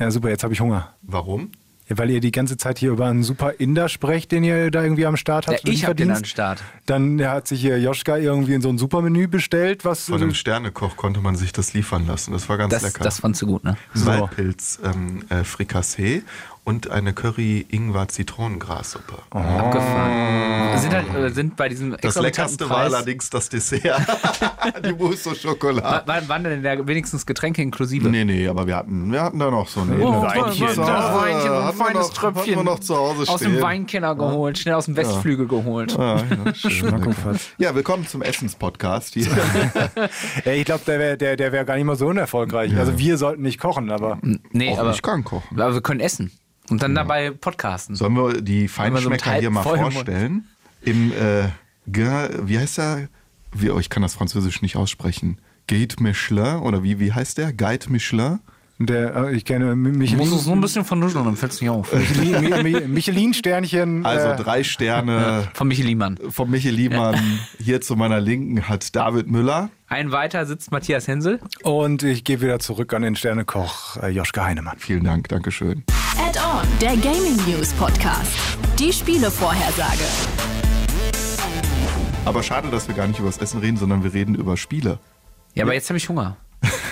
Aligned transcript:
Ja, 0.00 0.10
super, 0.10 0.30
jetzt 0.30 0.42
habe 0.42 0.54
ich 0.54 0.60
Hunger. 0.60 0.94
Warum? 1.02 1.52
Ja, 1.88 1.98
weil 1.98 2.08
ihr 2.10 2.20
die 2.20 2.30
ganze 2.30 2.56
Zeit 2.56 2.78
hier 2.78 2.92
über 2.92 3.06
einen 3.06 3.22
super 3.24 3.54
Inder 3.58 3.88
sprecht, 3.88 4.32
den 4.32 4.44
ihr 4.44 4.70
da 4.70 4.82
irgendwie 4.82 5.04
am 5.06 5.16
Start 5.16 5.48
habt. 5.48 5.66
Ja, 5.66 5.72
ich 5.72 5.84
hab 5.84 5.96
den 5.96 6.10
am 6.10 6.24
Start. 6.24 6.62
Dann 6.86 7.18
ja, 7.18 7.32
hat 7.32 7.48
sich 7.48 7.60
hier 7.60 7.78
Joschka 7.80 8.16
irgendwie 8.16 8.54
in 8.54 8.62
so 8.62 8.68
ein 8.68 8.78
Supermenü 8.78 9.26
bestellt, 9.26 9.84
was 9.84 10.04
Von 10.06 10.22
einem 10.22 10.32
Sternekoch 10.34 10.96
konnte 10.96 11.20
man 11.20 11.36
sich 11.36 11.52
das 11.52 11.74
liefern 11.74 12.06
lassen. 12.06 12.32
Das 12.32 12.48
war 12.48 12.58
ganz 12.58 12.70
Das, 12.72 12.82
lecker. 12.84 13.02
das 13.04 13.18
fandst 13.20 13.42
du 13.42 13.46
gut, 13.46 13.64
ne? 13.64 13.76
Waldpilz 13.92 14.78
ähm, 14.84 15.24
äh, 15.28 15.42
Frikassee 15.44 16.22
und 16.64 16.90
eine 16.90 17.12
Curry 17.12 17.66
Ingwer 17.70 18.08
Zitronengrassuppe. 18.08 19.14
Abgefahren. 19.30 20.78
Sind, 20.78 20.92
halt, 20.94 21.14
äh, 21.14 21.30
sind 21.30 21.56
bei 21.56 21.68
diesem 21.68 21.96
Das 22.00 22.14
leckerste 22.20 22.68
war 22.68 22.76
Preis, 22.84 22.92
allerdings 22.94 23.28
das 23.30 23.48
Dessert. 23.48 24.00
Die 24.86 24.92
Mousse 24.92 25.30
au 25.30 25.34
Chocolat. 25.34 26.06
Wa- 26.06 26.22
Waren 26.28 26.44
denn 26.44 26.62
da 26.62 26.86
wenigstens 26.86 27.26
Getränke 27.26 27.62
inklusive? 27.62 28.08
Nee, 28.08 28.24
nee, 28.24 28.46
aber 28.46 28.66
wir 28.66 28.76
hatten, 28.76 29.10
wir 29.10 29.22
hatten 29.22 29.38
da 29.38 29.50
noch 29.50 29.66
so 29.68 29.80
ein 29.80 30.00
Oh, 30.00 30.22
Weinchen. 30.22 30.66
das 30.76 30.78
ein 30.78 31.74
feines 31.74 32.08
noch- 32.08 32.12
Tröpfchen. 32.14 32.56
wir 32.56 32.62
noch 32.64 32.78
zu 32.78 32.96
Hause 32.96 33.30
Aus 33.30 33.40
dem 33.40 33.50
stehen. 33.52 33.62
Weinkeller 33.62 34.14
geholt, 34.14 34.58
schnell 34.58 34.74
aus 34.74 34.84
dem 34.84 34.96
Westflügel 34.96 35.48
geholt. 35.48 35.96
Ja, 35.96 36.16
ja, 36.18 36.24
ja, 37.58 37.74
willkommen 37.74 38.06
zum 38.06 38.22
Essenspodcast 38.22 39.14
hier. 39.14 39.26
Ich 40.44 40.64
glaube, 40.64 40.82
der 40.86 40.98
wäre 40.98 41.16
der, 41.16 41.36
der 41.36 41.52
wär 41.52 41.64
gar 41.64 41.76
nicht 41.76 41.84
mal 41.84 41.96
so 41.96 42.06
unerfolgreich. 42.06 42.76
Also 42.76 42.98
wir 42.98 43.16
sollten 43.18 43.42
nicht 43.42 43.58
kochen, 43.60 43.90
aber 43.90 44.18
Nee, 44.52 44.72
Auch 44.72 44.78
aber, 44.80 44.90
ich 44.90 45.02
kann 45.02 45.24
kochen. 45.24 45.60
aber 45.60 45.74
wir 45.74 45.80
können 45.80 46.00
essen. 46.00 46.30
Und 46.68 46.82
dann 46.82 46.94
dabei 46.94 47.30
podcasten. 47.30 47.96
Sollen 47.96 48.14
wir 48.14 48.40
die 48.42 48.62
wir 48.62 48.68
so 48.68 48.74
Feinschmecker 48.74 49.32
hier 49.34 49.50
mal 49.50 49.62
vorstellen? 49.62 50.46
Im, 50.82 51.12
äh, 51.12 51.48
wie 51.86 52.58
heißt 52.58 52.78
der? 52.78 53.08
Wie, 53.52 53.70
oh, 53.70 53.78
ich 53.80 53.90
kann 53.90 54.02
das 54.02 54.14
Französisch 54.14 54.62
nicht 54.62 54.76
aussprechen. 54.76 55.38
Guide 55.68 55.96
Michelin 56.00 56.56
oder 56.58 56.82
wie, 56.82 57.00
wie 57.00 57.12
heißt 57.12 57.38
der? 57.38 57.52
Guide 57.52 57.90
Michelin? 57.90 58.38
der, 58.82 59.14
äh, 59.14 59.34
ich 59.36 59.44
kenne 59.44 59.66
Du 59.72 59.76
musst 59.76 59.92
es 59.92 60.16
nur 60.16 60.22
Michelin, 60.24 60.52
ein 60.54 60.60
bisschen 60.62 60.84
vernuscheln, 60.86 61.24
dann 61.26 61.36
fällt 61.36 61.52
es 61.52 61.60
nicht 61.60 61.68
auf. 61.68 61.92
Michelin, 62.20 62.44
Mi- 62.44 62.62
Mi- 62.62 62.86
Michelin-Sternchen. 62.88 64.06
Also 64.06 64.28
äh, 64.28 64.36
drei 64.36 64.64
Sterne 64.64 65.48
Von 65.52 65.68
Michel 65.68 65.94
Mann. 65.96 66.18
vom 66.30 66.50
Michel 66.50 66.72
Liemann. 66.74 67.20
Hier 67.62 67.80
zu 67.82 67.94
meiner 67.96 68.20
Linken 68.20 68.68
hat 68.68 68.94
David 68.96 69.26
Müller. 69.26 69.68
Ein 69.88 70.12
weiter 70.12 70.46
sitzt 70.46 70.70
Matthias 70.72 71.08
Hensel. 71.08 71.40
Und 71.62 72.02
ich 72.04 72.24
gehe 72.24 72.40
wieder 72.40 72.58
zurück 72.58 72.94
an 72.94 73.02
den 73.02 73.16
Sternekoch 73.16 73.98
äh, 73.98 74.08
Joschka 74.08 74.44
Heinemann. 74.44 74.78
Vielen 74.78 75.04
Dank, 75.04 75.28
Dankeschön. 75.28 75.84
Add-on, 76.30 76.64
der 76.80 76.96
Gaming 76.98 77.34
News 77.48 77.72
Podcast. 77.72 78.30
Die 78.78 78.92
Spielevorhersage. 78.92 80.04
Aber 82.24 82.44
schade, 82.44 82.68
dass 82.70 82.86
wir 82.86 82.94
gar 82.94 83.08
nicht 83.08 83.18
über 83.18 83.28
das 83.28 83.38
Essen 83.38 83.58
reden, 83.58 83.76
sondern 83.76 84.04
wir 84.04 84.14
reden 84.14 84.36
über 84.36 84.56
Spiele. 84.56 84.98
Ja, 85.54 85.64
aber 85.64 85.74
jetzt 85.74 85.88
habe 85.90 85.96
ich 85.96 86.08
Hunger. 86.08 86.36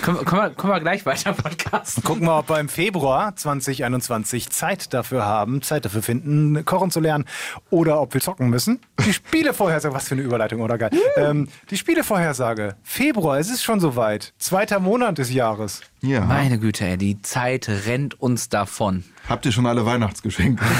können, 0.01 0.17
wir- 0.17 0.25
können, 0.25 0.73
wir, 0.73 0.79
gleich 0.81 1.05
weiter 1.05 1.31
podcasten? 1.31 2.03
Gucken 2.03 2.25
wir, 2.25 2.37
ob 2.39 2.49
wir 2.49 2.59
im 2.59 2.67
Februar 2.67 3.33
2021 3.33 4.49
Zeit 4.49 4.93
dafür 4.93 5.23
haben, 5.25 5.61
Zeit 5.61 5.85
dafür 5.85 6.01
finden, 6.01 6.65
kochen 6.65 6.91
zu 6.91 6.99
lernen 6.99 7.23
oder 7.69 8.01
ob 8.01 8.13
wir 8.15 8.19
zocken 8.19 8.49
müssen. 8.49 8.81
Die 9.05 9.13
Spielevorhersage, 9.13 9.93
was 9.95 10.09
für 10.09 10.15
eine 10.15 10.23
Überleitung, 10.23 10.59
oder 10.61 10.77
geil. 10.77 10.89
Ähm, 11.15 11.47
die 11.69 11.77
Spielevorhersage, 11.77 12.75
Februar, 12.83 13.37
es 13.39 13.49
ist 13.49 13.63
schon 13.63 13.79
soweit. 13.79 14.33
Zweiter 14.37 14.79
Monat 14.81 15.17
des 15.17 15.31
Jahres. 15.31 15.81
Ja. 16.01 16.21
Meine 16.25 16.59
Güte, 16.59 16.85
ey, 16.85 16.97
die 16.97 17.21
Zeit 17.21 17.69
rennt 17.85 18.19
uns 18.19 18.49
davon. 18.49 19.05
Habt 19.29 19.45
ihr 19.45 19.51
schon 19.51 19.67
alle 19.67 19.85
Weihnachtsgeschenke? 19.85 20.65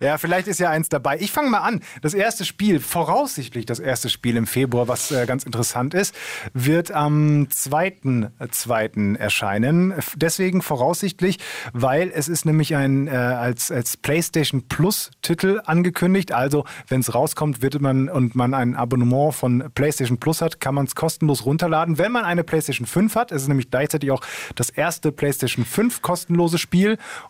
Ja, 0.00 0.18
vielleicht 0.18 0.48
ist 0.48 0.60
ja 0.60 0.70
eins 0.70 0.88
dabei. 0.88 1.18
Ich 1.20 1.30
fange 1.30 1.50
mal 1.50 1.58
an. 1.58 1.80
Das 2.02 2.14
erste 2.14 2.44
Spiel, 2.44 2.80
voraussichtlich 2.80 3.66
das 3.66 3.78
erste 3.78 4.08
Spiel 4.08 4.36
im 4.36 4.46
Februar, 4.46 4.88
was 4.88 5.10
äh, 5.10 5.26
ganz 5.26 5.44
interessant 5.44 5.94
ist, 5.94 6.14
wird 6.52 6.90
am 6.90 7.48
2.2. 7.50 9.16
erscheinen. 9.16 9.94
Deswegen 10.16 10.62
voraussichtlich, 10.62 11.38
weil 11.72 12.10
es 12.14 12.28
ist 12.28 12.44
nämlich 12.44 12.76
ein 12.76 13.06
äh, 13.06 13.10
als, 13.12 13.70
als 13.70 13.96
PlayStation 13.96 14.68
Plus 14.68 15.10
Titel 15.22 15.60
angekündigt. 15.64 16.32
Also, 16.32 16.64
wenn 16.88 17.00
es 17.00 17.14
rauskommt, 17.14 17.62
wird 17.62 17.80
man 17.80 18.08
und 18.08 18.34
man 18.34 18.54
ein 18.54 18.74
Abonnement 18.74 19.34
von 19.34 19.70
PlayStation 19.74 20.18
Plus 20.18 20.40
hat, 20.42 20.60
kann 20.60 20.74
man 20.74 20.86
es 20.86 20.94
kostenlos 20.94 21.46
runterladen. 21.46 21.98
Wenn 21.98 22.12
man 22.12 22.24
eine 22.24 22.44
PlayStation 22.44 22.86
5 22.86 23.14
hat, 23.14 23.32
ist 23.32 23.42
es 23.42 23.48
nämlich 23.48 23.70
gleichzeitig 23.70 24.10
auch 24.10 24.22
das 24.54 24.70
erste 24.70 25.12
PlayStation 25.12 25.64
5 25.64 26.02
kostenlose 26.02 26.58
Spiel. 26.58 26.73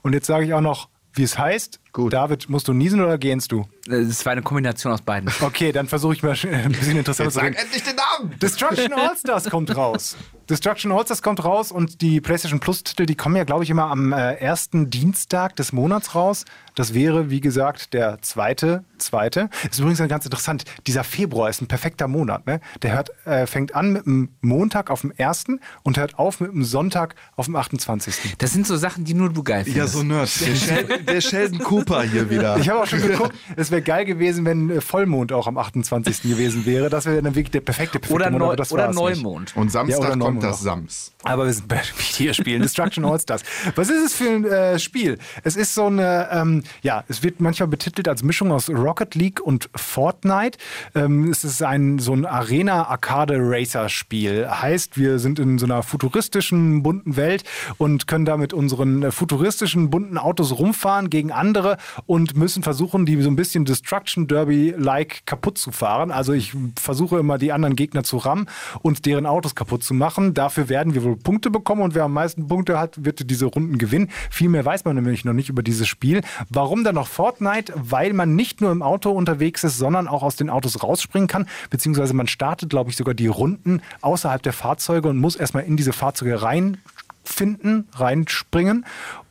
Und 0.03 0.13
jetzt 0.13 0.27
sage 0.27 0.45
ich 0.47 0.55
auch 0.55 0.61
noch, 0.61 0.89
wie 1.13 1.23
es 1.23 1.39
heißt. 1.39 1.81
Gut. 1.95 2.13
David, 2.13 2.49
musst 2.49 2.67
du 2.67 2.73
niesen 2.73 3.01
oder 3.01 3.19
gähnst 3.19 3.53
du? 3.53 3.67
Es 3.89 4.27
war 4.27 4.33
eine 4.33 4.43
Kombination 4.43 4.93
aus 4.93 5.01
beiden. 5.01 5.31
Okay, 5.41 5.71
dann 5.71 5.87
versuche 5.87 6.15
ich 6.15 6.25
mal 6.25 6.33
ein 6.33 6.73
bisschen 6.73 6.97
interessanter 6.97 7.31
zu 7.31 7.39
reden. 7.39 7.55
endlich 7.55 7.85
den 7.85 7.95
Namen! 7.95 8.37
Destruction 8.41 8.93
All-Stars 8.95 9.49
kommt 9.49 9.77
raus. 9.77 10.17
Destruction 10.51 10.91
All-Stars 10.91 11.23
kommt 11.23 11.45
raus 11.45 11.71
und 11.71 12.01
die 12.03 12.21
PlayStation 12.21 12.59
Plus-Titel, 12.59 13.07
die 13.07 13.15
kommen 13.15 13.37
ja, 13.37 13.45
glaube 13.45 13.63
ich, 13.63 13.71
immer 13.71 13.91
am 13.91 14.13
äh, 14.13 14.35
ersten 14.35 14.91
Dienstag 14.91 15.55
des 15.55 15.73
Monats 15.73 16.17
raus. 16.17 16.45
Das 16.75 16.93
wäre, 16.95 17.31
wie 17.31 17.41
gesagt, 17.41 17.95
der 17.95 18.21
zweite, 18.23 18.85
zweite. 18.99 19.49
Ist 19.71 19.79
übrigens 19.79 20.01
ganz 20.09 20.25
interessant. 20.25 20.65
Dieser 20.89 21.05
Februar 21.05 21.49
ist 21.49 21.63
ein 21.63 21.69
perfekter 21.69 22.09
Monat. 22.09 22.47
Ne? 22.47 22.61
Der 22.83 22.93
hört, 22.93 23.11
äh, 23.27 23.47
fängt 23.47 23.77
an 23.77 23.93
mit 23.93 24.05
dem 24.05 24.31
Montag 24.41 24.91
auf 24.91 25.03
dem 25.03 25.13
ersten 25.13 25.61
und 25.85 25.97
hört 25.97 26.19
auf 26.19 26.41
mit 26.41 26.53
dem 26.53 26.65
Sonntag 26.65 27.15
auf 27.37 27.47
dem 27.47 27.55
28. 27.55 28.35
Das 28.39 28.53
sind 28.53 28.67
so 28.67 28.77
Sachen, 28.77 29.05
die 29.05 29.15
nur 29.15 29.33
du 29.33 29.45
geil 29.45 29.65
findest. 29.65 29.95
Ja, 29.95 30.01
so 30.01 30.03
Nerd. 30.03 30.41
Der, 30.41 30.57
Shel 30.57 31.03
der 31.05 31.21
Sheldon 31.21 31.61
Cooper 31.61 31.84
hier 32.11 32.31
wieder. 32.31 32.57
Ich 32.59 32.69
habe 32.69 32.81
auch 32.81 32.87
schon 32.87 33.03
geguckt, 33.03 33.35
es 33.57 33.71
wäre 33.71 33.83
geil 33.83 34.05
gewesen, 34.05 34.45
wenn 34.45 34.71
äh, 34.71 34.81
Vollmond 34.81 35.33
auch 35.33 35.47
am 35.47 35.59
28. 35.59 36.23
gewesen 36.23 36.67
wäre. 36.67 36.91
Das 36.91 37.07
wäre 37.07 37.23
dann 37.23 37.35
wirklich 37.35 37.51
der 37.51 37.61
perfekte, 37.61 37.99
perfekte 37.99 38.15
Oder, 38.15 38.31
Monat. 38.31 38.59
Neu 38.59 38.65
oder 38.71 38.89
war's 38.89 38.97
nicht. 38.97 39.23
Neumond. 39.23 39.57
Und 39.57 39.71
Samstag 39.71 39.93
Ja, 39.93 39.99
oder 39.99 40.09
kommt 40.11 40.23
Neumond 40.23 40.45
das. 40.45 40.61
Sams. 40.61 41.13
Aber 41.23 41.47
wir 41.47 41.53
sind 41.53 41.69
bei 41.69 41.81
Videospielen. 41.97 42.63
Destruction 42.63 43.05
All-Stars. 43.05 43.43
Was 43.75 43.91
ist 43.91 44.05
es 44.05 44.15
für 44.15 44.29
ein 44.31 44.45
äh, 44.45 44.79
Spiel? 44.79 45.19
Es 45.43 45.57
ist 45.57 45.75
so 45.75 45.87
eine, 45.87 46.29
ähm, 46.31 46.63
ja, 46.83 47.05
es 47.09 47.23
wird 47.23 47.41
manchmal 47.41 47.69
betitelt 47.69 48.09
als 48.09 48.23
Mischung 48.23 48.53
aus 48.53 48.69
Rocket 48.71 49.15
League 49.15 49.41
und 49.41 49.69
Fortnite. 49.75 50.59
Ähm, 50.95 51.31
es 51.31 51.45
ist 51.45 51.63
ein 51.63 51.99
so 51.99 52.15
ein 52.15 52.27
Arena-Arcade-Racer-Spiel. 52.27 54.49
Heißt, 54.51 54.99
wir 54.99 55.19
sind 55.19 55.39
in 55.39 55.59
so 55.59 55.67
einer 55.67 55.83
futuristischen, 55.83 56.83
bunten 56.83 57.17
Welt 57.17 57.45
und 57.79 58.07
können 58.07 58.25
da 58.25 58.37
mit 58.37 58.53
unseren 58.53 59.03
äh, 59.03 59.11
futuristischen, 59.11 59.91
bunten 59.91 60.19
Autos 60.19 60.59
rumfahren 60.59 61.11
gegen 61.11 61.33
andere 61.33 61.74
und 62.07 62.37
müssen 62.37 62.63
versuchen, 62.63 63.07
die 63.07 63.21
so 63.23 63.31
ein 63.31 63.37
bisschen 63.37 63.65
Destruction 63.65 64.27
Derby-like 64.27 65.27
kaputt 65.27 65.59
zu 65.59 65.73
fahren. 65.73 66.11
Also 66.11 66.33
ich 66.33 66.53
versuche 66.79 67.19
immer, 67.19 67.39
die 67.39 67.53
anderen 67.53 67.77
Gegner 67.77 68.05
zu 68.05 68.17
rammen 68.19 68.49
und 68.83 69.07
deren 69.07 69.27
Autos 69.27 69.55
kaputt 69.55 69.83
zu 69.83 69.95
machen. 69.95 70.35
Dafür 70.35 70.69
werden 70.69 70.95
wir 70.95 71.05
wohl 71.05 71.17
Punkte 71.17 71.51
bekommen 71.51 71.83
und 71.83 71.95
wer 71.95 72.05
am 72.05 72.13
meisten 72.13 72.49
Punkte 72.49 72.79
hat, 72.79 73.05
wird 73.05 73.31
diese 73.31 73.47
Runden 73.47 73.79
gewinnen. 73.79 74.11
Viel 74.31 74.49
mehr 74.49 74.65
weiß 74.65 74.85
man 74.85 74.97
nämlich 74.97 75.25
noch 75.25 75.33
nicht 75.33 75.49
über 75.49 75.63
dieses 75.63 75.89
Spiel. 75.89 76.23
Warum 76.49 76.85
dann 76.85 76.95
noch 76.95 77.09
Fortnite? 77.09 77.73
Weil 77.77 78.13
man 78.13 78.35
nicht 78.35 78.61
nur 78.61 78.73
im 78.73 78.83
Auto 78.83 79.11
unterwegs 79.11 79.65
ist, 79.65 79.79
sondern 79.79 80.09
auch 80.09 80.23
aus 80.23 80.37
den 80.37 80.51
Autos 80.51 80.83
rausspringen 80.83 81.29
kann, 81.29 81.47
beziehungsweise 81.71 82.15
man 82.15 82.27
startet, 82.27 82.71
glaube 82.71 82.91
ich, 82.91 82.97
sogar 82.97 83.15
die 83.15 83.27
Runden 83.27 83.83
außerhalb 84.01 84.43
der 84.43 84.53
Fahrzeuge 84.53 85.09
und 85.09 85.19
muss 85.19 85.37
erstmal 85.37 85.65
in 85.65 85.77
diese 85.77 85.93
Fahrzeuge 85.93 86.43
rein 86.43 86.79
finden, 87.25 87.89
reinspringen 87.95 88.85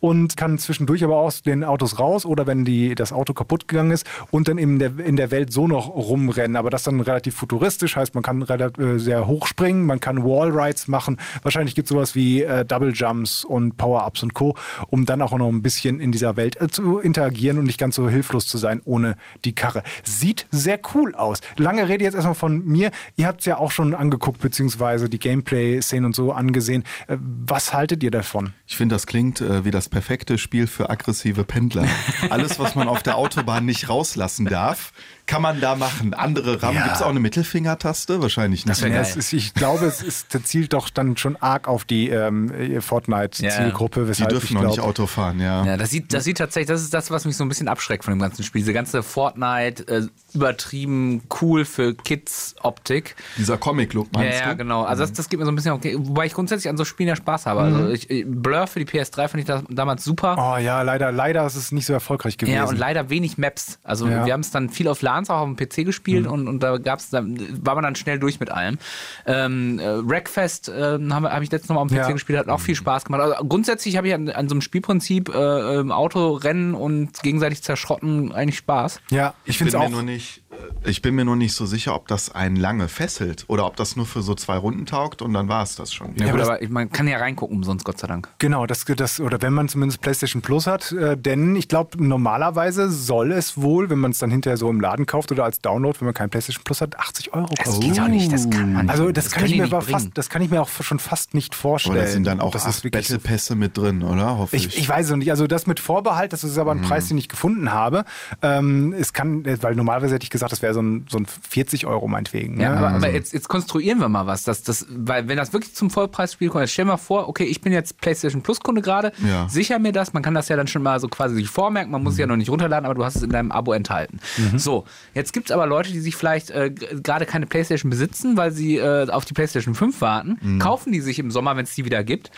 und 0.03 0.35
kann 0.35 0.57
zwischendurch 0.57 1.01
aber 1.05 1.15
aus 1.15 1.43
den 1.43 1.63
Autos 1.63 1.97
raus 1.97 2.25
oder 2.25 2.45
wenn 2.45 2.65
die, 2.65 2.93
das 2.93 3.13
Auto 3.13 3.33
kaputt 3.33 3.69
gegangen 3.69 3.91
ist 3.91 4.05
und 4.31 4.49
dann 4.49 4.57
in 4.57 4.77
der, 4.77 4.99
in 4.99 5.15
der 5.15 5.31
Welt 5.31 5.53
so 5.53 5.65
noch 5.65 5.87
rumrennen. 5.87 6.57
Aber 6.57 6.69
das 6.69 6.83
dann 6.83 6.99
relativ 6.99 7.35
futuristisch, 7.35 7.95
heißt 7.95 8.13
man 8.13 8.21
kann 8.21 8.41
relativ, 8.41 8.83
äh, 8.83 8.99
sehr 8.99 9.27
hoch 9.27 9.47
springen, 9.47 9.85
man 9.85 10.01
kann 10.01 10.25
Wallrides 10.25 10.89
machen. 10.89 11.19
Wahrscheinlich 11.41 11.73
gibt 11.73 11.85
es 11.85 11.89
sowas 11.89 12.15
wie 12.15 12.43
äh, 12.43 12.65
Double 12.65 12.91
Jumps 12.93 13.45
und 13.45 13.77
Power-Ups 13.77 14.23
und 14.23 14.33
Co., 14.33 14.57
um 14.89 15.05
dann 15.05 15.21
auch 15.21 15.31
noch 15.37 15.47
ein 15.47 15.61
bisschen 15.61 16.01
in 16.01 16.11
dieser 16.11 16.35
Welt 16.35 16.59
äh, 16.59 16.67
zu 16.67 16.99
interagieren 16.99 17.57
und 17.57 17.63
nicht 17.63 17.79
ganz 17.79 17.95
so 17.95 18.09
hilflos 18.09 18.45
zu 18.45 18.57
sein 18.57 18.81
ohne 18.83 19.15
die 19.45 19.55
Karre. 19.55 19.83
Sieht 20.03 20.47
sehr 20.51 20.81
cool 20.93 21.15
aus. 21.15 21.39
Lange 21.55 21.87
Rede 21.87 22.03
jetzt 22.03 22.15
erstmal 22.15 22.35
von 22.35 22.65
mir. 22.65 22.91
Ihr 23.15 23.27
habt 23.27 23.39
es 23.39 23.45
ja 23.45 23.57
auch 23.57 23.71
schon 23.71 23.95
angeguckt, 23.95 24.41
beziehungsweise 24.41 25.07
die 25.07 25.19
Gameplay-Szenen 25.19 26.07
und 26.07 26.13
so 26.13 26.33
angesehen. 26.33 26.83
Äh, 27.07 27.15
Was 27.45 27.73
haltet 27.73 28.03
ihr 28.03 28.11
davon? 28.11 28.51
Ich 28.67 28.75
finde, 28.75 28.95
das 28.95 29.07
klingt 29.07 29.39
äh, 29.39 29.63
wie 29.63 29.71
das 29.71 29.92
perfekte 29.93 30.39
Spiel 30.39 30.65
für 30.65 30.89
aggressive 30.89 31.43
Pendler. 31.43 31.87
Alles, 32.31 32.57
was 32.57 32.73
man 32.73 32.87
auf 32.87 33.03
der 33.03 33.15
Autobahn 33.15 33.63
nicht 33.65 33.89
rauslassen 33.89 34.47
darf, 34.47 34.91
kann 35.25 35.41
man 35.41 35.61
da 35.61 35.75
machen. 35.75 36.13
Andere 36.13 36.61
Rammen. 36.61 36.75
Ja. 36.77 36.83
Gibt 36.83 36.95
es 36.97 37.01
auch 37.01 37.09
eine 37.09 37.19
Mittelfingertaste? 37.19 38.21
Wahrscheinlich 38.21 38.65
nicht. 38.65 38.81
Ja, 38.81 38.89
geil. 38.89 38.99
es 39.01 39.15
ist, 39.15 39.31
ich 39.33 39.53
glaube, 39.53 39.85
es 39.85 40.01
ist, 40.01 40.33
das 40.35 40.43
zielt 40.43 40.73
doch 40.73 40.89
dann 40.89 41.15
schon 41.17 41.35
arg 41.37 41.67
auf 41.67 41.85
die 41.85 42.09
ähm, 42.09 42.51
Fortnite-Zielgruppe. 42.81 44.05
Die 44.11 44.23
dürfen 44.25 44.45
ich 44.45 44.51
noch 44.51 44.63
nicht 44.63 44.79
Auto 44.79 45.07
fahren, 45.07 45.39
ja. 45.39 45.65
Ja, 45.65 45.77
das 45.77 45.89
sieht, 45.89 46.13
das 46.13 46.23
sieht 46.23 46.37
tatsächlich, 46.37 46.67
das 46.67 46.81
ist 46.81 46.93
das, 46.93 47.09
was 47.11 47.25
mich 47.25 47.37
so 47.37 47.43
ein 47.43 47.49
bisschen 47.49 47.67
abschreckt 47.67 48.03
von 48.03 48.13
dem 48.13 48.19
ganzen 48.19 48.43
Spiel. 48.43 48.61
Diese 48.61 48.73
ganze 48.73 49.03
Fortnite, 49.03 49.87
äh, 49.87 50.07
übertrieben 50.33 51.23
cool 51.41 51.65
für 51.65 51.93
Kids-Optik. 51.93 53.15
Dieser 53.37 53.57
Comic-Look, 53.57 54.07
Ja, 54.13 54.19
meinst 54.19 54.39
ja, 54.41 54.49
du? 54.51 54.57
genau. 54.57 54.83
Also 54.83 55.03
das, 55.03 55.13
das 55.13 55.29
gibt 55.29 55.39
mir 55.39 55.45
so 55.45 55.51
ein 55.51 55.55
bisschen, 55.55 55.71
okay. 55.71 55.95
wobei 55.97 56.25
ich 56.25 56.33
grundsätzlich 56.33 56.69
an 56.69 56.77
so 56.77 56.85
Spielen 56.85 57.09
ja 57.09 57.15
Spaß 57.15 57.45
habe. 57.45 57.61
Also 57.61 57.89
ich, 57.89 58.09
ich- 58.09 58.25
Blur 58.27 58.67
für 58.67 58.79
die 58.83 58.85
PS3 58.85 59.27
fand 59.27 59.35
ich 59.37 59.45
das 59.45 59.63
damals 59.69 60.03
super. 60.03 60.35
Oh 60.37 60.57
ja, 60.57 60.81
leider, 60.81 61.11
leider 61.11 61.45
ist 61.45 61.55
es 61.55 61.71
nicht 61.71 61.85
so 61.85 61.93
erfolgreich 61.93 62.37
gewesen. 62.37 62.55
Ja, 62.55 62.65
und 62.65 62.77
leider 62.77 63.09
wenig 63.09 63.37
Maps. 63.37 63.79
Also 63.83 64.07
Ja. 64.07 64.25
wir 64.25 64.33
haben 64.33 64.41
es 64.41 64.51
dann 64.51 64.69
viel 64.69 64.87
auf 64.87 65.01
LANs 65.13 65.29
auch 65.29 65.39
auf 65.41 65.47
dem 65.47 65.55
PC 65.55 65.85
gespielt 65.85 66.27
und, 66.27 66.47
und 66.47 66.61
da 66.61 66.77
gab's, 66.77 67.09
da 67.09 67.23
war 67.23 67.75
man 67.75 67.83
dann 67.83 67.95
schnell 67.95 68.19
durch 68.19 68.39
mit 68.39 68.49
allem. 68.51 68.77
Ähm, 69.25 69.79
äh, 69.79 70.07
Wreckfest 70.07 70.69
äh, 70.69 70.99
habe 71.11 71.31
hab 71.31 71.41
ich 71.41 71.51
letztens 71.51 71.69
noch 71.69 71.75
mal 71.75 71.81
am 71.81 71.87
PC 71.89 71.95
Ja. 71.95 72.11
gespielt, 72.11 72.39
hat 72.39 72.49
auch 72.49 72.59
viel 72.59 72.75
Spaß 72.75 73.05
gemacht. 73.05 73.21
Also 73.21 73.35
grundsätzlich 73.47 73.97
habe 73.97 74.07
ich 74.07 74.13
an, 74.13 74.29
an 74.29 74.49
so 74.49 74.53
einem 74.55 74.61
Spielprinzip 74.61 75.29
äh, 75.33 75.79
ähm, 75.79 75.91
Autorennen 75.91 76.73
und 76.73 77.21
gegenseitig 77.23 77.61
zerschrotten 77.63 78.31
eigentlich 78.31 78.57
Spaß. 78.57 78.99
Ja, 79.11 79.33
ich 79.45 79.51
Ich 79.51 79.57
finde 79.57 79.71
bin, 79.71 79.81
es 79.81 79.81
mir 79.81 79.87
auch. 79.87 79.91
nur 79.91 80.03
nicht, 80.03 80.41
ich 80.85 81.01
bin 81.01 81.15
mir 81.15 81.25
nur 81.25 81.35
nicht 81.35 81.53
so 81.53 81.65
sicher, 81.65 81.95
ob 81.95 82.07
das 82.07 82.33
einen 82.33 82.55
lange 82.55 82.87
fesselt 82.87 83.45
oder 83.47 83.65
ob 83.65 83.75
das 83.75 83.95
nur 83.95 84.05
für 84.05 84.21
so 84.21 84.35
zwei 84.35 84.57
Runden 84.57 84.85
taugt 84.85 85.21
und 85.21 85.33
dann 85.33 85.47
war 85.47 85.63
es 85.63 85.75
das 85.75 85.93
schon. 85.93 86.15
Ja, 86.15 86.23
aber 86.23 86.31
gut, 86.31 86.39
das- 86.41 86.49
aber 86.49 86.67
man 86.69 86.89
kann 86.91 87.07
ja 87.07 87.17
reingucken 87.17 87.55
umsonst, 87.57 87.85
Gott 87.85 87.99
sei 87.99 88.07
Dank. 88.07 88.29
Genau, 88.39 88.65
das, 88.65 88.85
das, 88.85 89.19
oder 89.19 89.41
wenn 89.41 89.53
man 89.53 89.69
zumindest 89.69 90.01
PlayStation 90.01 90.41
Plus 90.41 90.67
hat, 90.67 90.91
äh, 90.91 91.17
denn 91.17 91.55
ich 91.55 91.67
glaube, 91.67 92.03
normalerweise 92.05 92.89
soll 92.91 93.31
es 93.31 93.61
wohl, 93.61 93.89
wenn 93.89 93.99
man 93.99 94.11
es 94.11 94.19
dann 94.19 94.31
hinterher 94.31 94.57
so 94.57 94.69
im 94.69 94.79
Laden 94.81 95.05
kauft 95.05 95.31
oder 95.31 95.43
als 95.43 95.59
Download, 95.59 95.99
wenn 95.99 96.05
man 96.05 96.13
kein 96.13 96.29
PlayStation 96.29 96.63
Plus 96.63 96.81
hat, 96.81 96.97
80 96.99 97.33
Euro 97.33 97.47
Das 97.55 97.65
kosten. 97.65 97.81
geht 97.81 97.99
auch 97.99 98.07
nicht, 98.07 98.31
das 98.31 98.49
kann 98.49 98.73
man 98.73 98.85
nicht. 98.85 98.91
Also 98.91 99.11
das, 99.11 99.31
kann 99.31 99.45
ich 99.45 99.51
mir 99.55 99.63
nicht 99.63 99.73
aber 99.73 99.83
bringen. 99.83 99.99
fast, 99.99 100.09
das 100.17 100.29
kann 100.29 100.41
ich 100.41 100.49
mir 100.49 100.61
auch 100.61 100.69
schon 100.69 100.99
fast 100.99 101.33
nicht 101.33 101.55
vorstellen. 101.55 101.95
Aber 101.97 102.05
da 102.05 102.11
sind 102.11 102.25
dann 102.25 102.39
auch 102.39 102.51
das 102.51 102.63
acht 102.63 102.69
ist 102.69 102.83
wirklich 102.83 103.07
so 103.07 103.19
Pässe 103.19 103.55
mit 103.55 103.77
drin, 103.77 104.03
oder? 104.03 104.37
Hoffe 104.37 104.55
ich. 104.55 104.67
ich, 104.67 104.77
ich 104.79 104.89
weiß 104.89 105.09
es 105.09 105.15
nicht. 105.17 105.31
Also 105.31 105.47
das 105.47 105.67
mit 105.67 105.79
Vorbehalt, 105.79 106.33
das 106.33 106.43
ist 106.43 106.57
aber 106.57 106.71
ein 106.71 106.77
Mhm. 106.79 106.83
Preis, 106.83 107.07
den 107.07 107.17
ich 107.17 107.29
gefunden 107.29 107.71
habe. 107.71 108.05
Ähm, 108.41 108.93
es 108.97 109.13
kann, 109.13 109.45
weil 109.61 109.75
normalerweise 109.75 110.15
hätte 110.15 110.23
ich 110.23 110.29
gesagt, 110.29 110.52
das 110.53 110.61
wäre 110.61 110.73
so 110.73 110.81
ein, 110.81 111.05
so 111.09 111.17
ein 111.17 111.25
40 111.25 111.85
Euro 111.85 112.07
meinetwegen. 112.07 112.59
Ja, 112.59 112.69
ne? 112.69 112.77
aber, 112.77 112.87
also, 112.87 113.05
aber 113.05 113.13
jetzt, 113.15 113.33
jetzt 113.33 113.49
konstruieren 113.49 113.99
wir 113.99 114.09
mal 114.09 114.27
was. 114.27 114.43
Das, 114.43 114.63
das, 114.63 114.85
weil 114.89 115.27
wenn 115.27 115.37
das 115.37 115.51
wirklich 115.53 115.73
zum 115.73 115.89
Vollpreisspiel 115.89 116.49
kommt, 116.49 116.61
jetzt 116.61 116.73
stell 116.73 116.85
mal 116.85 116.97
vor, 116.97 117.27
okay, 117.27 117.43
ich 117.45 117.61
bin 117.61 117.73
jetzt 117.73 117.99
PlayStation 117.99 118.41
Plus 118.41 118.59
Kunde 118.59 118.81
gerade, 118.81 119.11
Ja. 119.27 119.49
sicher 119.49 119.79
mir 119.79 119.91
das, 119.91 120.13
man 120.13 120.23
kann 120.23 120.33
das 120.33 120.47
ja 120.49 120.55
dann 120.55 120.67
schon 120.67 120.83
mal 120.83 120.99
so 120.99 121.07
quasi 121.07 121.35
sich 121.35 121.49
vormerken, 121.49 121.91
man 121.91 122.03
muss 122.03 122.13
es 122.13 122.19
ja 122.19 122.27
noch 122.27 122.35
nicht 122.37 122.49
runterladen, 122.49 122.85
aber 122.85 122.95
du 122.95 123.03
hast 123.03 123.15
es 123.15 123.23
in 123.23 123.29
deinem 123.29 123.51
Abo 123.51 123.73
enthalten. 123.73 124.19
So, 124.57 124.85
jetzt 125.13 125.33
gibt 125.33 125.49
es 125.49 125.51
aber 125.51 125.65
Leute, 125.65 125.91
die 125.91 125.99
sich 125.99 126.15
vielleicht 126.15 126.51
äh, 126.51 126.69
gerade 126.71 127.25
keine 127.25 127.45
PlayStation 127.47 127.89
besitzen, 127.89 128.37
weil 128.37 128.51
sie 128.51 128.77
äh, 128.77 129.09
auf 129.09 129.25
die 129.25 129.33
PlayStation 129.33 129.75
5 129.75 129.99
warten, 130.01 130.59
kaufen 130.59 130.91
die 130.91 131.01
sich 131.01 131.19
im 131.19 131.31
Sommer, 131.31 131.55
wenn 131.57 131.63
es 131.63 131.73
die 131.75 131.85
wieder 131.85 132.03
gibt. 132.03 132.31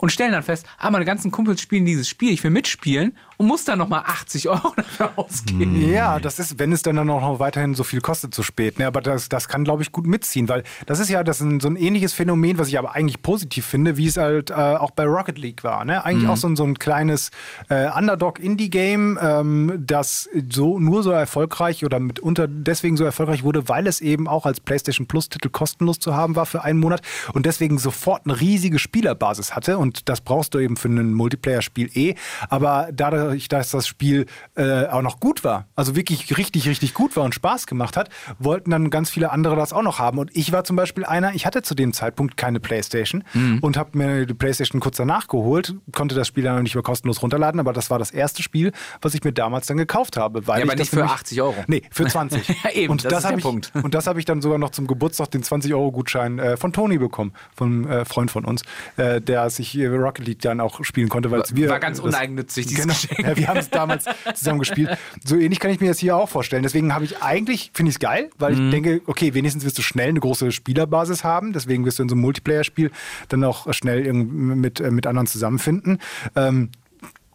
Und 0.00 0.12
stellen 0.12 0.30
dann 0.30 0.44
fest, 0.44 0.64
ah, 0.78 0.90
meine 0.92 1.04
ganzen 1.04 1.32
Kumpels 1.32 1.60
spielen 1.60 1.84
dieses 1.84 2.08
Spiel, 2.08 2.32
ich 2.32 2.44
will 2.44 2.52
mitspielen 2.52 3.16
und 3.38 3.46
muss 3.46 3.64
dann 3.64 3.78
nochmal 3.78 4.02
80 4.04 4.48
Euro 4.48 4.72
dafür 4.76 5.12
ausgeben. 5.16 5.90
Ja, 5.90 6.18
das 6.18 6.38
ist, 6.38 6.58
wenn 6.58 6.72
es 6.72 6.82
dann, 6.82 6.96
dann 6.96 7.08
auch 7.08 7.20
noch 7.20 7.38
weiterhin 7.38 7.74
so 7.74 7.84
viel 7.84 8.00
kostet, 8.00 8.34
zu 8.34 8.42
spät. 8.42 8.78
Ne? 8.78 8.86
Aber 8.86 9.00
das, 9.00 9.28
das 9.28 9.48
kann, 9.48 9.64
glaube 9.64 9.82
ich, 9.82 9.92
gut 9.92 10.06
mitziehen, 10.06 10.48
weil 10.48 10.64
das 10.86 10.98
ist 10.98 11.08
ja 11.08 11.22
das 11.22 11.40
ist 11.40 11.46
ein, 11.46 11.60
so 11.60 11.68
ein 11.68 11.76
ähnliches 11.76 12.12
Phänomen, 12.12 12.58
was 12.58 12.68
ich 12.68 12.78
aber 12.78 12.94
eigentlich 12.94 13.22
positiv 13.22 13.64
finde, 13.64 13.96
wie 13.96 14.06
es 14.06 14.16
halt 14.16 14.50
äh, 14.50 14.54
auch 14.54 14.90
bei 14.90 15.04
Rocket 15.04 15.38
League 15.38 15.62
war. 15.62 15.84
Ne? 15.84 16.04
Eigentlich 16.04 16.28
auch 16.28 16.36
so 16.36 16.48
ein, 16.48 16.56
so 16.56 16.64
ein 16.64 16.78
kleines 16.78 17.30
äh, 17.68 17.88
Underdog-Indie-Game, 17.90 19.18
ähm, 19.22 19.84
das 19.86 20.28
so 20.50 20.80
nur 20.80 21.04
so 21.04 21.12
erfolgreich 21.12 21.84
oder 21.84 22.00
mitunter 22.00 22.48
deswegen 22.48 22.96
so 22.96 23.04
erfolgreich 23.04 23.44
wurde, 23.44 23.68
weil 23.68 23.86
es 23.86 24.00
eben 24.00 24.26
auch 24.26 24.46
als 24.46 24.58
PlayStation 24.58 25.06
Plus-Titel 25.06 25.48
kostenlos 25.48 26.00
zu 26.00 26.14
haben 26.14 26.34
war 26.34 26.46
für 26.46 26.64
einen 26.64 26.80
Monat 26.80 27.02
und 27.32 27.46
deswegen 27.46 27.78
sofort 27.78 28.22
eine 28.24 28.40
riesige 28.40 28.80
Spielerbasis 28.80 29.54
hatte. 29.54 29.78
Und 29.78 30.08
das 30.08 30.20
brauchst 30.20 30.54
du 30.54 30.58
eben 30.58 30.76
für 30.76 30.88
ein 30.88 31.14
Multiplayer-Spiel 31.14 31.90
eh. 31.94 32.14
Aber 32.48 32.88
dadurch, 33.28 33.48
dass 33.48 33.70
das 33.70 33.86
Spiel 33.86 34.26
äh, 34.56 34.86
auch 34.86 35.02
noch 35.02 35.20
gut 35.20 35.44
war, 35.44 35.66
also 35.76 35.94
wirklich 35.96 36.36
richtig, 36.38 36.68
richtig 36.68 36.94
gut 36.94 37.16
war 37.16 37.24
und 37.24 37.34
Spaß 37.34 37.66
gemacht 37.66 37.96
hat, 37.96 38.08
wollten 38.38 38.70
dann 38.70 38.90
ganz 38.90 39.10
viele 39.10 39.30
andere 39.30 39.56
das 39.56 39.72
auch 39.72 39.82
noch 39.82 39.98
haben. 39.98 40.18
Und 40.18 40.30
ich 40.34 40.52
war 40.52 40.64
zum 40.64 40.76
Beispiel 40.76 41.04
einer, 41.04 41.34
ich 41.34 41.46
hatte 41.46 41.62
zu 41.62 41.74
dem 41.74 41.92
Zeitpunkt 41.92 42.36
keine 42.36 42.60
Playstation 42.60 43.24
und 43.60 43.76
habe 43.76 43.96
mir 43.98 44.26
die 44.26 44.34
Playstation 44.34 44.80
kurz 44.80 44.96
danach 44.96 45.28
geholt, 45.28 45.74
konnte 45.92 46.14
das 46.14 46.26
Spiel 46.28 46.44
dann 46.44 46.56
noch 46.56 46.62
nicht 46.62 46.74
mehr 46.74 46.82
kostenlos 46.82 47.22
runterladen, 47.22 47.60
aber 47.60 47.72
das 47.72 47.90
war 47.90 47.98
das 47.98 48.10
erste 48.10 48.42
Spiel, 48.42 48.72
was 49.02 49.14
ich 49.14 49.22
mir 49.24 49.32
damals 49.32 49.66
dann 49.66 49.76
gekauft 49.76 50.16
habe. 50.16 50.46
Weil 50.46 50.60
Ja, 50.60 50.64
ich 50.64 50.70
aber 50.70 50.76
das 50.76 50.80
nicht 50.80 50.90
für 50.90 50.96
nämlich- 50.96 51.12
80 51.12 51.42
Euro. 51.42 51.54
Nee, 51.66 51.82
für 51.90 52.06
20. 52.06 52.48
Ja, 52.64 52.70
eben, 52.70 52.90
und 52.92 53.04
das 53.04 53.12
ist 53.12 53.20
der 53.22 53.28
habe 53.30 53.38
ich, 53.38 53.42
Punkt. 53.44 53.72
Und 53.82 53.94
das 53.94 54.06
habe 54.06 54.18
ich 54.18 54.24
dann 54.24 54.42
sogar 54.42 54.58
noch 54.58 54.70
zum 54.70 54.86
Geburtstag 54.86 55.30
den 55.30 55.42
20-Euro-Gutschein 55.42 56.38
äh, 56.38 56.56
von 56.56 56.72
Toni 56.72 56.98
bekommen, 56.98 57.32
von 57.54 57.88
äh, 57.88 58.04
Freund 58.04 58.30
von 58.30 58.44
uns, 58.44 58.62
äh, 58.96 59.20
der 59.20 59.48
sich 59.50 59.76
äh, 59.78 59.86
Rocket 59.86 60.26
League 60.26 60.40
dann 60.42 60.60
auch 60.60 60.82
spielen 60.84 61.08
konnte, 61.08 61.30
weil 61.30 61.42
wir 61.52 61.68
War 61.68 61.78
ganz 61.78 61.98
das- 61.98 62.06
uneigennützig, 62.06 62.66
dieses 62.66 62.82
genau, 62.84 62.94
Geschenk. 62.94 63.17
Ja, 63.18 63.36
wir 63.36 63.48
haben 63.48 63.58
es 63.58 63.70
damals 63.70 64.04
zusammen 64.34 64.58
gespielt. 64.60 64.96
So 65.24 65.36
ähnlich 65.36 65.60
kann 65.60 65.70
ich 65.70 65.80
mir 65.80 65.88
das 65.88 65.98
hier 65.98 66.16
auch 66.16 66.28
vorstellen. 66.28 66.62
Deswegen 66.62 66.94
habe 66.94 67.04
ich 67.04 67.22
eigentlich, 67.22 67.70
finde 67.74 67.90
ich 67.90 67.96
es 67.96 68.00
geil, 68.00 68.30
weil 68.38 68.54
Mhm. 68.54 68.64
ich 68.66 68.70
denke, 68.70 69.02
okay, 69.06 69.34
wenigstens 69.34 69.64
wirst 69.64 69.78
du 69.78 69.82
schnell 69.82 70.08
eine 70.10 70.20
große 70.20 70.52
Spielerbasis 70.52 71.24
haben. 71.24 71.52
Deswegen 71.52 71.84
wirst 71.84 71.98
du 71.98 72.02
in 72.04 72.08
so 72.08 72.14
einem 72.14 72.22
Multiplayer-Spiel 72.22 72.90
dann 73.28 73.44
auch 73.44 73.72
schnell 73.74 74.12
mit, 74.12 74.80
mit 74.90 75.06
anderen 75.06 75.26
zusammenfinden. 75.26 75.98
Ähm, 76.34 76.70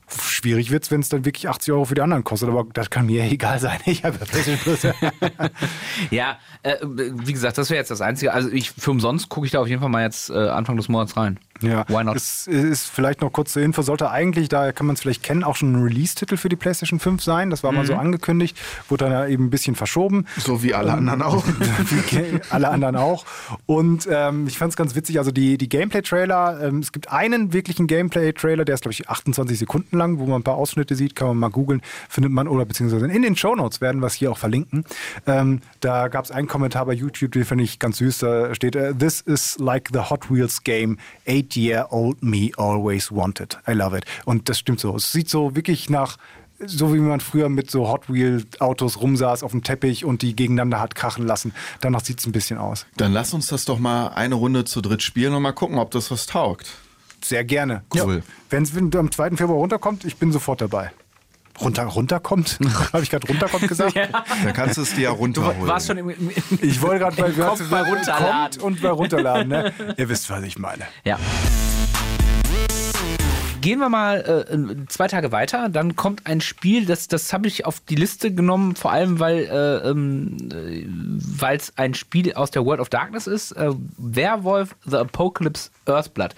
Schwierig 0.07 0.69
wird 0.71 0.83
es, 0.83 0.91
wenn 0.91 0.99
es 1.01 1.09
dann 1.09 1.25
wirklich 1.25 1.49
80 1.49 1.73
Euro 1.73 1.85
für 1.85 1.95
die 1.95 2.01
anderen 2.01 2.23
kostet, 2.23 2.49
aber 2.49 2.65
das 2.73 2.89
kann 2.89 3.05
mir 3.05 3.23
egal 3.31 3.59
sein. 3.59 3.79
Ich 3.85 4.03
habe 4.03 4.17
ja 4.19 4.25
PlayStation 4.25 4.59
Plus. 4.59 4.93
Ja, 6.11 6.37
äh, 6.63 6.75
wie 6.83 7.33
gesagt, 7.33 7.57
das 7.57 7.69
wäre 7.69 7.79
jetzt 7.79 7.91
das 7.91 8.01
Einzige. 8.01 8.33
Also 8.33 8.49
ich 8.49 8.71
für 8.71 8.91
umsonst 8.91 9.29
gucke 9.29 9.45
ich 9.45 9.51
da 9.51 9.59
auf 9.61 9.67
jeden 9.67 9.81
Fall 9.81 9.89
mal 9.89 10.03
jetzt 10.03 10.29
äh, 10.29 10.33
Anfang 10.49 10.77
des 10.77 10.89
Monats 10.89 11.17
rein. 11.17 11.39
Ja, 11.61 11.85
Why 11.87 12.03
not? 12.03 12.17
Es 12.17 12.45
ist 12.47 12.87
vielleicht 12.87 13.21
noch 13.21 13.31
kurz 13.31 13.53
zur 13.53 13.61
Info, 13.61 13.81
sollte 13.83 14.09
eigentlich, 14.11 14.49
da 14.49 14.73
kann 14.73 14.85
man 14.85 14.95
es 14.95 15.01
vielleicht 15.01 15.23
kennen, 15.23 15.43
auch 15.45 15.55
schon 15.55 15.71
ein 15.73 15.81
Release-Titel 15.83 16.35
für 16.35 16.49
die 16.49 16.55
PlayStation 16.57 16.99
5 16.99 17.23
sein. 17.23 17.49
Das 17.49 17.63
war 17.63 17.71
mal 17.71 17.83
Mhm. 17.83 17.87
so 17.87 17.95
angekündigt, 17.95 18.57
wurde 18.89 19.09
dann 19.09 19.29
eben 19.29 19.45
ein 19.45 19.49
bisschen 19.49 19.75
verschoben. 19.75 20.25
so 20.37 20.61
wie 20.61 20.73
alle 20.73 20.91
anderen 20.93 21.21
auch. 21.21 21.45
Wie 22.11 22.39
alle 22.49 22.69
anderen 22.69 22.95
auch. 22.97 23.25
Und 23.65 24.07
ähm, 24.11 24.47
ich 24.47 24.57
fand 24.57 24.71
es 24.71 24.75
ganz 24.77 24.95
witzig, 24.95 25.19
also 25.19 25.31
die, 25.31 25.57
die 25.57 25.69
Gameplay-Trailer, 25.69 26.59
ähm, 26.63 26.79
es 26.79 26.91
gibt 26.91 27.09
einen 27.11 27.53
wirklichen 27.53 27.87
Gameplay-Trailer, 27.87 28.65
der 28.65 28.75
ist, 28.75 28.81
glaube 28.81 28.93
ich, 28.93 29.09
28 29.09 29.57
Sekunden 29.57 29.92
lang, 29.97 30.19
wo 30.19 30.25
man 30.25 30.41
ein 30.41 30.43
paar 30.43 30.55
Ausschnitte 30.55 30.95
sieht, 30.95 31.15
kann 31.15 31.27
man 31.29 31.37
mal 31.37 31.49
googeln, 31.49 31.81
findet 32.09 32.31
man, 32.31 32.47
oder 32.47 32.65
beziehungsweise 32.65 33.07
in 33.07 33.21
den 33.21 33.35
Shownotes 33.35 33.81
werden 33.81 34.01
wir 34.01 34.07
es 34.07 34.13
hier 34.13 34.31
auch 34.31 34.37
verlinken. 34.37 34.85
Ähm, 35.25 35.61
da 35.79 36.07
gab 36.07 36.25
es 36.25 36.31
einen 36.31 36.47
Kommentar 36.47 36.85
bei 36.85 36.93
YouTube, 36.93 37.31
den 37.31 37.45
finde 37.45 37.63
ich 37.63 37.79
ganz 37.79 37.97
süß, 37.97 38.19
da 38.19 38.55
steht, 38.55 38.75
äh, 38.75 38.93
This 38.93 39.21
is 39.21 39.57
like 39.59 39.89
the 39.93 39.99
Hot 40.09 40.31
Wheels 40.31 40.63
game 40.63 40.97
eight-year-old 41.25 42.21
me 42.23 42.51
always 42.57 43.11
wanted. 43.11 43.57
I 43.67 43.73
love 43.73 43.97
it. 43.97 44.05
Und 44.25 44.49
das 44.49 44.59
stimmt 44.59 44.79
so. 44.79 44.95
Es 44.95 45.11
sieht 45.11 45.29
so 45.29 45.55
wirklich 45.55 45.89
nach 45.89 46.17
so 46.65 46.93
wie 46.93 46.99
man 46.99 47.19
früher 47.19 47.49
mit 47.49 47.69
so 47.69 47.89
Hot 47.89 48.11
Wheel 48.11 48.45
Autos 48.59 49.01
rumsaß 49.01 49.43
auf 49.43 49.51
dem 49.51 49.63
Teppich 49.63 50.05
und 50.05 50.21
die 50.21 50.35
gegeneinander 50.35 50.79
hat 50.79 50.95
krachen 50.95 51.25
lassen. 51.25 51.53
Danach 51.81 52.03
sieht 52.03 52.19
es 52.19 52.25
ein 52.25 52.31
bisschen 52.31 52.57
aus. 52.57 52.85
Dann 52.97 53.11
lass 53.11 53.33
uns 53.33 53.47
das 53.47 53.65
doch 53.65 53.79
mal 53.79 54.09
eine 54.09 54.35
Runde 54.35 54.65
zu 54.65 54.81
dritt 54.81 55.01
spielen 55.01 55.33
und 55.33 55.41
mal 55.41 55.51
gucken, 55.51 55.77
ob 55.77 55.91
das 55.91 56.11
was 56.11 56.25
taugt. 56.25 56.71
Sehr 57.23 57.43
gerne. 57.43 57.83
Cool. 57.93 58.17
Ja. 58.17 58.21
Wenn 58.49 58.63
es 58.63 58.75
am 58.75 59.11
2. 59.11 59.31
Februar 59.31 59.57
runterkommt, 59.57 60.05
ich 60.05 60.17
bin 60.17 60.31
sofort 60.31 60.61
dabei. 60.61 60.91
Runter, 61.61 61.83
runterkommt? 61.83 62.59
Habe 62.93 63.03
ich 63.03 63.09
gerade 63.09 63.27
runterkommt 63.27 63.67
gesagt? 63.67 63.95
Dann 64.43 64.53
kannst 64.53 64.77
du 64.77 64.81
es 64.81 64.95
dir 64.95 65.01
ja 65.01 65.11
runterholen. 65.11 65.67
Warst 65.67 65.87
schon 65.87 65.97
im, 65.97 66.09
im, 66.09 66.31
Ich 66.61 66.81
wollte 66.81 66.99
gerade 66.99 67.15
bei, 67.15 67.29
bei 67.31 67.81
Runterladen. 67.81 68.59
Kommt 68.59 68.63
und 68.63 68.81
bei 68.81 68.89
Runterladen. 68.89 69.49
Ne? 69.49 69.73
Ihr 69.97 70.09
wisst, 70.09 70.29
was 70.29 70.43
ich 70.43 70.57
meine. 70.57 70.85
Ja. 71.03 71.19
Gehen 73.63 73.79
wir 73.79 73.87
mal 73.87 74.45
äh, 74.51 74.87
zwei 74.89 75.07
Tage 75.07 75.31
weiter, 75.31 75.69
dann 75.69 75.95
kommt 75.95 76.27
ein 76.27 76.41
Spiel, 76.41 76.85
das, 76.85 77.07
das 77.07 77.31
habe 77.31 77.47
ich 77.47 77.65
auf 77.65 77.79
die 77.79 77.95
Liste 77.95 78.33
genommen, 78.33 78.75
vor 78.75 78.91
allem 78.91 79.21
weil 79.21 79.45
äh, 79.45 79.89
ähm, 79.89 80.35
äh, 80.51 81.55
es 81.55 81.71
ein 81.77 81.93
Spiel 81.93 82.33
aus 82.33 82.51
der 82.51 82.65
World 82.65 82.81
of 82.81 82.89
Darkness 82.89 83.25
ist. 83.25 83.53
Äh, 83.53 83.71
Werwolf 83.97 84.75
The 84.83 84.97
Apocalypse 84.97 85.69
Earthblood. 85.85 86.35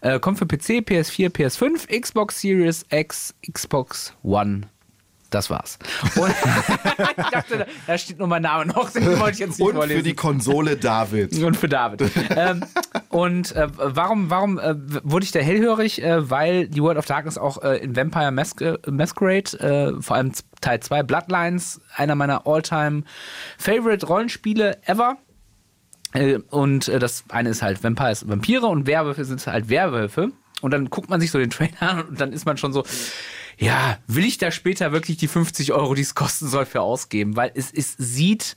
Äh, 0.00 0.18
kommt 0.18 0.38
für 0.38 0.46
PC, 0.46 0.80
PS4, 0.80 1.28
PS5, 1.28 2.00
Xbox 2.00 2.40
Series 2.40 2.86
X, 2.88 3.34
Xbox 3.46 4.14
One. 4.22 4.62
Das 5.32 5.50
war's. 5.50 5.78
Und 6.16 6.30
ich 7.16 7.26
dachte, 7.30 7.66
da- 7.86 7.98
steht 7.98 8.18
nur 8.18 8.28
mein 8.28 8.42
Name 8.42 8.66
noch, 8.66 8.90
den 8.90 9.04
wollte 9.18 9.30
ich 9.32 9.38
jetzt 9.38 9.58
nicht 9.58 9.66
und 9.66 9.74
vorlesen. 9.74 9.98
für 9.98 10.02
die 10.04 10.14
Konsole 10.14 10.76
David. 10.76 11.36
Und 11.42 11.56
für 11.56 11.68
David. 11.68 12.02
ähm, 12.36 12.64
und 13.08 13.56
äh, 13.56 13.66
warum, 13.76 14.30
warum 14.30 14.58
äh, 14.58 14.74
wurde 15.02 15.24
ich 15.24 15.32
da 15.32 15.40
hellhörig? 15.40 16.02
Äh, 16.02 16.30
weil 16.30 16.68
die 16.68 16.82
World 16.82 16.98
of 16.98 17.06
Darkness 17.06 17.38
auch 17.38 17.62
äh, 17.62 17.78
in 17.78 17.96
Vampire 17.96 18.30
Masque 18.30 18.78
Masquerade, 18.88 19.58
äh, 19.98 20.02
vor 20.02 20.16
allem 20.16 20.32
Teil 20.60 20.80
2 20.80 21.02
Bloodlines, 21.02 21.80
einer 21.96 22.14
meiner 22.14 22.46
all-time 22.46 23.02
favorite 23.58 24.06
Rollenspiele 24.06 24.78
ever. 24.86 25.16
Äh, 26.12 26.38
und 26.50 26.88
äh, 26.88 26.98
das 26.98 27.24
eine 27.30 27.48
ist 27.48 27.62
halt 27.62 27.82
Vampires, 27.82 28.28
Vampire 28.28 28.66
und 28.66 28.86
Werwölfe 28.86 29.24
sind 29.24 29.46
halt 29.46 29.68
Werwölfe. 29.70 30.30
Und 30.60 30.70
dann 30.72 30.90
guckt 30.90 31.10
man 31.10 31.20
sich 31.20 31.30
so 31.30 31.38
den 31.38 31.50
Trailer 31.50 31.80
an 31.82 32.02
und 32.04 32.20
dann 32.20 32.32
ist 32.32 32.44
man 32.44 32.56
schon 32.56 32.72
so, 32.72 32.84
ja, 33.62 33.98
will 34.06 34.24
ich 34.24 34.38
da 34.38 34.50
später 34.50 34.92
wirklich 34.92 35.16
die 35.16 35.28
50 35.28 35.72
Euro, 35.72 35.94
die 35.94 36.02
es 36.02 36.14
kosten 36.14 36.48
soll, 36.48 36.66
für 36.66 36.80
ausgeben? 36.80 37.36
Weil 37.36 37.52
es, 37.54 37.72
es 37.72 37.94
sieht 37.98 38.56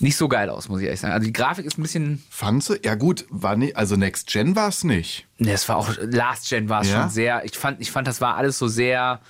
nicht 0.00 0.16
so 0.16 0.28
geil 0.28 0.48
aus, 0.48 0.68
muss 0.68 0.80
ich 0.80 0.86
ehrlich 0.86 1.00
sagen. 1.00 1.12
Also 1.14 1.26
die 1.26 1.32
Grafik 1.32 1.66
ist 1.66 1.76
ein 1.78 1.82
bisschen, 1.82 2.22
Fandst 2.30 2.68
du? 2.70 2.74
Ja 2.84 2.94
gut, 2.94 3.26
war 3.30 3.56
nicht, 3.56 3.76
also 3.76 3.96
Next 3.96 4.28
Gen 4.28 4.54
war 4.54 4.68
es 4.68 4.84
nicht. 4.84 5.26
ne, 5.38 5.52
es 5.52 5.68
war 5.68 5.76
auch, 5.76 5.90
Last 6.00 6.48
Gen 6.48 6.68
war 6.68 6.82
es 6.82 6.88
Ja? 6.90 7.02
schon 7.02 7.10
sehr, 7.10 7.44
ich 7.44 7.58
fand, 7.58 7.80
ich 7.80 7.90
fand, 7.90 8.06
das 8.06 8.20
war 8.20 8.36
alles 8.36 8.58
so 8.58 8.68
sehr, 8.68 9.20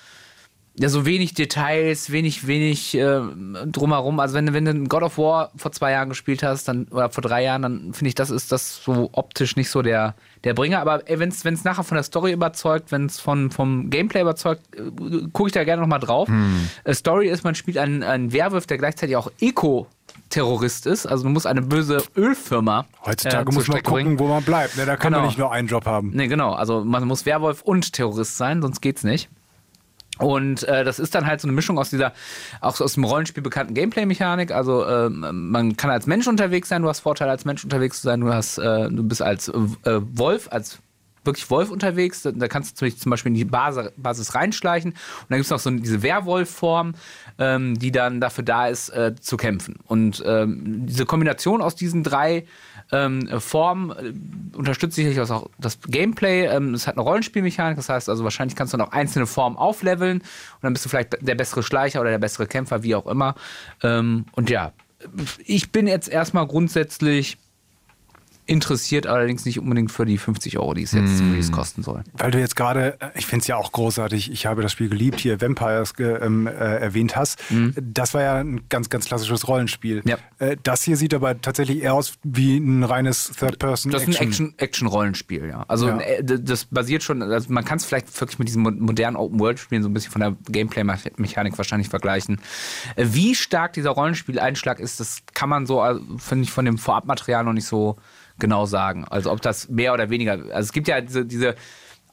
ja, 0.81 0.89
so 0.89 1.05
wenig 1.05 1.35
Details, 1.35 2.11
wenig, 2.13 2.47
wenig 2.47 2.95
äh, 2.97 3.21
drumherum. 3.67 4.21
Also 4.21 4.35
wenn, 4.35 4.47
du- 4.47 4.53
wenn 4.53 4.65
du 4.65 4.75
God 4.85 5.03
of 5.03 5.19
War 5.19 5.51
vor 5.57 5.73
zwei 5.73 5.91
Jahren 5.91 6.09
gespielt 6.09 6.43
hast, 6.43 6.69
dann, 6.69 6.87
oder 6.89 7.11
vor 7.11 7.23
drei 7.23 7.43
Jahren, 7.43 7.63
dann 7.63 7.93
finde 7.95 8.09
ich, 8.09 8.15
das 8.15 8.31
ist 8.31 8.53
das 8.53 8.83
so 8.85 9.11
optisch 9.13 9.57
nicht 9.57 9.71
so 9.71 9.83
der, 9.83 10.15
der 10.45 10.55
Bringer. 10.55 10.81
Aber 10.81 11.03
wenn 11.09 11.31
es 11.31 11.45
nachher 11.65 11.83
von 11.83 11.97
der 11.97 12.05
Story 12.05 12.33
überzeugt, 12.33 12.93
wenn 12.93 13.07
es 13.07 13.19
vom 13.19 13.51
Gameplay 13.91 14.21
überzeugt, 14.23 14.63
äh, 14.77 14.83
gucke 15.33 15.49
ich 15.49 15.53
da 15.53 15.65
gerne 15.65 15.83
nochmal 15.83 15.99
drauf. 16.01 16.29
Äh, 16.85 16.95
Story 16.95 17.29
ist, 17.29 17.43
man 17.45 17.55
spielt 17.57 17.77
einen, 17.79 18.03
einen 18.05 18.33
Werwolf, 18.33 18.67
der 18.67 18.79
gleichzeitig 18.79 19.17
auch 19.17 19.31
Eco-Terrorist 19.41 20.87
ist. 20.87 21.07
Also 21.07 21.25
du 21.25 21.31
musst 21.31 21.47
eine 21.47 21.63
böse 21.63 22.03
Ölfirma. 22.17 22.87
Heutzutage 23.05 23.51
äh, 23.51 23.55
muss 23.55 23.69
man 23.69 23.79
gucken, 23.83 23.93
bringen. 23.93 24.19
wo 24.19 24.29
man 24.29 24.43
bleibt. 24.43 24.77
Ne? 24.77 24.87
Da 24.87 24.97
kann 24.97 25.13
man 25.13 25.21
Genau. 25.21 25.27
nicht 25.29 25.39
nur 25.39 25.53
einen 25.53 25.69
Job 25.69 25.87
haben. 25.87 26.13
Nee, 26.15 26.29
genau. 26.29 26.53
Also 26.53 26.85
man 26.85 27.05
muss 27.07 27.27
Werwolf 27.27 27.63
und 27.63 27.93
Terrorist 27.93 28.37
sein, 28.37 28.63
sonst 28.63 28.81
geht's 28.81 29.03
nicht. 29.05 29.29
Und 30.19 30.65
äh, 30.65 30.85
das 30.85 30.99
ist 30.99 31.15
dann 31.15 31.27
halt 31.27 31.41
so 31.41 31.49
eine 31.49 31.55
Mischung 31.55 31.79
aus 31.79 31.91
dieser, 31.91 32.13
auch 32.61 32.77
so 32.77 32.85
aus 32.85 32.95
dem 32.95 33.05
Rollenspiel 33.05 33.43
bekannten 33.43 33.75
Gameplay-Mechanik. 33.75 34.51
Also 34.53 34.87
ähm, 34.87 35.51
man 35.51 35.77
kann 35.77 35.91
als 35.91 36.07
Mensch 36.07 36.27
unterwegs 36.27 36.69
sein, 36.69 36.83
du 36.83 36.89
hast 36.89 37.01
Vorteile 37.01 37.31
als 37.31 37.45
Mensch 37.45 37.65
unterwegs 37.65 38.01
zu 38.01 38.09
sein, 38.09 38.21
du 38.21 38.33
hast, 38.33 38.59
äh, 38.59 38.89
du 38.91 39.03
bist 39.05 39.23
als 39.23 39.49
äh, 39.49 39.53
Wolf, 39.55 40.49
als 40.51 40.79
wirklich 41.25 41.51
Wolf 41.51 41.71
unterwegs. 41.71 42.23
Da- 42.23 42.49
kannst 42.49 42.81
du 42.81 42.89
zum- 42.89 42.99
zum 42.99 43.11
Beispiel 43.11 43.31
in 43.31 43.35
die 43.37 43.45
Basis, 43.45 43.91
Basis 43.97 44.35
reinschleichen. 44.35 44.93
Und 44.93 44.99
dann 45.29 45.37
gibt 45.39 45.45
es 45.45 45.51
noch 45.51 45.59
so 45.59 45.71
diese 45.71 46.03
Werwolf-Form, 46.03 46.95
ähm, 47.39 47.79
die 47.79 47.93
dann 47.93 48.21
dafür 48.21 48.45
da 48.45 48.67
ist, 48.69 48.89
äh, 48.91 49.15
zu 49.21 49.37
kämpfen. 49.37 49.77
Und 49.85 50.23
ähm, 50.27 50.87
diese 50.87 51.05
Kombination 51.07 51.61
aus 51.61 51.75
diesen 51.75 52.03
drei 52.03 52.47
ähm, 52.93 53.29
Formen 53.41 53.91
äh, 53.91 54.57
unterstützt 54.57 54.97
sicherlich 54.97 55.21
auch 55.21 55.49
das 55.59 55.79
Gameplay. 55.83 56.47
Ähm, 56.47 56.75
es 56.75 56.87
hat 56.87 56.97
eine 56.97 57.03
Rollenspielmechanik, 57.03 57.77
das 57.77 57.89
heißt 57.89 58.09
also 58.09 58.25
wahrscheinlich 58.25 58.57
kannst 58.57 58.73
du 58.73 58.79
noch 58.79 58.93
einzelne 58.93 59.27
Formen 59.27 59.57
aufleveln 59.57 60.19
und 60.19 60.63
dann 60.63 60.73
bist 60.73 60.85
du 60.85 60.89
vielleicht 60.89 61.17
der 61.21 61.35
bessere 61.35 61.63
Schleicher 61.63 62.01
oder 62.01 62.11
der 62.11 62.19
bessere 62.19 62.47
Kämpfer, 62.47 62.83
wie 62.83 62.95
auch 62.95 63.07
immer. 63.07 63.35
Ähm, 63.83 64.27
und 64.33 64.51
ja, 64.51 64.73
ich 65.45 65.71
bin 65.71 65.87
jetzt 65.87 66.09
erstmal 66.09 66.47
grundsätzlich 66.47 67.39
interessiert, 68.49 69.07
allerdings 69.07 69.45
nicht 69.45 69.61
unbedingt 69.61 69.93
für 69.93 70.05
die 70.07 70.19
50 70.19 70.59
Euro, 70.59 70.75
die 70.75 70.83
es 70.83 70.93
jetzt 70.93 71.19
zum 71.19 71.31
Release 71.31 71.53
kosten 71.53 71.83
soll. 71.83 72.03
Weil 72.15 72.31
du 72.31 72.39
jetzt 72.41 72.57
gerade, 72.57 72.99
äh, 73.01 73.11
ich 73.15 73.27
finde 73.27 73.43
es 73.43 73.47
ja 73.47 73.57
auch 73.57 73.71
großartig, 73.73 74.33
ich 74.33 74.47
habe 74.47 74.63
das 74.63 74.73
Spiel 74.73 74.89
geliebt, 74.89 75.21
hier 75.21 75.41
Vampires 75.41 75.93
ähm, 75.99 76.47
äh, 76.47 76.51
erwähnt 76.51 77.15
hast. 77.15 77.39
Das 77.77 78.15
war 78.15 78.23
ja 78.23 78.37
ein 78.37 78.63
ganz, 78.69 78.89
ganz 78.89 79.05
klassisches 79.07 79.47
Rollenspiel. 79.49 80.03
Ja. 80.07 80.17
Äh, 80.39 80.57
das 80.63 80.83
hier 80.83 80.97
sieht 80.97 81.13
aber 81.15 81.41
tatsächlich 81.41 81.83
eher 81.83 81.95
aus 81.95 82.15
wie 82.25 82.57
ein 82.57 82.83
reines 82.85 83.31
Third-Person-Action. 83.39 83.93
Das 83.93 84.03
ist 84.03 84.21
ein 84.21 84.27
Action- 84.29 84.55
Action-Rollenspiel, 84.57 85.47
ja. 85.49 85.65
Also 85.69 85.89
Ja. 85.89 86.01
äh, 86.01 86.25
das 86.25 86.65
basiert 86.65 87.03
schon, 87.03 87.23
also 87.23 87.53
man 87.53 87.65
kann 87.65 87.77
es 87.79 87.85
vielleicht 87.85 88.19
wirklich 88.21 88.39
mit 88.39 88.49
diesen 88.49 88.63
mo- 88.63 88.71
modernen 88.71 89.17
Open-World-Spielen 89.17 89.83
so 89.83 89.89
ein 89.89 89.95
bisschen 89.95 90.11
von 90.13 90.21
der 90.21 90.37
Gameplay-Mechanik 90.51 91.57
wahrscheinlich 91.59 91.89
vergleichen. 91.91 92.41
Wie 92.97 93.35
stark 93.35 93.75
dieser 93.75 93.91
Rollenspieleinschlag 93.91 94.81
ist, 94.81 95.01
das 95.01 95.19
kann 95.35 95.49
man 95.49 95.67
so, 95.67 95.85
äh, 95.85 95.97
finde 96.17 96.45
ich, 96.45 96.51
von 96.51 96.65
dem 96.65 96.79
Vorabmaterial 96.79 97.45
noch 97.45 97.53
nicht 97.53 97.67
so 97.67 97.97
genau 98.39 98.67
sagen. 98.67 99.05
Also 99.05 99.31
ob 99.33 99.41
das 99.43 99.69
mehr 99.69 99.93
oder 99.93 100.11
weniger, 100.11 100.33
also 100.33 100.61
es 100.61 100.73
gibt 100.73 100.89
ja 100.89 101.01
diese, 101.01 101.25
diese 101.25 101.55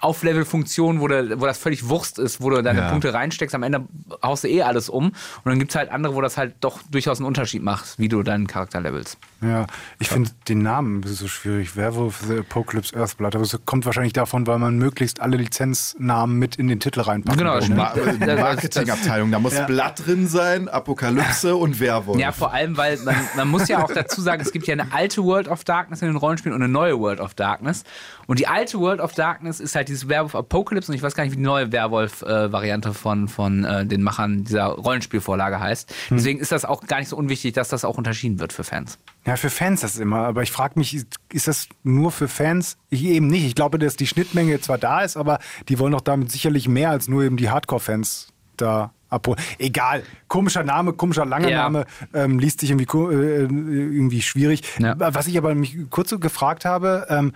Auflevel-Funktion, 0.05 1.00
wo, 1.01 1.07
du- 1.07 1.39
wo 1.41 1.45
das 1.45 1.57
völlig 1.57 1.89
Wurst 1.89 2.19
ist, 2.19 2.41
wo 2.41 2.50
du 2.50 2.62
deine 2.62 2.79
Ja. 2.79 2.89
Punkte 2.89 3.13
reinsteckst, 3.13 3.53
am 3.55 3.63
Ende 3.63 3.85
haust 4.24 4.43
du 4.43 4.47
eh 4.47 4.62
alles 4.62 4.88
um. 4.89 5.07
Und 5.07 5.15
dann 5.45 5.59
gibt 5.59 5.71
es 5.71 5.75
halt 5.75 5.89
andere, 5.91 6.15
wo 6.15 6.21
das 6.21 6.38
halt 6.38 6.55
doch 6.62 6.79
durchaus 6.89 7.19
einen 7.19 7.27
Unterschied 7.27 7.63
macht, 7.63 7.97
wie 8.00 8.07
du 8.07 8.24
deinen 8.24 8.47
Charakter 8.47 8.79
levelst. 8.81 9.17
Ja, 9.41 9.67
ich 10.00 10.07
finde 10.09 10.29
den 10.47 10.59
Namen 10.59 11.03
so 11.03 11.27
schwierig. 11.27 11.75
Werewolf 11.75 12.24
The 12.27 12.39
Apocalypse 12.39 12.95
Earthblood. 12.95 13.35
Aber 13.35 13.43
es 13.43 13.59
kommt 13.65 13.85
wahrscheinlich 13.85 14.13
davon, 14.13 14.47
weil 14.47 14.59
man 14.59 14.77
möglichst 14.77 15.19
alle 15.21 15.38
Lizenznamen 15.38 16.38
mit 16.39 16.55
in 16.55 16.67
den 16.67 16.79
Titel 16.79 17.01
reinpackt. 17.01 17.38
Genau, 17.38 17.59
ne? 17.59 17.75
Ma 17.75 17.93
Das- 17.93 18.39
Marketingabteilung, 18.39 19.31
da 19.31 19.39
muss 19.39 19.53
Ja. 19.53 19.65
Blatt 19.65 20.05
drin 20.05 20.27
sein, 20.27 20.69
Apokalypse 20.69 21.55
und 21.55 21.79
Werwolf. 21.79 22.19
Ja, 22.19 22.31
vor 22.31 22.53
allem, 22.53 22.77
weil 22.77 22.97
man, 23.00 23.15
man 23.35 23.47
muss 23.50 23.67
ja 23.67 23.83
auch 23.83 23.91
dazu 23.91 24.21
sagen, 24.21 24.41
es 24.41 24.51
gibt 24.51 24.67
ja 24.67 24.74
eine 24.74 24.91
alte 24.93 25.24
World 25.24 25.47
of 25.47 25.63
Darkness 25.63 26.01
in 26.01 26.07
den 26.07 26.17
Rollenspielen 26.17 26.55
und 26.55 26.63
eine 26.63 26.71
neue 26.71 27.00
World 27.00 27.19
of 27.19 27.33
Darkness. 27.33 27.83
Und 28.27 28.39
die 28.39 28.47
alte 28.47 28.79
World 28.79 29.00
of 29.01 29.13
Darkness 29.13 29.59
ist 29.59 29.75
halt 29.75 29.89
dieses 29.95 30.09
Werwolf 30.09 30.35
Apocalypse 30.35 30.91
und 30.91 30.95
ich 30.95 31.01
weiß 31.01 31.15
gar 31.15 31.23
nicht, 31.23 31.33
wie 31.33 31.37
die 31.37 31.41
neue 31.43 31.71
Werwolf-Variante 31.71 32.93
von, 32.93 33.27
von 33.27 33.63
äh, 33.63 33.85
den 33.85 34.01
Machern 34.03 34.43
dieser 34.43 34.65
Rollenspielvorlage 34.65 35.59
heißt. 35.59 35.93
Deswegen 36.11 36.39
ist 36.39 36.51
das 36.51 36.65
auch 36.65 36.85
gar 36.87 36.99
nicht 36.99 37.09
so 37.09 37.17
unwichtig, 37.17 37.53
dass 37.53 37.69
das 37.69 37.85
auch 37.85 37.97
unterschieden 37.97 38.39
wird 38.39 38.53
für 38.53 38.63
Fans. 38.63 38.97
Ja, 39.25 39.35
für 39.37 39.49
Fans 39.49 39.81
das 39.81 39.97
immer. 39.97 40.19
Aber 40.19 40.43
ich 40.43 40.51
frage 40.51 40.73
mich, 40.77 40.93
ist- 40.93 41.15
ist 41.31 41.47
das 41.47 41.67
nur 41.83 42.11
für 42.11 42.27
Fans? 42.27 42.77
Ich 42.89 43.03
eben 43.05 43.27
nicht. 43.27 43.45
Ich 43.45 43.55
glaube, 43.55 43.79
dass 43.79 43.95
die 43.95 44.07
Schnittmenge 44.07 44.59
zwar 44.61 44.77
da 44.77 45.01
ist, 45.01 45.17
aber 45.17 45.39
die 45.69 45.79
wollen 45.79 45.91
doch 45.93 46.01
damit 46.01 46.31
sicherlich 46.31 46.67
mehr 46.67 46.91
als 46.91 47.07
nur 47.07 47.23
eben 47.23 47.37
die 47.37 47.49
Hardcore-Fans 47.49 48.27
da 48.57 48.91
abholen. 49.09 49.39
Egal. 49.59 50.03
Komischer 50.27 50.63
Name, 50.63 50.93
komischer 50.93 51.25
langer 51.25 51.49
Ja. 51.49 51.57
Name, 51.63 51.85
ähm, 52.13 52.39
liest 52.39 52.59
sich 52.59 52.69
irgendwie, 52.71 52.85
ko- 52.85 53.11
äh, 53.11 53.41
irgendwie 53.43 54.21
schwierig. 54.21 54.63
Ja. 54.79 54.95
Was 54.97 55.27
ich 55.27 55.37
aber 55.37 55.53
mich 55.55 55.77
kurz 55.89 56.09
so 56.09 56.19
gefragt 56.19 56.65
habe, 56.65 57.05
ähm, 57.09 57.33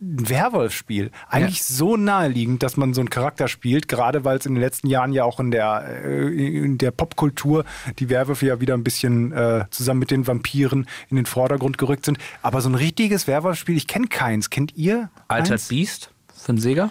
ein 0.00 0.28
Werwolf-Spiel. 0.28 1.10
Eigentlich 1.28 1.62
so 1.62 1.96
naheliegend, 1.96 2.62
dass 2.62 2.76
man 2.76 2.94
so 2.94 3.00
einen 3.00 3.10
Charakter 3.10 3.48
spielt, 3.48 3.86
gerade 3.86 4.24
weil 4.24 4.38
es 4.38 4.46
in 4.46 4.54
den 4.54 4.60
letzten 4.60 4.88
Jahren 4.88 5.12
ja 5.12 5.24
auch 5.24 5.40
in 5.40 5.50
der, 5.50 5.84
äh, 6.04 6.64
in 6.64 6.78
der 6.78 6.90
Popkultur 6.90 7.64
die 7.98 8.08
Werwölfe 8.08 8.46
ja 8.46 8.60
wieder 8.60 8.74
ein 8.74 8.84
bisschen 8.84 9.32
äh, 9.32 9.64
zusammen 9.70 10.00
mit 10.00 10.10
den 10.10 10.26
Vampiren 10.26 10.86
in 11.10 11.16
den 11.16 11.26
Vordergrund 11.26 11.76
gerückt 11.76 12.06
sind. 12.06 12.18
Aber 12.42 12.62
so 12.62 12.70
ein 12.70 12.74
richtiges 12.74 13.26
Werwolf-Spiel, 13.26 13.76
ich 13.76 13.86
kenne 13.86 14.06
keins. 14.06 14.48
Kennt 14.48 14.76
ihr? 14.76 15.10
Altered 15.28 15.52
eins? 15.52 15.68
Beast 15.68 16.10
für 16.34 16.52
den 16.52 16.60
Sega. 16.60 16.90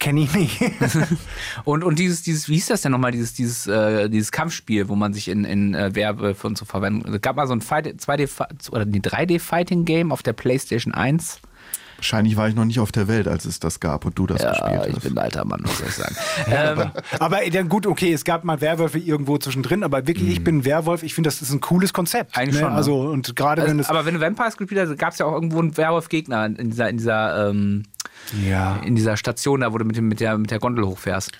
Kenne 0.00 0.22
ich 0.22 0.34
nicht. 0.34 0.58
Und, 1.64 1.84
und 1.84 1.98
dieses, 1.98 2.22
dieses, 2.22 2.48
wie 2.48 2.54
hieß 2.54 2.68
das 2.68 2.80
denn 2.80 2.92
nochmal, 2.92 3.12
dieses, 3.12 3.34
dieses, 3.34 3.66
äh, 3.66 4.08
dieses 4.08 4.32
Kampfspiel, 4.32 4.88
wo 4.88 4.96
man 4.96 5.12
sich 5.12 5.28
in, 5.28 5.44
in 5.44 5.74
äh, 5.74 5.94
Werwölfe 5.94 6.46
und 6.46 6.56
so 6.56 6.64
verwendet. 6.64 7.14
Es 7.14 7.20
gab 7.20 7.36
mal 7.36 7.46
so 7.46 7.52
ein 7.52 7.60
Fight, 7.60 7.86
2D 7.86 8.26
Fi- 8.26 8.70
oder 8.70 8.86
die 8.86 9.02
3D-Fighting-Game 9.02 10.10
auf 10.10 10.22
der 10.22 10.32
PlayStation 10.32 10.94
1. 10.94 11.42
Wahrscheinlich 12.00 12.36
war 12.38 12.48
ich 12.48 12.54
noch 12.54 12.64
nicht 12.64 12.80
auf 12.80 12.92
der 12.92 13.08
Welt, 13.08 13.28
als 13.28 13.44
es 13.44 13.60
das 13.60 13.78
gab 13.78 14.06
und 14.06 14.18
du 14.18 14.26
das 14.26 14.40
Ja, 14.42 14.50
gespielt 14.52 14.86
ich 14.88 14.94
hast. 14.96 15.02
bin 15.02 15.12
ein 15.12 15.18
alter 15.18 15.44
Mann, 15.44 15.60
was 15.64 15.78
soll 15.78 15.88
ich 15.88 15.94
sagen. 15.94 16.16
ähm, 16.50 16.90
aber 17.18 17.40
dann 17.52 17.68
gut, 17.68 17.86
okay, 17.86 18.10
es 18.12 18.24
gab 18.24 18.42
mal 18.42 18.60
Werwölfe 18.62 18.98
irgendwo 18.98 19.36
zwischendrin, 19.36 19.84
aber 19.84 20.06
wirklich, 20.06 20.30
ich 20.30 20.42
bin 20.42 20.58
ein 20.58 20.64
Werwolf, 20.64 21.02
ich 21.02 21.14
finde, 21.14 21.28
das 21.28 21.42
ist 21.42 21.52
ein 21.52 21.60
cooles 21.60 21.92
Konzept. 21.92 22.38
Eigentlich 22.38 22.58
schon, 22.58 22.70
ne? 22.70 22.74
Also, 22.76 22.98
und 23.02 23.36
gerade 23.36 23.62
wenn 23.62 23.72
also, 23.78 23.80
es. 23.82 23.88
aber 23.90 24.06
wenn 24.06 24.14
du 24.14 24.20
Vampires 24.20 24.56
gespielt 24.56 24.80
hast, 24.88 24.98
gab 24.98 25.12
es 25.12 25.18
ja 25.18 25.26
auch 25.26 25.34
irgendwo 25.34 25.58
einen 25.58 25.76
Werwolf-Gegner 25.76 26.46
in 26.46 26.70
dieser, 26.70 26.88
in 26.88 26.96
dieser, 26.96 27.50
ähm, 27.50 27.82
Ja. 28.42 28.76
in 28.84 28.96
dieser 28.96 29.18
Station 29.18 29.60
da, 29.60 29.72
wo 29.74 29.78
du 29.78 29.84
mit, 29.84 29.96
dem, 29.96 30.08
mit, 30.08 30.20
der, 30.20 30.38
mit 30.38 30.50
der 30.50 30.58
Gondel 30.58 30.86
hochfährst. 30.86 31.32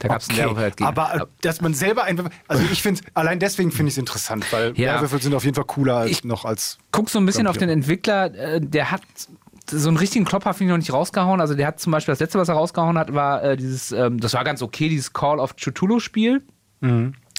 Da 0.00 0.08
gab 0.08 0.20
es 0.20 0.28
einen 0.30 0.38
Okay, 0.40 0.48
Werwolf-Gegner. 0.56 0.86
aber 0.88 1.14
äh, 1.14 1.26
dass 1.42 1.60
man 1.60 1.74
selber 1.74 2.02
einfach, 2.02 2.28
also 2.48 2.64
ich 2.72 2.82
finde, 2.82 3.02
allein 3.14 3.38
deswegen 3.38 3.70
finde 3.70 3.90
ich 3.90 3.94
es 3.94 3.98
interessant, 3.98 4.44
weil 4.52 4.72
Ja. 4.76 4.94
Werwölfe 4.94 5.18
sind 5.18 5.32
auf 5.32 5.44
jeden 5.44 5.54
Fall 5.54 5.64
cooler 5.64 5.98
als 5.98 6.10
Ich 6.10 6.24
noch 6.24 6.44
als. 6.44 6.78
guck 6.90 7.08
so 7.08 7.20
ein 7.20 7.26
bisschen 7.26 7.46
auf 7.46 7.54
Vampir. 7.54 7.68
den 7.68 7.78
Entwickler, 7.78 8.34
äh, 8.34 8.60
der 8.60 8.90
hat 8.90 9.02
so 9.70 9.88
einen 9.88 9.96
richtigen 9.96 10.24
Klopper 10.24 10.54
finde 10.54 10.70
ich 10.70 10.74
noch 10.74 10.78
nicht 10.78 10.92
rausgehauen. 10.92 11.40
Also 11.40 11.54
der 11.54 11.66
hat 11.66 11.80
zum 11.80 11.92
Beispiel 11.92 12.12
das 12.12 12.20
letzte, 12.20 12.38
was 12.38 12.48
er 12.48 12.54
rausgehauen 12.54 12.98
hat, 12.98 13.14
war 13.14 13.42
äh, 13.42 13.56
dieses, 13.56 13.92
ähm, 13.92 14.18
das 14.20 14.34
war 14.34 14.44
ganz 14.44 14.62
okay, 14.62 14.88
dieses 14.88 15.12
Call 15.12 15.38
of 15.38 15.56
Cthulhu-Spiel. 15.56 16.42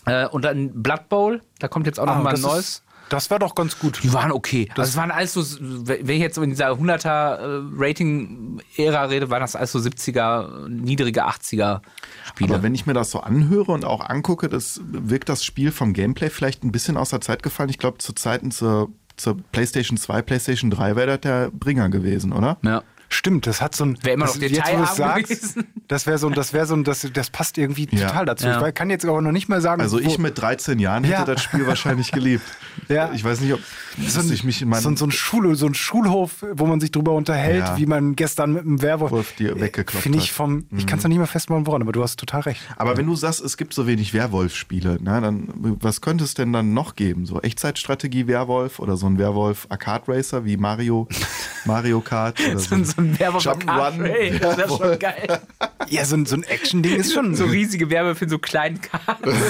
Äh, 0.05 0.27
und 0.27 0.43
dann 0.45 0.81
Blood 0.81 1.09
Bowl, 1.09 1.41
da 1.59 1.67
kommt 1.67 1.85
jetzt 1.85 1.99
auch 1.99 2.05
noch 2.05 2.15
Mhm. 2.15 2.19
Ah, 2.21 2.23
mal 2.23 2.29
ein 2.29 2.35
das 2.35 2.41
neues. 2.41 2.59
Ist, 2.59 2.83
das 3.09 3.29
war 3.29 3.37
doch 3.37 3.53
ganz 3.53 3.77
gut. 3.77 3.99
Die 4.01 4.11
waren 4.13 4.31
okay. 4.31 4.69
also 4.75 4.89
es 4.89 4.95
waren 4.95 5.11
alles 5.11 5.33
so, 5.33 5.43
wenn 5.61 6.09
ich 6.09 6.21
jetzt 6.21 6.37
in 6.37 6.49
dieser 6.49 6.71
100er 6.71 7.35
äh, 7.35 7.61
Rating-Ära 7.77 9.03
rede, 9.05 9.29
waren 9.29 9.41
das 9.41 9.55
alles 9.55 9.71
so 9.73 9.79
70er, 9.79 10.67
niedrige 10.67 11.27
80er 11.27 11.81
Spiele. 12.25 12.53
Aber 12.55 12.63
wenn 12.63 12.73
ich 12.73 12.85
mir 12.85 12.93
das 12.93 13.11
so 13.11 13.19
anhöre 13.19 13.71
und 13.71 13.85
auch 13.85 14.07
angucke, 14.09 14.49
das 14.49 14.81
wirkt 14.83 15.29
das 15.29 15.43
Spiel 15.43 15.71
vom 15.71 15.93
Gameplay 15.93 16.29
vielleicht 16.29 16.63
ein 16.63 16.71
bisschen 16.71 16.97
aus 16.97 17.09
der 17.09 17.21
Zeit 17.21 17.43
gefallen. 17.43 17.69
Ich 17.69 17.77
glaube, 17.77 17.99
zu 17.99 18.13
Zeiten 18.13 18.51
zur, 18.51 18.89
zur 19.17 19.37
PlayStation 19.51 19.97
2, 19.97 20.21
PlayStation 20.21 20.69
3 20.71 20.95
wäre 20.95 21.07
das 21.07 21.21
der 21.21 21.51
Bringer 21.51 21.89
gewesen, 21.89 22.33
oder? 22.33 22.57
ja. 22.63 22.83
Stimmt, 23.13 23.47
das 23.47 23.61
hat 23.61 23.75
so 23.75 23.85
ein. 23.85 23.97
Wär 24.03 24.13
immer 24.13 24.25
das, 24.25 24.35
noch 24.35 24.41
jetzt, 24.41 24.51
wo 24.51 24.55
detailarm 24.55 24.85
du's 24.87 24.95
sagst, 24.97 25.27
gewesen. 25.29 25.63
Das 25.87 26.07
wäre 26.07 26.17
so, 26.17 26.27
ein- 26.27 26.33
das 26.33 26.53
wäre 26.53 26.65
so, 26.65 26.73
ein- 26.75 26.83
das, 26.83 27.07
das 27.13 27.29
passt 27.29 27.57
irgendwie 27.57 27.87
Ja. 27.91 28.07
total 28.07 28.25
dazu. 28.25 28.47
Ja. 28.47 28.67
Ich 28.67 28.73
kann 28.73 28.89
jetzt 28.89 29.05
aber 29.05 29.21
noch 29.21 29.31
nicht 29.31 29.47
mal 29.49 29.61
sagen. 29.61 29.81
Also 29.81 29.99
ich 29.99 30.17
wo- 30.17 30.21
mit 30.21 30.39
13 30.39 30.79
Jahren 30.79 31.03
hätte 31.03 31.13
Ja. 31.19 31.25
das 31.25 31.41
Spiel 31.43 31.65
wahrscheinlich 31.67 32.11
geliebt. 32.11 32.43
Ja. 32.89 33.11
Ich 33.13 33.23
weiß 33.23 33.39
nicht, 33.39 33.53
ob 33.53 33.59
so 34.07 34.19
ein, 34.19 34.31
ich 34.33 34.43
mich 34.43 34.61
in 34.61 34.67
meinen 34.67 34.81
so, 34.81 34.89
ein- 34.89 34.97
so, 34.97 35.05
ein 35.05 35.55
so 35.55 35.65
ein 35.67 35.73
Schulhof, 35.73 36.43
wo 36.53 36.65
man 36.65 36.79
sich 36.81 36.91
drüber 36.91 37.13
unterhält, 37.13 37.59
Ja. 37.63 37.77
wie 37.77 37.85
man 37.85 38.15
gestern 38.15 38.51
mit 38.53 38.63
einem 38.65 38.81
Werwolf. 38.81 39.11
Wolf 39.11 39.35
dir 39.35 39.57
weggekloppt 39.59 40.03
Finde 40.03 40.17
ich 40.17 40.29
hat. 40.29 40.35
vom. 40.35 40.65
Ich 40.75 40.85
kann 40.87 40.97
es 40.97 41.03
noch 41.03 41.09
nicht 41.09 41.19
mal 41.19 41.25
festmachen, 41.27 41.65
woran, 41.67 41.81
aber 41.81 41.91
du 41.93 42.03
hast 42.03 42.17
total 42.19 42.41
recht. 42.41 42.61
Aber 42.77 42.97
wenn 42.97 43.05
du 43.05 43.15
sagst, 43.15 43.41
es 43.41 43.55
gibt 43.57 43.73
so 43.73 43.87
wenig 43.87 44.13
Werwolf-Spiele, 44.13 44.97
na, 45.01 45.21
dann 45.21 45.47
was 45.81 46.01
könnte 46.01 46.23
es 46.23 46.33
denn 46.33 46.51
dann 46.51 46.73
noch 46.73 46.95
geben? 46.95 47.25
So 47.25 47.39
Echtzeitstrategie 47.41 48.27
Werwolf 48.27 48.79
oder 48.79 48.97
so 48.97 49.05
ein 49.05 49.17
Werwolf 49.17 49.65
Arcade 49.69 50.03
Racer 50.07 50.43
wie 50.45 50.57
Mario, 50.57 51.07
Mario 51.65 52.01
Kart 52.01 52.39
oder 52.41 52.59
so. 52.59 52.83
So, 52.83 53.01
Werwolf 53.19 53.43
Jump'n'Run. 53.45 54.01
Ray, 54.01 54.39
das 54.39 54.57
wäre 54.57 54.69
schon 54.69 54.99
geil. 54.99 55.41
Ja, 55.89 56.05
so 56.05 56.15
ein, 56.15 56.25
so 56.25 56.35
ein 56.35 56.43
Action-Ding 56.43 56.95
ist 56.95 57.13
schon 57.13 57.35
So 57.35 57.45
riesige 57.45 57.89
Werwölfe 57.89 58.25
in 58.25 58.29
so 58.29 58.39
kleinen 58.39 58.81
Karten. 58.81 59.31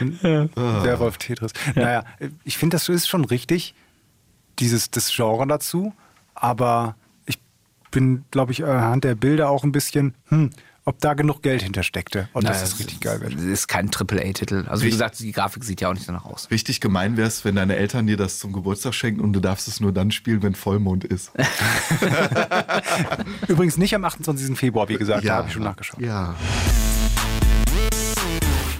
Werwolf 0.00 1.18
Tetris. 1.18 1.52
Naja, 1.74 2.04
ich 2.44 2.58
finde, 2.58 2.76
das 2.76 2.88
ist 2.88 3.08
schon 3.08 3.24
richtig, 3.24 3.74
dieses 4.58 4.90
das 4.90 5.12
Genre 5.14 5.46
dazu, 5.46 5.94
aber 6.34 6.96
ich 7.26 7.38
bin, 7.90 8.24
glaube 8.30 8.52
ich, 8.52 8.64
anhand 8.64 9.04
der 9.04 9.14
Bilder 9.14 9.50
auch 9.50 9.64
ein 9.64 9.72
bisschen, 9.72 10.14
hm, 10.28 10.50
ob 10.84 11.00
da 11.00 11.14
genug 11.14 11.42
Geld 11.42 11.62
hintersteckte 11.62 12.28
und 12.32 12.44
Naja, 12.44 12.58
dass 12.58 12.74
es 12.74 12.78
richtig 12.80 13.00
geil 13.00 13.20
wird. 13.20 13.34
Das 13.34 13.42
ist 13.42 13.68
kein 13.68 13.88
AAA-Titel. 13.88 14.66
Also 14.68 14.84
wie 14.84 14.90
gesagt, 14.90 15.18
die 15.20 15.32
Grafik 15.32 15.64
sieht 15.64 15.80
ja 15.80 15.88
auch 15.88 15.94
nicht 15.94 16.08
danach 16.08 16.24
aus. 16.24 16.50
Richtig 16.50 16.80
gemein 16.80 17.16
wäre 17.16 17.28
es, 17.28 17.44
wenn 17.44 17.54
deine 17.54 17.76
Eltern 17.76 18.06
dir 18.06 18.16
das 18.16 18.38
zum 18.38 18.52
Geburtstag 18.52 18.94
schenken 18.94 19.20
und 19.20 19.32
du 19.32 19.40
darfst 19.40 19.68
es 19.68 19.80
nur 19.80 19.92
dann 19.92 20.10
spielen, 20.10 20.42
wenn 20.42 20.54
Vollmond 20.54 21.04
ist. 21.04 21.30
Übrigens 23.48 23.76
nicht 23.76 23.94
am 23.94 24.04
28. 24.04 24.58
Februar, 24.58 24.88
wie 24.88 24.96
gesagt, 24.96 25.24
da 25.24 25.36
habe 25.36 25.48
ich 25.48 25.54
schon 25.54 25.62
nachgeschaut. 25.62 26.00
Ja. 26.00 26.34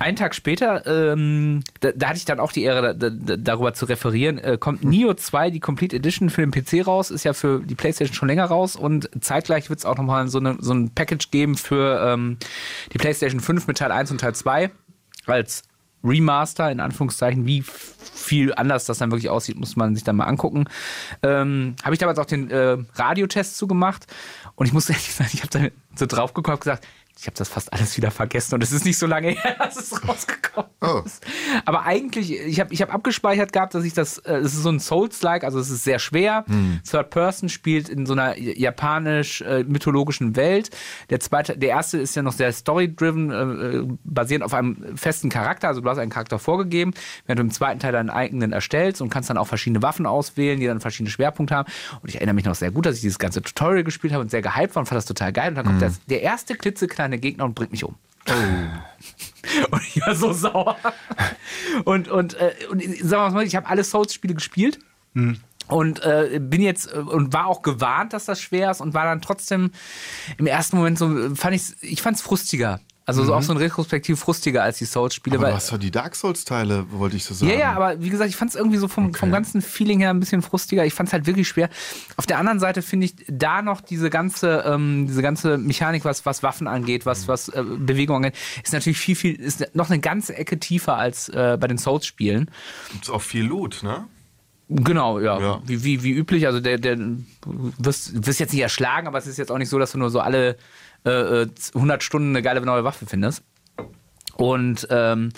Einen 0.02 0.16
Tag 0.16 0.34
später, 0.34 0.84
ähm, 0.84 1.62
da, 1.78 1.92
da 1.94 2.08
hatte 2.08 2.16
ich 2.16 2.24
dann 2.24 2.40
auch 2.40 2.50
die 2.50 2.64
Ehre, 2.64 2.96
da, 2.96 3.08
da, 3.08 3.36
darüber 3.36 3.72
zu 3.72 3.84
referieren, 3.84 4.36
äh, 4.38 4.58
kommt 4.58 4.82
Neo 4.82 5.14
2, 5.14 5.50
die 5.50 5.60
Complete 5.60 5.94
Edition 5.94 6.28
für 6.28 6.44
den 6.44 6.50
PC 6.50 6.84
raus, 6.84 7.12
ist 7.12 7.22
ja 7.22 7.34
für 7.34 7.60
die 7.60 7.76
PlayStation 7.76 8.12
schon 8.12 8.26
länger 8.26 8.46
raus 8.46 8.74
und 8.74 9.08
zeitgleich 9.20 9.70
wird 9.70 9.78
es 9.78 9.84
auch 9.84 9.96
nochmal 9.96 10.26
so, 10.26 10.40
eine, 10.40 10.56
so 10.58 10.74
ein 10.74 10.90
Package 10.90 11.30
geben 11.30 11.56
für 11.56 12.04
ähm, 12.04 12.36
die 12.92 12.98
PlayStation 12.98 13.38
5 13.38 13.68
mit 13.68 13.78
Teil 13.78 13.92
1 13.92 14.10
und 14.10 14.20
Teil 14.20 14.34
2 14.34 14.72
als 15.26 15.62
Remaster, 16.02 16.72
in 16.72 16.80
Anführungszeichen, 16.80 17.46
wie 17.46 17.62
viel 17.62 18.52
anders 18.54 18.86
das 18.86 18.98
dann 18.98 19.12
wirklich 19.12 19.30
aussieht, 19.30 19.56
muss 19.56 19.76
man 19.76 19.94
sich 19.94 20.02
dann 20.02 20.16
mal 20.16 20.24
angucken. 20.24 20.64
Ähm, 21.22 21.76
habe 21.84 21.94
ich 21.94 22.00
damals 22.00 22.18
auch 22.18 22.26
den 22.26 22.50
äh, 22.50 22.76
Radiotest 22.94 23.56
zugemacht 23.56 24.08
und 24.56 24.66
ich 24.66 24.72
muss 24.72 24.88
ehrlich 24.88 25.14
sagen, 25.14 25.30
ich 25.32 25.42
habe 25.42 25.50
da 25.50 25.68
so 25.94 26.06
drauf 26.06 26.34
geguckt 26.34 26.56
und 26.56 26.60
gesagt, 26.62 26.88
ich 27.18 27.26
habe 27.26 27.36
das 27.36 27.48
fast 27.48 27.72
alles 27.72 27.96
wieder 27.96 28.10
vergessen 28.10 28.54
und 28.54 28.62
es 28.62 28.72
ist 28.72 28.84
nicht 28.84 28.98
so 28.98 29.06
lange 29.06 29.28
her, 29.30 29.56
dass 29.58 29.76
es 29.76 30.08
rausgekommen 30.08 30.70
Oh. 30.84 31.02
ist. 31.06 31.24
Aber 31.64 31.84
eigentlich, 31.84 32.32
ich 32.36 32.58
habe 32.58 32.74
ich 32.74 32.82
hab 32.82 32.92
abgespeichert 32.92 33.52
gehabt, 33.52 33.72
dass 33.74 33.84
ich 33.84 33.94
das, 33.94 34.18
äh, 34.18 34.34
es 34.38 34.52
ist 34.54 34.62
so 34.64 34.68
ein 34.68 34.80
Souls-like, 34.80 35.44
also 35.44 35.60
es 35.60 35.70
ist 35.70 35.84
sehr 35.84 36.00
schwer. 36.00 36.44
Third 36.88 37.10
Person 37.10 37.48
spielt 37.48 37.88
in 37.88 38.04
so 38.04 38.14
einer 38.14 38.36
japanisch-mythologischen 39.22 40.36
Welt. 40.36 40.70
Der 41.10 41.20
zweite, 41.20 41.56
der 41.56 41.70
erste 41.70 41.98
ist 41.98 42.14
ja 42.16 42.22
noch 42.22 42.32
sehr 42.32 42.52
story-driven, 42.52 43.30
äh, 43.30 43.96
basierend 44.04 44.44
auf 44.44 44.54
einem 44.54 44.96
festen 44.96 45.28
Charakter. 45.28 45.68
Also 45.68 45.80
du 45.80 45.88
hast 45.88 45.98
einen 45.98 46.10
Charakter 46.10 46.38
vorgegeben, 46.38 46.92
während 47.26 47.38
du 47.38 47.42
im 47.44 47.50
zweiten 47.50 47.80
Teil 47.80 47.92
deinen 47.92 48.10
eigenen 48.10 48.52
erstellst 48.52 49.00
und 49.02 49.08
kannst 49.10 49.30
dann 49.30 49.38
auch 49.38 49.46
verschiedene 49.46 49.82
Waffen 49.82 50.06
auswählen, 50.06 50.58
die 50.60 50.66
dann 50.66 50.80
verschiedene 50.80 51.10
Schwerpunkte 51.10 51.54
haben. 51.54 51.70
Und 52.02 52.08
ich 52.08 52.16
erinnere 52.16 52.34
mich 52.34 52.44
noch 52.44 52.54
sehr 52.54 52.70
gut, 52.70 52.86
dass 52.86 52.96
ich 52.96 53.02
dieses 53.02 53.18
ganze 53.18 53.42
Tutorial 53.42 53.84
gespielt 53.84 54.12
habe 54.12 54.22
und 54.22 54.30
sehr 54.30 54.42
gehypt 54.42 54.74
war 54.74 54.80
und 54.80 54.86
fand 54.86 54.96
das 54.98 55.06
total 55.06 55.32
geil. 55.32 55.50
Und 55.50 55.54
dann 55.56 55.66
kommt 55.66 55.82
das, 55.82 56.00
der 56.06 56.22
erste 56.22 56.54
klitzekleine 56.56 57.01
Gegner 57.10 57.44
und 57.44 57.54
bringt 57.54 57.72
mich 57.72 57.84
um. 57.84 57.96
Und 59.70 59.82
ich 59.82 60.00
war 60.00 60.14
so 60.14 60.32
sauer. 60.32 60.76
Und, 61.84 62.08
und, 62.08 62.34
äh, 62.34 62.54
und 62.70 62.80
sagen 63.00 63.32
wir 63.34 63.38
mal, 63.38 63.44
ich 63.44 63.56
habe 63.56 63.66
alle 63.68 63.82
Souls-Spiele 63.82 64.34
gespielt. 64.34 64.78
Und 65.68 66.02
äh, 66.04 66.38
bin 66.40 66.62
jetzt 66.62 66.92
äh, 66.92 66.98
und 66.98 67.32
war 67.32 67.46
auch 67.46 67.62
gewarnt, 67.62 68.12
dass 68.12 68.24
das 68.24 68.40
schwer 68.40 68.70
ist 68.70 68.80
und 68.80 68.94
war 68.94 69.04
dann 69.04 69.20
trotzdem 69.20 69.70
im 70.38 70.46
ersten 70.46 70.76
Moment 70.76 70.98
so, 70.98 71.34
fand 71.34 71.54
ich's, 71.54 71.76
ich 71.80 72.02
fand 72.02 72.16
es 72.16 72.22
frustiger. 72.22 72.80
Also 73.04 73.24
so 73.24 73.34
auch 73.34 73.42
so 73.42 73.52
ein 73.52 73.56
Retrospektiv 73.56 74.20
frustiger 74.20 74.62
als 74.62 74.78
die 74.78 74.84
Souls-Spiele. 74.84 75.36
Aber 75.36 75.48
du 75.48 75.54
hast 75.54 75.72
doch 75.72 75.78
die 75.78 75.90
Dark 75.90 76.14
Souls-Teile, 76.14 76.86
wollte 76.90 77.16
ich 77.16 77.24
so 77.24 77.34
sagen. 77.34 77.50
ja, 77.50 77.58
ja, 77.58 77.72
aber 77.72 78.00
wie 78.00 78.10
gesagt, 78.10 78.30
ich 78.30 78.36
fand 78.36 78.50
es 78.50 78.54
irgendwie 78.54 78.78
so 78.78 78.86
vom, 78.86 79.12
vom 79.12 79.32
ganzen 79.32 79.60
Feeling 79.60 79.98
her 79.98 80.10
ein 80.10 80.20
bisschen 80.20 80.40
frustiger. 80.40 80.86
Ich 80.86 80.94
fand 80.94 81.08
es 81.08 81.12
halt 81.12 81.26
wirklich 81.26 81.48
schwer. 81.48 81.68
Auf 82.16 82.26
der 82.26 82.38
anderen 82.38 82.60
Seite 82.60 82.80
finde 82.80 83.06
ich 83.06 83.14
da 83.26 83.60
noch 83.60 83.80
diese 83.80 84.08
ganze, 84.08 84.64
ähm, 84.66 85.06
diese 85.08 85.20
ganze 85.20 85.58
Mechanik, 85.58 86.04
was, 86.04 86.24
was 86.26 86.44
Waffen 86.44 86.68
angeht, 86.68 87.04
was, 87.04 87.26
was 87.26 87.48
äh, 87.48 87.62
Bewegung 87.62 88.16
angeht, 88.16 88.36
ist 88.62 88.72
natürlich 88.72 88.98
viel, 88.98 89.16
viel, 89.16 89.34
ist 89.34 89.74
noch 89.74 89.90
eine 89.90 89.98
ganze 89.98 90.36
Ecke 90.36 90.60
tiefer 90.60 90.96
als 90.96 91.28
äh, 91.28 91.58
bei 91.60 91.66
den 91.66 91.78
Souls-Spielen. 91.78 92.50
Gibt's 92.92 93.10
auch 93.10 93.22
viel 93.22 93.44
Loot, 93.44 93.82
ne? 93.82 94.06
Genau, 94.68 95.20
ja. 95.20 95.40
Ja. 95.40 95.62
Wie, 95.64 95.84
wie, 95.84 96.02
wie 96.02 96.12
üblich. 96.12 96.46
Also 96.46 96.60
der, 96.60 96.78
der 96.78 96.96
du 96.96 97.24
wirst, 97.78 98.26
wirst 98.26 98.40
jetzt 98.40 98.52
nicht 98.52 98.62
erschlagen, 98.62 99.06
aber 99.06 99.18
es 99.18 99.26
ist 99.26 99.38
jetzt 99.38 99.50
auch 99.50 99.58
nicht 99.58 99.68
so, 99.68 99.78
dass 99.78 99.92
du 99.92 99.98
nur 99.98 100.10
so 100.10 100.20
alle 100.20 100.56
äh, 101.04 101.42
äh, 101.42 101.48
100 101.74 102.02
Stunden 102.02 102.30
eine 102.30 102.42
geile 102.42 102.60
neue 102.60 102.84
Waffe 102.84 103.06
findest. 103.06 103.42
Und 104.36 104.86
ähm, 104.90 105.30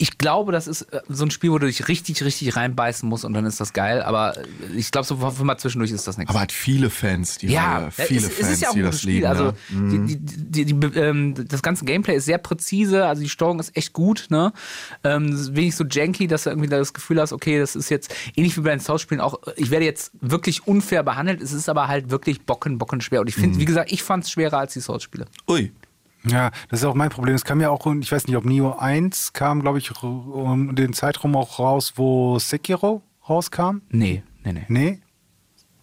ich 0.00 0.16
glaube, 0.16 0.52
das 0.52 0.68
ist 0.68 0.82
äh, 0.92 1.00
so 1.08 1.24
ein 1.24 1.30
Spiel, 1.32 1.50
wo 1.50 1.58
du 1.58 1.66
dich 1.66 1.88
richtig, 1.88 2.22
richtig 2.22 2.54
reinbeißen 2.54 3.08
musst 3.08 3.24
und 3.24 3.32
dann 3.34 3.44
ist 3.46 3.60
das 3.60 3.72
geil. 3.72 4.00
Aber 4.02 4.36
äh, 4.38 4.42
ich 4.76 4.92
glaube, 4.92 5.06
so 5.06 5.16
für 5.30 5.44
mal 5.44 5.58
zwischendurch 5.58 5.90
ist 5.90 6.06
das 6.06 6.16
nichts. 6.18 6.30
Aber 6.30 6.40
hat 6.40 6.52
viele 6.52 6.88
Fans, 6.88 7.38
die 7.38 7.48
Ja, 7.48 7.78
Reihe. 7.78 7.90
Viele 7.90 8.20
es, 8.20 8.32
Fans, 8.34 8.38
es 8.46 8.52
ist 8.54 8.60
ja 8.62 8.68
auch 8.68 8.74
die 8.74 8.78
ein 8.80 8.84
das 8.84 8.90
gutes 8.92 9.00
Spiel. 9.02 9.14
lieben. 9.14 9.26
Also 9.26 9.44
ja. 9.44 9.52
Mhm. 9.70 10.06
die, 10.06 10.16
die, 10.16 10.64
die, 10.74 10.86
ähm, 10.98 11.34
das 11.48 11.62
ganze 11.62 11.84
Gameplay 11.84 12.14
ist 12.16 12.26
sehr 12.26 12.38
präzise, 12.38 13.06
also 13.06 13.22
die 13.22 13.28
Steuerung 13.28 13.58
ist 13.58 13.76
echt 13.76 13.92
gut. 13.92 14.26
Ne? 14.30 14.52
Ähm, 15.02 15.56
wenig 15.56 15.74
so 15.74 15.84
janky, 15.84 16.28
dass 16.28 16.44
du 16.44 16.50
irgendwie 16.50 16.68
das 16.68 16.94
Gefühl 16.94 17.20
hast, 17.20 17.32
okay, 17.32 17.58
das 17.58 17.74
ist 17.74 17.88
jetzt 17.90 18.14
ähnlich 18.36 18.56
wie 18.56 18.60
bei 18.60 18.70
den 18.70 18.80
Souls-Spielen 18.80 19.20
auch, 19.20 19.40
ich 19.56 19.70
werde 19.70 19.84
jetzt 19.84 20.12
wirklich 20.20 20.66
unfair 20.68 21.02
behandelt, 21.02 21.42
es 21.42 21.52
ist 21.52 21.68
aber 21.68 21.88
halt 21.88 22.08
wirklich 22.10 22.42
bocken, 22.42 22.78
bocken 22.78 23.00
schwer. 23.00 23.20
Und 23.20 23.28
ich 23.28 23.36
Mhm. 23.36 23.40
finde, 23.40 23.58
wie 23.58 23.64
gesagt, 23.64 23.90
ich 23.90 24.02
fand 24.04 24.22
es 24.24 24.30
schwerer 24.30 24.58
als 24.58 24.74
die 24.74 24.80
Souls-Spiele. 24.80 25.26
Ui. 25.48 25.72
Ja, 26.30 26.50
das 26.68 26.80
ist 26.80 26.84
auch 26.86 26.94
mein 26.94 27.10
Problem. 27.10 27.34
Es 27.34 27.44
kam 27.44 27.60
ja 27.60 27.70
auch, 27.70 27.86
ich 28.00 28.10
weiß 28.12 28.26
nicht, 28.26 28.36
ob 28.36 28.44
Neo 28.44 28.76
1 28.78 29.32
kam, 29.32 29.60
glaube 29.62 29.78
ich, 29.78 29.90
um 30.02 30.74
den 30.74 30.92
Zeitraum 30.92 31.36
auch 31.36 31.58
raus, 31.58 31.94
wo 31.96 32.38
Sekiro 32.38 33.02
rauskam. 33.28 33.78
Nee, 33.90 34.22
nee, 34.44 34.52
nee. 34.52 34.64
Nee, 34.68 34.98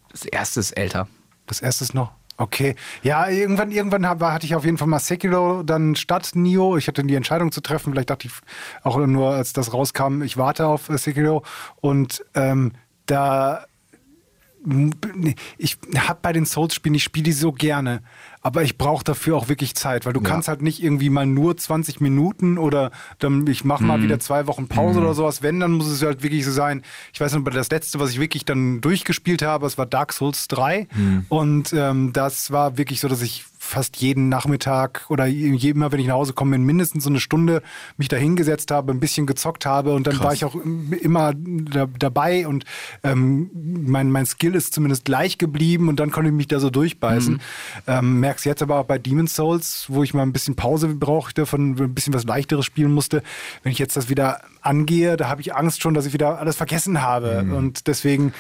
Das 0.10 0.26
erste 0.26 0.60
ist 0.60 0.72
älter. 0.72 1.08
das 1.48 1.62
erste 1.62 1.84
ist 1.84 1.94
noch. 1.94 2.12
Okay. 2.38 2.76
Ja, 3.02 3.30
irgendwann, 3.30 3.72
irgendwann 3.72 4.06
hab- 4.06 4.20
hatte 4.22 4.46
ich 4.46 4.56
auf 4.56 4.66
jeden 4.66 4.78
Fall 4.78 4.90
mal 4.90 5.00
Sekiro 5.00 5.64
dann 5.64 5.96
statt 5.96 6.32
Neo. 6.34 6.76
Ich 6.76 6.88
hatte 6.90 7.02
die 7.04 7.16
Entscheidung 7.16 7.52
zu 7.54 7.62
treffen. 7.62 7.94
Vielleicht 7.94 8.10
dachte 8.10 8.28
ich 8.28 8.34
auch 8.84 8.98
nur, 8.98 9.30
als 9.30 9.54
das 9.54 9.72
rauskam, 9.74 10.22
ich 10.22 10.36
warte 10.36 10.68
auf 10.68 10.90
äh, 10.90 10.98
Sekiro. 10.98 11.44
Und 11.80 12.26
ähm, 12.34 12.74
da 13.06 13.66
ich 15.58 15.78
habe 15.96 16.20
bei 16.22 16.34
den 16.34 16.46
Souls-Spielen, 16.46 16.96
ich 16.96 17.04
spiele 17.04 17.26
die 17.26 17.34
so 17.34 17.52
gerne, 17.52 18.02
aber 18.46 18.62
ich 18.62 18.78
brauche 18.78 19.04
dafür 19.04 19.38
auch 19.38 19.50
wirklich 19.50 19.74
Zeit, 19.74 20.06
weil 20.06 20.14
du 20.14 20.22
kannst 20.22 20.48
halt 20.48 20.62
nicht 20.62 20.84
irgendwie 20.84 21.10
mal 21.10 21.26
nur 21.26 21.58
20 21.58 22.00
Minuten 22.00 22.60
oder 22.60 22.92
dann 23.18 23.48
ich 23.48 23.66
mache 23.66 23.84
mal 23.84 24.04
wieder 24.04 24.20
zwei 24.20 24.46
Wochen 24.46 24.68
Pause 24.68 25.00
oder 25.00 25.16
sowas. 25.16 25.42
Wenn, 25.42 25.60
dann 25.60 25.72
muss 25.72 25.88
es 25.88 26.04
halt 26.04 26.22
wirklich 26.22 26.46
so 26.46 26.52
sein. 26.52 26.84
Ich 27.12 27.20
weiß 27.20 27.32
nicht, 27.34 27.42
aber 27.42 27.50
das 27.50 27.72
letzte, 27.72 28.00
was 28.00 28.12
ich 28.12 28.20
wirklich 28.20 28.46
dann 28.46 28.82
durchgespielt 28.82 29.42
habe, 29.42 29.66
das 29.66 29.80
war 29.80 29.88
Dark 29.88 30.14
Souls 30.14 30.48
3 30.50 30.88
und 31.30 31.74
ähm, 31.74 32.14
das 32.14 32.52
war 32.52 32.78
wirklich 32.78 33.00
so, 33.00 33.08
dass 33.08 33.24
ich 33.24 33.46
fast 33.66 33.98
jeden 33.98 34.30
Nachmittag 34.30 35.06
oder 35.10 35.26
je- 35.26 35.70
immer, 35.72 35.92
wenn 35.92 36.00
ich 36.00 36.08
nach 36.08 36.14
Hause 36.16 36.34
komme, 36.34 36.58
mindestens 36.58 37.04
so 37.04 37.10
eine 37.10 37.20
Stunde 37.20 37.62
mich 37.98 38.08
da 38.08 38.16
hingesetzt 38.18 38.72
habe, 38.72 38.92
ein 38.92 39.00
bisschen 39.00 39.26
gezockt 39.26 39.66
habe 39.66 39.94
und 39.94 40.08
dann 40.08 40.20
war 40.20 40.34
ich 40.34 40.46
auch 40.46 40.56
im- 40.56 40.94
immer 40.94 41.34
da, 41.36 41.88
dabei 41.98 42.48
und 42.48 42.64
ähm, 43.04 43.50
mein, 43.54 44.12
mein 44.12 44.26
Skill 44.26 44.56
ist 44.56 44.74
zumindest 44.74 45.06
gleich 45.06 45.38
geblieben 45.38 45.90
und 45.90 46.00
dann 46.00 46.12
konnte 46.12 46.30
ich 46.30 46.36
mich 46.36 46.48
da 46.48 46.60
so 46.60 46.70
durchbeißen. 46.70 47.42
Ähm, 47.88 48.20
merk's 48.20 48.44
jetzt 48.46 48.62
aber 48.62 48.78
auch 48.80 48.86
bei 48.86 48.98
Demon's 49.00 49.36
Souls, 49.36 49.86
wo 49.90 50.04
ich 50.04 50.14
mal 50.14 50.22
ein 50.24 50.34
bisschen 50.34 50.56
Pause 50.56 50.88
brauchte, 50.90 51.46
von 51.46 51.72
ein 51.80 51.94
bisschen 51.94 52.14
was 52.14 52.24
leichteres 52.26 52.66
spielen 52.66 52.94
musste. 52.94 53.24
Wenn 53.64 53.72
ich 53.72 53.80
jetzt 53.80 53.98
das 53.98 54.10
wieder 54.10 54.42
angehe, 54.62 55.18
da 55.18 55.28
habe 55.30 55.42
ich 55.42 55.56
Angst 55.56 55.82
schon, 55.82 55.94
dass 55.94 56.06
ich 56.06 56.14
wieder 56.14 56.40
alles 56.40 56.56
vergessen 56.56 57.02
habe 57.02 57.40
und 57.56 57.88
deswegen, 57.88 58.34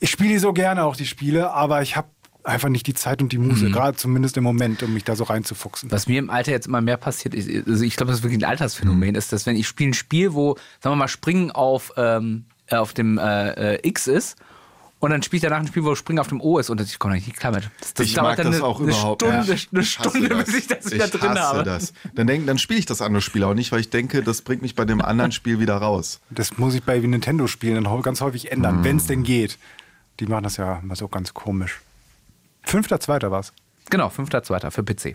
ich 0.00 0.10
spiele 0.10 0.30
die 0.30 0.38
so 0.38 0.52
gerne 0.52 0.84
auch 0.84 0.96
die 0.96 1.06
Spiele, 1.06 1.52
aber 1.52 1.82
ich 1.82 1.96
habe 1.96 2.08
einfach 2.44 2.68
nicht 2.68 2.86
die 2.86 2.94
Zeit 2.94 3.22
und 3.22 3.32
die 3.32 3.38
Muße, 3.38 3.70
gerade 3.70 3.96
zumindest 3.96 4.36
im 4.36 4.44
Moment, 4.44 4.82
um 4.82 4.94
mich 4.94 5.04
da 5.04 5.16
so 5.16 5.24
reinzufuchsen. 5.24 5.90
Was 5.90 6.06
mir 6.06 6.18
im 6.18 6.30
Alter 6.30 6.52
jetzt 6.52 6.66
immer 6.66 6.80
mehr 6.80 6.96
passiert, 6.96 7.34
ist, 7.34 7.48
also 7.66 7.84
ich 7.84 7.96
glaube, 7.96 8.10
das 8.10 8.20
ist 8.20 8.24
wirklich 8.24 8.40
ein 8.40 8.48
Altersphänomen, 8.48 9.14
ist, 9.14 9.32
dass 9.32 9.46
wenn 9.46 9.56
ich 9.56 9.66
spiele 9.66 9.90
ein 9.90 9.94
Spiel, 9.94 10.34
wo, 10.34 10.56
sagen 10.80 10.92
wir 10.92 10.96
mal, 10.96 11.08
Springen 11.08 11.50
auf, 11.50 11.92
ähm, 11.96 12.44
äh, 12.66 12.76
auf 12.76 12.94
dem 12.94 13.18
äh, 13.18 13.74
äh, 13.74 13.88
X 13.88 14.06
ist 14.06 14.36
und 15.02 15.10
dann 15.10 15.22
spiele 15.22 15.38
ich 15.38 15.42
danach 15.42 15.58
ein 15.58 15.66
Spiel, 15.66 15.84
wo 15.84 15.94
Springen 15.94 16.20
auf 16.20 16.28
dem 16.28 16.40
O 16.40 16.58
ist 16.58 16.70
und 16.70 16.80
ich 16.80 16.98
komme 16.98 17.14
nicht 17.14 17.36
klar 17.36 17.52
mit. 17.52 17.68
Das, 17.80 17.94
das 17.94 18.06
ich 18.06 18.16
mag 18.16 18.36
das 18.36 18.46
eine, 18.46 18.62
auch 18.62 18.80
eine 18.80 18.90
überhaupt 18.90 19.22
Stunde, 19.22 19.50
nicht. 19.50 19.72
Eine 19.72 19.82
Ich 19.82 19.90
Stunde, 19.90 20.28
das. 20.28 20.44
bis 20.44 20.54
ich 20.54 20.66
das 20.68 20.90
wieder 20.92 21.06
ich 21.06 21.10
drin 21.10 21.30
hasse 21.30 21.42
habe. 21.42 21.62
Das. 21.64 21.92
Dann, 22.14 22.26
denk, 22.26 22.46
dann 22.46 22.58
spiele 22.58 22.78
ich 22.78 22.86
das 22.86 23.02
andere 23.02 23.20
Spiel 23.20 23.42
auch 23.44 23.54
nicht, 23.54 23.72
weil 23.72 23.80
ich 23.80 23.90
denke, 23.90 24.22
das 24.22 24.42
bringt 24.42 24.62
mich 24.62 24.74
bei 24.74 24.84
dem 24.84 25.00
anderen 25.00 25.32
Spiel 25.32 25.58
wieder 25.58 25.76
raus. 25.76 26.20
Das 26.30 26.56
muss 26.56 26.74
ich 26.74 26.84
bei 26.84 26.98
Nintendo-Spielen 26.98 27.82
dann 27.82 28.02
ganz 28.02 28.20
häufig 28.20 28.52
ändern, 28.52 28.84
wenn 28.84 28.96
es 28.98 29.06
denn 29.06 29.24
geht. 29.24 29.58
Die 30.20 30.26
machen 30.26 30.44
das 30.44 30.56
ja 30.56 30.80
mal 30.84 30.94
so 30.94 31.08
ganz 31.08 31.34
komisch. 31.34 31.80
Fünfter, 32.64 33.00
zweiter 33.00 33.30
war's. 33.30 33.52
Genau, 33.90 34.08
5.2. 34.08 34.70
für 34.70 34.82
PC. 34.82 35.14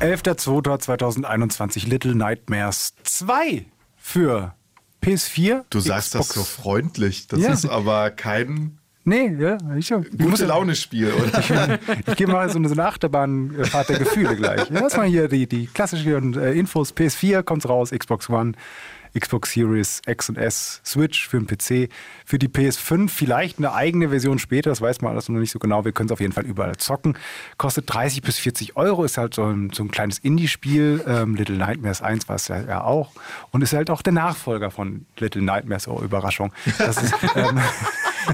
11.02.2021 0.00 1.88
Little 1.88 2.14
Nightmares 2.14 2.94
2 3.04 3.64
für 3.96 4.54
PS4. 5.02 5.64
Du 5.70 5.80
sagst 5.80 6.14
das 6.14 6.28
so 6.28 6.42
freundlich. 6.44 7.26
Das 7.28 7.40
Ja. 7.40 7.50
ist 7.52 7.66
aber 7.66 8.10
kein 8.10 8.78
Nee, 9.08 9.36
ja, 9.38 9.56
ich, 9.76 9.88
ich 9.92 9.96
muss 9.96 10.08
gute 10.18 10.42
ja- 10.42 10.48
Laune-Spiel, 10.48 11.12
oder? 11.12 11.78
Ich 12.08 12.16
gehe 12.16 12.26
mal 12.26 12.50
so 12.50 12.58
eine, 12.58 12.66
so 12.68 12.74
eine 12.74 12.86
Achterbahnfahrt 12.86 13.88
der 13.90 14.00
Gefühle 14.00 14.34
gleich. 14.34 14.68
Ja, 14.68 14.80
Erstmal 14.80 15.06
hier 15.06 15.28
die, 15.28 15.46
die 15.46 15.68
klassischen 15.68 16.34
äh, 16.36 16.50
Infos. 16.54 16.92
PS4 16.92 17.44
kommt 17.44 17.68
raus, 17.68 17.90
Xbox 17.96 18.28
One, 18.28 18.54
Xbox 19.18 19.52
Series 19.52 20.02
X 20.06 20.28
und 20.28 20.38
S, 20.38 20.80
Switch 20.84 21.28
für 21.28 21.40
den 21.40 21.46
PC. 21.46 21.90
Für 22.24 22.38
die 22.38 22.48
PS5 22.48 23.08
vielleicht 23.08 23.58
eine 23.58 23.72
eigene 23.72 24.08
Version 24.08 24.38
später, 24.38 24.70
das 24.70 24.80
weiß 24.80 25.00
man 25.00 25.12
alles 25.12 25.28
noch 25.28 25.38
nicht 25.38 25.52
so 25.52 25.58
genau. 25.58 25.84
Wir 25.84 25.92
können 25.92 26.08
es 26.08 26.12
auf 26.12 26.20
jeden 26.20 26.32
Fall 26.32 26.44
überall 26.44 26.76
zocken. 26.76 27.16
Kostet 27.58 27.92
30 27.92 28.22
bis 28.22 28.38
40 28.38 28.76
Euro, 28.76 29.04
ist 29.04 29.18
halt 29.18 29.34
so 29.34 29.44
ein, 29.44 29.70
so 29.72 29.82
ein 29.82 29.90
kleines 29.90 30.18
Indie-Spiel. 30.18 31.04
Ähm, 31.06 31.34
Little 31.34 31.56
Nightmares 31.56 32.02
1 32.02 32.28
war 32.28 32.36
es 32.36 32.48
ja, 32.48 32.60
ja 32.60 32.84
auch. 32.84 33.12
Und 33.50 33.62
ist 33.62 33.72
halt 33.72 33.90
auch 33.90 34.02
der 34.02 34.12
Nachfolger 34.12 34.70
von 34.70 35.06
Little 35.18 35.42
Nightmares, 35.42 35.88
oh 35.88 36.00
Überraschung. 36.02 36.52
Das 36.78 37.02
ist, 37.02 37.14
ähm, 37.34 37.60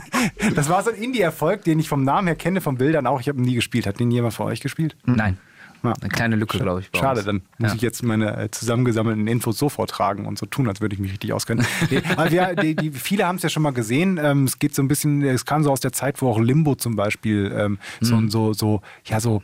das 0.54 0.68
war 0.68 0.82
so 0.82 0.90
ein 0.90 0.96
Indie-Erfolg, 0.96 1.64
den 1.64 1.78
ich 1.78 1.88
vom 1.88 2.04
Namen 2.04 2.26
her 2.28 2.36
kenne, 2.36 2.60
von 2.60 2.76
Bildern 2.76 3.06
auch. 3.06 3.20
Ich 3.20 3.28
habe 3.28 3.38
ihn 3.38 3.44
nie 3.44 3.54
gespielt. 3.54 3.86
Hat 3.86 4.00
den 4.00 4.10
jemand 4.10 4.34
von 4.34 4.46
euch 4.46 4.60
gespielt? 4.60 4.96
Nein. 5.04 5.38
Ja. 5.82 5.92
Eine 6.00 6.08
kleine 6.10 6.36
Lücke, 6.36 6.58
glaube 6.58 6.80
ich. 6.80 6.90
Schade, 6.98 7.22
dann 7.24 7.42
muss 7.58 7.70
Ja. 7.70 7.74
ich 7.76 7.82
jetzt 7.82 8.02
meine 8.02 8.36
äh, 8.36 8.50
zusammengesammelten 8.50 9.26
Infos 9.26 9.58
so 9.58 9.68
vortragen 9.68 10.26
und 10.26 10.38
so 10.38 10.46
tun, 10.46 10.68
als 10.68 10.80
würde 10.80 10.94
ich 10.94 11.00
mich 11.00 11.10
richtig 11.12 11.32
auskennen. 11.32 11.66
aber 12.16 12.30
wir, 12.30 12.54
die, 12.54 12.74
die, 12.76 12.90
viele 12.90 13.26
haben 13.26 13.36
es 13.36 13.42
ja 13.42 13.48
schon 13.48 13.62
mal 13.62 13.72
gesehen. 13.72 14.18
Ähm, 14.22 14.44
es 14.44 14.58
geht 14.58 14.74
so 14.74 14.82
ein 14.82 14.88
bisschen, 14.88 15.22
es 15.22 15.44
kam 15.44 15.62
so 15.64 15.72
aus 15.72 15.80
der 15.80 15.92
Zeit, 15.92 16.22
wo 16.22 16.28
auch 16.30 16.38
Limbo 16.38 16.74
zum 16.76 16.94
Beispiel 16.96 17.52
ähm, 17.56 17.78
so, 18.00 18.28
so, 18.28 18.52
so, 18.52 18.80
ja, 19.04 19.18
so 19.20 19.42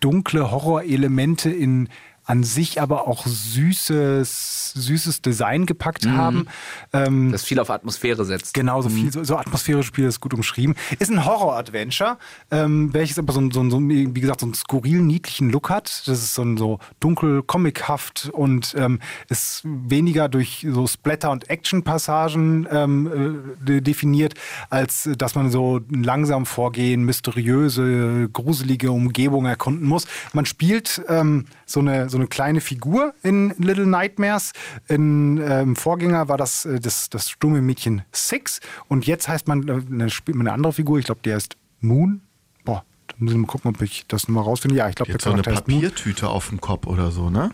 dunkle 0.00 0.50
Horrorelemente 0.50 1.50
in 1.50 1.88
an 2.26 2.42
sich 2.42 2.80
aber 2.80 3.06
auch 3.06 3.26
süßes, 3.26 4.63
süßes 4.74 5.22
Design 5.22 5.66
gepackt 5.66 6.06
haben. 6.06 6.46
Ähm, 6.92 7.32
Das 7.32 7.44
viel 7.44 7.58
auf 7.60 7.70
Atmosphäre 7.70 8.24
setzt. 8.24 8.54
Genau, 8.54 8.82
so 8.82 8.88
viel, 8.88 9.10
so, 9.12 9.24
so 9.24 9.36
atmosphärische 9.36 9.86
Spiele 9.88 10.08
ist 10.08 10.20
gut 10.20 10.34
umschrieben. 10.34 10.74
Ist 10.98 11.10
ein 11.10 11.24
Horror-Adventure, 11.24 12.18
ähm, 12.50 12.92
welches 12.92 13.18
aber 13.18 13.32
so, 13.32 13.40
ein- 13.40 13.50
so, 13.50 13.60
ein- 13.62 13.70
so, 13.70 13.80
wie 13.80 14.20
gesagt, 14.20 14.40
so 14.40 14.46
einen 14.46 14.54
skurrilen, 14.54 15.06
niedlichen 15.06 15.50
Look 15.50 15.70
hat. 15.70 16.02
Das 16.06 16.18
ist 16.18 16.34
so, 16.34 16.42
ein, 16.42 16.56
so 16.56 16.78
dunkel, 17.00 17.42
comichaft 17.42 18.30
und 18.32 18.74
ähm, 18.76 19.00
ist 19.28 19.62
weniger 19.64 20.28
durch 20.28 20.66
so 20.70 20.86
Splatter- 20.86 21.30
und 21.30 21.48
Action-Passagen 21.50 22.66
ähm, 22.70 23.54
äh, 23.62 23.64
de- 23.64 23.80
definiert, 23.80 24.34
als 24.70 25.06
äh, 25.06 25.16
dass 25.16 25.34
man 25.34 25.50
so 25.50 25.80
langsam 25.90 26.46
vorgehen, 26.46 27.04
mysteriöse, 27.04 28.28
gruselige 28.32 28.90
Umgebung 28.90 29.46
erkunden 29.46 29.86
muss. 29.86 30.06
Man 30.32 30.46
spielt 30.46 31.02
ähm, 31.08 31.46
so, 31.66 31.80
eine, 31.80 32.08
so 32.08 32.16
eine 32.16 32.26
kleine 32.26 32.60
Figur 32.60 33.14
in 33.22 33.54
Little 33.58 33.86
Nightmares. 33.86 34.52
In, 34.88 35.38
ähm, 35.38 35.76
Vorgänger 35.76 36.28
war 36.28 36.36
das 36.36 36.64
äh, 36.64 36.80
das, 36.80 37.10
das 37.10 37.30
stumme 37.30 37.62
Mädchen 37.62 38.02
Six 38.12 38.60
und 38.88 39.06
jetzt 39.06 39.28
heißt 39.28 39.48
man, 39.48 39.68
äh, 39.68 39.80
eine, 39.90 40.10
spielt 40.10 40.36
man 40.36 40.46
eine 40.46 40.54
andere 40.54 40.72
Figur, 40.72 40.98
ich 40.98 41.06
glaube, 41.06 41.20
die 41.24 41.32
heißt 41.32 41.56
Moon. 41.80 42.20
Boah, 42.64 42.84
da 43.08 43.14
muss 43.18 43.32
ich 43.32 43.38
mal 43.38 43.46
gucken, 43.46 43.74
ob 43.74 43.82
ich 43.82 44.06
das 44.08 44.28
nochmal 44.28 44.44
rausfinde. 44.44 44.76
Ja, 44.76 44.88
ich 44.88 44.94
glaube, 44.94 45.08
der 45.08 45.16
Jetzt 45.16 45.24
so 45.24 45.32
eine 45.32 45.42
Charakter. 45.42 45.62
Papiertüte 45.62 46.28
auf 46.28 46.48
dem 46.48 46.60
Kopf 46.60 46.86
oder 46.86 47.10
so, 47.10 47.30
ne? 47.30 47.50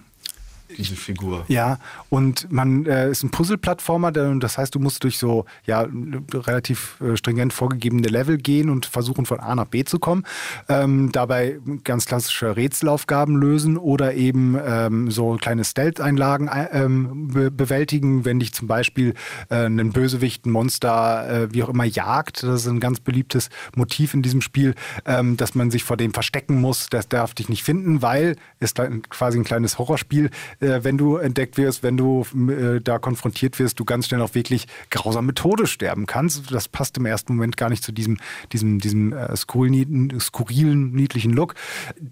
Diese 0.77 0.97
Figur. 0.97 1.45
Ja, 1.49 1.79
und 2.09 2.51
man 2.51 2.87
äh, 2.87 3.11
ist 3.11 3.23
ein 3.23 3.31
Puzzle-Plattformer, 3.31 4.13
das 4.13 4.59
heißt, 4.59 4.75
du 4.75 4.79
musst 4.79 5.05
durch 5.05 5.19
so 5.19 5.45
ja, 5.67 5.87
relativ 6.33 7.01
äh, 7.01 7.17
stringent 7.17 7.53
vorgegebene 7.53 8.09
Level 8.09 8.39
gehen 8.39 8.71
und 8.71 8.87
versuchen 8.87 9.27
von 9.27 9.41
A 9.41 9.55
nach 9.55 9.67
B 9.67 9.85
zu 9.85 9.99
kommen. 9.99 10.25
Ähm, 10.69 11.11
dabei 11.13 11.59
ganz 11.85 12.07
klassische 12.07 12.57
Rätselaufgaben 12.57 13.37
lösen 13.37 13.77
oder 13.77 14.15
eben 14.15 14.57
ähm, 14.65 15.11
so 15.11 15.37
kleine 15.37 15.65
Stealth-Einlagen 15.65 16.49
äh, 16.49 16.69
ähm, 16.73 17.29
be 17.29 17.51
bewältigen, 17.51 18.25
wenn 18.25 18.41
dich 18.41 18.53
zum 18.53 18.69
Beispiel 18.69 19.15
äh, 19.49 19.67
ein 19.67 19.93
Bösewicht, 19.93 20.47
ein 20.47 20.51
Monster, 20.51 21.29
äh, 21.29 21.53
wie 21.53 21.63
auch 21.63 21.69
immer 21.69 21.85
jagt. 21.85 22.43
Das 22.43 22.63
ist 22.63 22.67
ein 22.67 22.81
ganz 22.81 23.01
beliebtes 23.01 23.51
Motiv 23.77 24.15
in 24.15 24.23
diesem 24.23 24.41
Spiel, 24.41 24.75
ähm, 25.05 25.37
dass 25.37 25.55
man 25.55 25.71
sich 25.71 25.85
vor 25.85 25.97
dem 25.97 26.13
verstecken 26.13 26.61
muss. 26.61 26.89
Das 26.89 27.09
darf 27.09 27.35
dich 27.35 27.49
nicht 27.49 27.63
finden, 27.63 28.03
weil 28.03 28.37
es 28.59 28.75
dann 28.75 29.03
quasi 29.03 29.39
ein 29.39 29.45
kleines 29.45 29.79
Horrorspiel, 29.79 30.31
äh, 30.61 30.81
wenn 30.83 30.99
du 30.99 31.17
entdeckt 31.17 31.57
wirst, 31.57 31.83
wenn 31.83 31.97
du 31.97 32.25
äh, 32.49 32.81
da 32.81 32.99
konfrontiert 32.99 33.59
wirst, 33.59 33.81
du 33.81 33.85
ganz 33.85 34.07
schnell 34.07 34.23
auch 34.23 34.35
wirklich 34.35 34.67
grausam 34.91 35.27
mit 35.27 35.37
Tode 35.37 35.67
sterben 35.67 36.07
kannst. 36.07 36.53
Das 36.53 36.69
passt 36.69 36.97
im 36.99 37.07
ersten 37.07 37.35
Moment 37.35 37.57
gar 37.57 37.71
nicht 37.71 37.83
zu 37.83 37.93
diesem, 37.93 38.19
diesem, 38.53 38.79
diesem 38.79 39.13
äh, 39.13 39.37
skurrilen, 39.37 40.93
niedlichen 40.93 41.33
Look. 41.33 41.55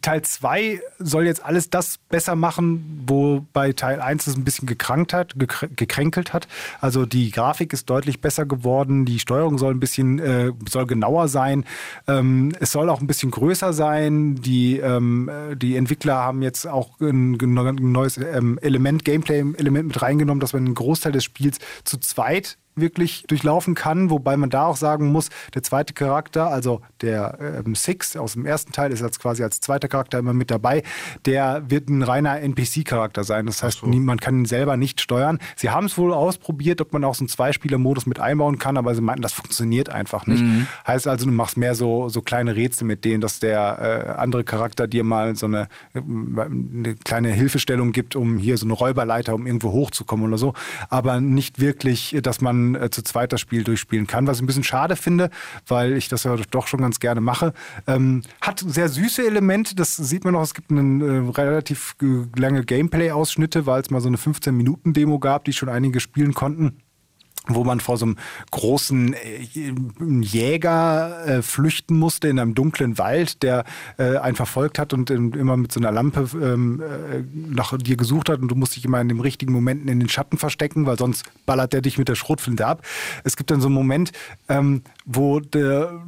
Teil 0.02 0.22
2 0.22 0.80
soll 0.98 1.26
jetzt 1.26 1.44
alles 1.44 1.70
das 1.70 1.98
besser 2.08 2.36
machen, 2.36 3.04
wo 3.06 3.46
bei 3.52 3.72
Teil 3.72 4.00
1 4.00 4.26
es 4.26 4.36
ein 4.36 4.44
bisschen 4.44 4.66
gekrankt 4.66 5.12
hat, 5.12 5.34
gekrä- 5.36 5.68
gekränkelt 5.74 6.32
hat. 6.32 6.48
Also 6.80 7.06
die 7.06 7.30
Grafik 7.30 7.72
ist 7.72 7.88
deutlich 7.90 8.20
besser 8.20 8.46
geworden, 8.46 9.04
die 9.04 9.18
Steuerung 9.18 9.58
soll 9.58 9.74
ein 9.74 9.80
bisschen 9.80 10.18
äh, 10.18 10.52
soll 10.68 10.86
genauer 10.86 11.28
sein. 11.28 11.64
Ähm, 12.06 12.52
es 12.60 12.72
soll 12.72 12.88
auch 12.88 13.00
ein 13.00 13.06
bisschen 13.06 13.30
größer 13.30 13.72
sein. 13.72 14.36
Die, 14.36 14.78
ähm, 14.78 15.28
äh, 15.28 15.56
die 15.56 15.76
Entwickler 15.76 16.16
haben 16.16 16.42
jetzt 16.42 16.66
auch 16.66 16.98
ein, 17.00 17.34
ein 17.40 17.92
neues 17.92 18.16
ähm, 18.38 18.58
Element, 18.62 19.04
Gameplay-Element 19.04 19.88
mit 19.88 20.02
reingenommen, 20.02 20.40
dass 20.40 20.52
man 20.52 20.64
einen 20.64 20.74
Großteil 20.74 21.12
des 21.12 21.24
Spiels 21.24 21.58
zu 21.84 21.98
zweit 21.98 22.58
wirklich 22.80 23.24
durchlaufen 23.26 23.74
kann, 23.74 24.10
wobei 24.10 24.36
man 24.36 24.50
da 24.50 24.64
auch 24.66 24.76
sagen 24.76 25.06
muss, 25.12 25.28
der 25.54 25.62
zweite 25.62 25.94
Charakter, 25.94 26.48
also 26.50 26.80
der 27.00 27.62
ähm, 27.64 27.74
Six 27.74 28.16
aus 28.16 28.32
dem 28.34 28.46
ersten 28.46 28.72
Teil, 28.72 28.92
ist 28.92 29.02
als 29.02 29.18
quasi 29.18 29.42
als 29.42 29.60
zweiter 29.60 29.88
Charakter 29.88 30.18
immer 30.18 30.32
mit 30.32 30.50
dabei, 30.50 30.82
der 31.26 31.62
wird 31.68 31.88
ein 31.88 32.02
reiner 32.02 32.40
NPC-Charakter 32.40 33.24
sein. 33.24 33.46
Das 33.46 33.62
heißt, 33.62 33.84
nie- 33.86 34.00
man 34.00 34.18
kann 34.18 34.40
ihn 34.40 34.44
selber 34.46 34.76
nicht 34.76 35.00
steuern. 35.00 35.38
Sie 35.56 35.70
haben 35.70 35.86
es 35.86 35.96
wohl 35.98 36.12
ausprobiert, 36.12 36.80
ob 36.80 36.92
man 36.92 37.04
auch 37.04 37.14
so 37.14 37.22
einen 37.22 37.28
Zweispieler-Modus 37.28 38.06
mit 38.06 38.20
einbauen 38.20 38.58
kann, 38.58 38.76
aber 38.76 38.94
sie 38.94 39.00
meinten, 39.00 39.22
das 39.22 39.32
funktioniert 39.32 39.88
einfach 39.88 40.26
nicht. 40.26 40.42
Heißt 40.86 41.06
also, 41.08 41.26
du 41.26 41.32
machst 41.32 41.56
mehr 41.56 41.74
so, 41.74 42.08
so 42.08 42.20
kleine 42.22 42.56
Rätsel 42.56 42.86
mit 42.86 43.04
denen, 43.04 43.20
dass 43.20 43.40
der 43.40 44.14
äh, 44.16 44.20
andere 44.20 44.44
Charakter 44.44 44.86
dir 44.86 45.04
mal 45.04 45.36
so 45.36 45.46
eine, 45.46 45.68
äh, 45.94 46.00
eine 46.00 46.94
kleine 47.04 47.30
Hilfestellung 47.30 47.92
gibt, 47.92 48.16
um 48.16 48.38
hier 48.38 48.56
so 48.58 48.66
eine 48.66 48.72
Räuberleiter, 48.74 49.34
um 49.34 49.46
irgendwo 49.46 49.72
hochzukommen 49.72 50.26
oder 50.26 50.38
so, 50.38 50.54
aber 50.88 51.20
nicht 51.20 51.60
wirklich, 51.60 52.16
dass 52.22 52.40
man 52.40 52.67
äh, 52.74 52.90
zu 52.90 53.02
zweit 53.02 53.32
das 53.32 53.40
Spiel 53.40 53.64
durchspielen 53.64 54.06
kann, 54.06 54.26
was 54.26 54.38
ich 54.38 54.42
ein 54.42 54.46
bisschen 54.46 54.64
schade 54.64 54.96
finde, 54.96 55.30
weil 55.66 55.92
ich 55.94 56.08
das 56.08 56.24
ja 56.24 56.36
doch 56.50 56.66
schon 56.66 56.80
ganz 56.80 57.00
gerne 57.00 57.20
mache. 57.20 57.52
Ähm, 57.86 58.22
hat 58.40 58.64
sehr 58.66 58.88
süße 58.88 59.26
Elemente, 59.26 59.74
das 59.74 59.96
sieht 59.96 60.24
man 60.24 60.34
noch, 60.34 60.42
es 60.42 60.54
gibt 60.54 60.70
einen 60.70 61.00
äh, 61.00 61.30
relativ 61.30 61.96
äh, 62.02 62.38
lange 62.38 62.64
Gameplay-Ausschnitte, 62.64 63.66
weil 63.66 63.80
es 63.80 63.90
mal 63.90 64.00
so 64.00 64.08
eine 64.08 64.16
15-Minuten-Demo 64.16 65.18
gab, 65.18 65.44
die 65.44 65.52
schon 65.52 65.68
einige 65.68 66.00
spielen 66.00 66.34
konnten 66.34 66.78
wo 67.46 67.64
man 67.64 67.80
vor 67.80 67.96
so 67.96 68.06
einem 68.06 68.16
großen 68.50 69.14
äh, 69.14 69.72
Jäger 70.20 71.26
äh, 71.26 71.42
flüchten 71.42 71.98
musste 71.98 72.28
in 72.28 72.38
einem 72.38 72.54
dunklen 72.54 72.98
Wald, 72.98 73.42
der 73.42 73.64
äh, 73.96 74.16
einen 74.16 74.36
verfolgt 74.36 74.78
hat 74.78 74.92
und 74.92 75.10
ähm, 75.10 75.32
immer 75.34 75.56
mit 75.56 75.72
so 75.72 75.80
einer 75.80 75.92
Lampe 75.92 76.28
ähm, 76.34 76.80
äh, 76.80 77.22
nach 77.32 77.76
dir 77.78 77.96
gesucht 77.96 78.28
hat 78.28 78.40
und 78.40 78.48
du 78.48 78.54
musst 78.54 78.76
dich 78.76 78.84
immer 78.84 79.00
in 79.00 79.08
den 79.08 79.20
richtigen 79.20 79.52
Momenten 79.52 79.88
in 79.88 80.00
den 80.00 80.08
Schatten 80.08 80.38
verstecken, 80.38 80.86
weil 80.86 80.98
sonst 80.98 81.24
ballert 81.46 81.72
der 81.72 81.80
dich 81.80 81.98
mit 81.98 82.08
der 82.08 82.16
Schrotflinte 82.16 82.66
ab. 82.66 82.82
Es 83.24 83.36
gibt 83.36 83.50
dann 83.50 83.60
so 83.60 83.68
einen 83.68 83.74
Moment, 83.74 84.12
ähm, 84.48 84.82
wo 85.10 85.40
der, 85.40 86.04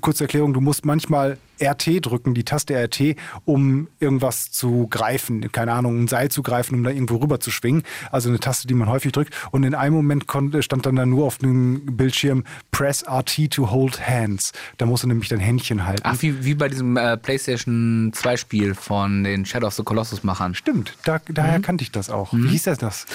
kurze 0.00 0.24
Erklärung, 0.24 0.52
du 0.52 0.60
musst 0.60 0.84
manchmal 0.84 1.38
RT 1.62 2.04
drücken, 2.04 2.34
die 2.34 2.42
Taste 2.42 2.74
RT, 2.74 3.14
um 3.44 3.86
irgendwas 4.00 4.50
zu 4.50 4.88
greifen, 4.88 5.52
keine 5.52 5.72
Ahnung, 5.72 6.02
ein 6.02 6.08
Seil 6.08 6.28
zu 6.28 6.42
greifen, 6.42 6.74
um 6.74 6.82
da 6.82 6.90
irgendwo 6.90 7.16
rüber 7.16 7.38
zu 7.38 7.52
schwingen. 7.52 7.84
Also 8.10 8.30
eine 8.30 8.40
Taste, 8.40 8.66
die 8.66 8.74
man 8.74 8.88
häufig 8.88 9.12
drückt. 9.12 9.32
Und 9.52 9.62
in 9.62 9.76
einem 9.76 9.94
Moment 9.94 10.26
konnte, 10.26 10.64
stand 10.64 10.86
dann 10.86 10.96
da 10.96 11.06
nur 11.06 11.24
auf 11.24 11.38
dem 11.38 11.96
Bildschirm 11.96 12.42
Press 12.72 13.04
RT 13.08 13.52
to 13.52 13.70
hold 13.70 14.04
hands. 14.04 14.52
Da 14.76 14.86
musst 14.86 15.04
du 15.04 15.08
nämlich 15.08 15.28
dein 15.28 15.38
Händchen 15.38 15.86
halten. 15.86 16.02
Ach, 16.04 16.20
wie, 16.20 16.44
wie 16.44 16.56
bei 16.56 16.68
diesem 16.68 16.96
äh, 16.96 17.16
PlayStation 17.16 18.10
2 18.12 18.36
Spiel 18.36 18.74
von 18.74 19.22
den 19.22 19.46
Shadow 19.46 19.68
of 19.68 19.74
the 19.74 19.84
Colossus 19.84 20.24
Machern. 20.24 20.56
Stimmt, 20.56 20.96
da, 21.04 21.20
daher 21.28 21.60
kannte 21.60 21.84
ich 21.84 21.92
das 21.92 22.10
auch. 22.10 22.32
Wie 22.32 22.48
hieß 22.48 22.64
das 22.64 22.78
das? 22.78 23.06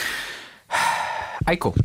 Ico. 1.49 1.75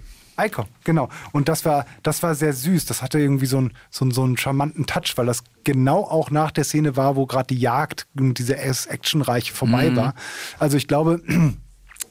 Ico, 0.44 0.66
genau. 0.84 1.08
Und 1.32 1.48
das 1.48 1.64
war, 1.64 1.86
das 2.02 2.22
war 2.22 2.34
sehr 2.34 2.52
süß. 2.52 2.86
Das 2.86 3.02
hatte 3.02 3.18
irgendwie 3.18 3.46
so 3.46 3.58
einen, 3.58 3.72
so, 3.90 4.04
einen, 4.04 4.12
so 4.12 4.22
einen 4.22 4.36
charmanten 4.36 4.86
Touch, 4.86 5.12
weil 5.16 5.26
das 5.26 5.44
genau 5.64 6.04
auch 6.04 6.30
nach 6.30 6.50
der 6.50 6.64
Szene 6.64 6.96
war, 6.96 7.16
wo 7.16 7.26
gerade 7.26 7.46
die 7.54 7.60
Jagd 7.60 8.06
und 8.18 8.38
diese 8.38 8.56
Actionreiche 8.56 9.52
vorbei 9.52 9.94
war. 9.96 10.14
Also 10.58 10.76
ich 10.76 10.88
glaube, 10.88 11.20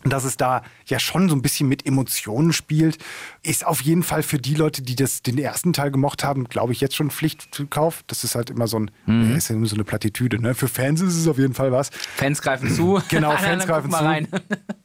dass 0.04 0.24
es 0.24 0.38
da 0.38 0.64
ja 0.86 1.00
schon 1.00 1.30
so 1.30 1.36
ein 1.36 1.42
bisschen 1.42 1.68
mit 1.68 1.86
Emotionen 1.86 2.54
spielt, 2.54 2.98
ist 3.44 3.66
auf 3.66 3.82
jeden 3.82 4.04
Fall 4.04 4.24
für 4.24 4.40
die 4.40 4.56
Leute, 4.56 4.82
die 4.82 4.96
das 4.96 5.22
den 5.22 5.38
ersten 5.38 5.74
Teil 5.74 5.92
gemocht 5.92 6.24
haben, 6.24 6.46
glaube 6.46 6.74
ich, 6.74 6.82
jetzt 6.82 6.96
schon 6.96 7.12
Pflichtkauf. 7.12 8.04
Das 8.08 8.24
ist 8.24 8.36
halt 8.36 8.50
immer 8.50 8.68
so 8.68 8.80
ein, 8.80 8.92
ja, 9.06 9.36
ist 9.36 9.50
ja 9.50 9.56
immer 9.56 9.68
so 9.68 9.76
eine 9.76 9.84
Plattitüde. 9.84 10.42
Ne? 10.42 10.56
Für 10.56 10.68
Fans 10.68 11.02
ist 11.02 11.16
es 11.16 11.28
auf 11.28 11.38
jeden 11.38 11.54
Fall 11.54 11.72
was. 11.72 11.92
Fans 12.16 12.42
greifen 12.42 12.70
zu. 12.70 13.02
Genau, 13.10 13.32
Fans 13.38 13.66
greifen 13.66 13.92
zu. 13.92 13.98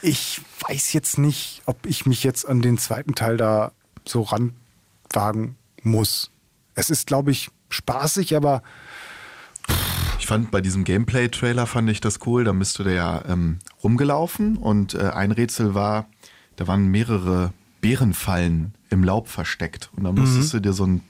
Ich 0.00 0.40
weiß 0.68 0.92
jetzt 0.92 1.18
nicht, 1.18 1.62
ob 1.66 1.86
ich 1.86 2.06
mich 2.06 2.24
jetzt 2.24 2.48
an 2.48 2.62
den 2.62 2.78
zweiten 2.78 3.14
Teil 3.14 3.36
da 3.36 3.72
so 4.06 4.22
ranwagen 4.22 5.56
muss. 5.82 6.30
Es 6.74 6.90
ist, 6.90 7.06
glaube 7.06 7.30
ich, 7.30 7.50
spaßig, 7.68 8.34
aber 8.36 8.62
Ich 10.18 10.26
fand 10.26 10.50
bei 10.50 10.60
diesem 10.60 10.84
Gameplay-Trailer 10.84 11.66
fand 11.66 11.90
ich 11.90 12.00
das 12.00 12.20
cool. 12.26 12.44
Da 12.44 12.52
bist 12.52 12.78
du 12.78 12.84
da 12.84 12.90
ja 12.90 13.24
ähm, 13.28 13.58
rumgelaufen 13.82 14.56
und 14.56 14.94
äh, 14.94 15.10
ein 15.10 15.32
Rätsel 15.32 15.74
war, 15.74 16.06
da 16.56 16.66
waren 16.66 16.86
mehrere 16.86 17.52
Bärenfallen 17.80 18.74
im 18.90 19.02
Laub 19.04 19.28
versteckt 19.28 19.90
und 19.96 20.04
da 20.04 20.12
musstest 20.12 20.54
du 20.54 20.60
dir 20.60 20.72
so 20.72 20.86
ein, 20.86 21.02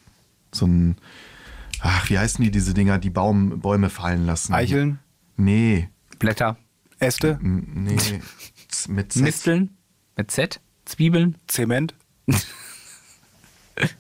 so 0.52 0.66
ein, 0.66 0.96
ach, 1.80 2.08
wie 2.08 2.18
heißen 2.18 2.42
die 2.42 2.50
diese 2.50 2.72
Dinger, 2.74 2.98
die 2.98 3.10
Baum, 3.10 3.60
Bäume 3.60 3.90
fallen 3.90 4.24
lassen? 4.26 4.54
Eicheln, 4.54 4.98
Nee, 5.36 5.88
Blätter. 6.18 6.56
Äste, 6.98 7.38
nee, 7.42 7.96
Z- 8.72 8.88
mit 8.88 9.12
Z. 9.12 9.22
Misteln. 9.22 9.76
Mit 10.16 10.30
Z. 10.30 10.60
Zwiebeln. 10.84 11.36
Zement. 11.46 11.94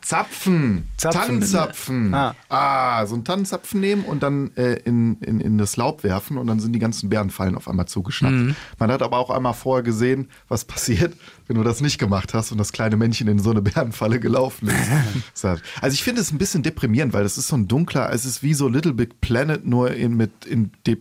Zapfen. 0.02 0.84
Zapfen. 0.98 1.20
Tannenzapfen. 1.20 2.14
Ah. 2.14 2.34
Ah. 2.50 3.06
so 3.06 3.14
einen 3.14 3.24
Tannenzapfen 3.24 3.80
nehmen 3.80 4.04
und 4.04 4.22
dann 4.22 4.54
äh, 4.56 4.74
in, 4.84 5.16
in, 5.20 5.40
in 5.40 5.56
das 5.56 5.76
Laub 5.78 6.04
werfen 6.04 6.36
und 6.36 6.46
dann 6.46 6.60
sind 6.60 6.74
die 6.74 6.78
ganzen 6.78 7.08
Bärenfallen 7.08 7.56
auf 7.56 7.68
einmal 7.68 7.88
zugeschnappt. 7.88 8.34
Mhm. 8.34 8.56
Man 8.78 8.90
hat 8.92 9.00
aber 9.00 9.16
auch 9.16 9.30
einmal 9.30 9.54
vorher 9.54 9.82
gesehen, 9.82 10.28
was 10.48 10.66
passiert, 10.66 11.16
wenn 11.46 11.56
du 11.56 11.62
das 11.62 11.80
nicht 11.80 11.98
gemacht 11.98 12.34
hast 12.34 12.52
und 12.52 12.58
das 12.58 12.72
kleine 12.72 12.96
Männchen 12.98 13.28
in 13.28 13.38
so 13.38 13.50
eine 13.50 13.62
Bärenfalle 13.62 14.20
gelaufen 14.20 14.68
ist. 14.68 14.76
So. 15.34 15.48
also 15.80 15.94
ich 15.94 16.02
finde 16.02 16.20
es 16.20 16.30
ein 16.32 16.38
bisschen 16.38 16.62
deprimierend, 16.62 17.12
weil 17.12 17.22
das 17.22 17.38
ist 17.38 17.48
so 17.48 17.56
ein 17.56 17.66
dunkler, 17.66 18.12
es 18.12 18.24
ist 18.24 18.42
wie 18.42 18.54
so 18.54 18.68
Little 18.68 18.92
Big 18.92 19.20
Planet, 19.20 19.64
nur 19.66 19.92
in, 19.92 20.14
mit 20.16 20.44
in, 20.44 20.70
de, 20.86 20.98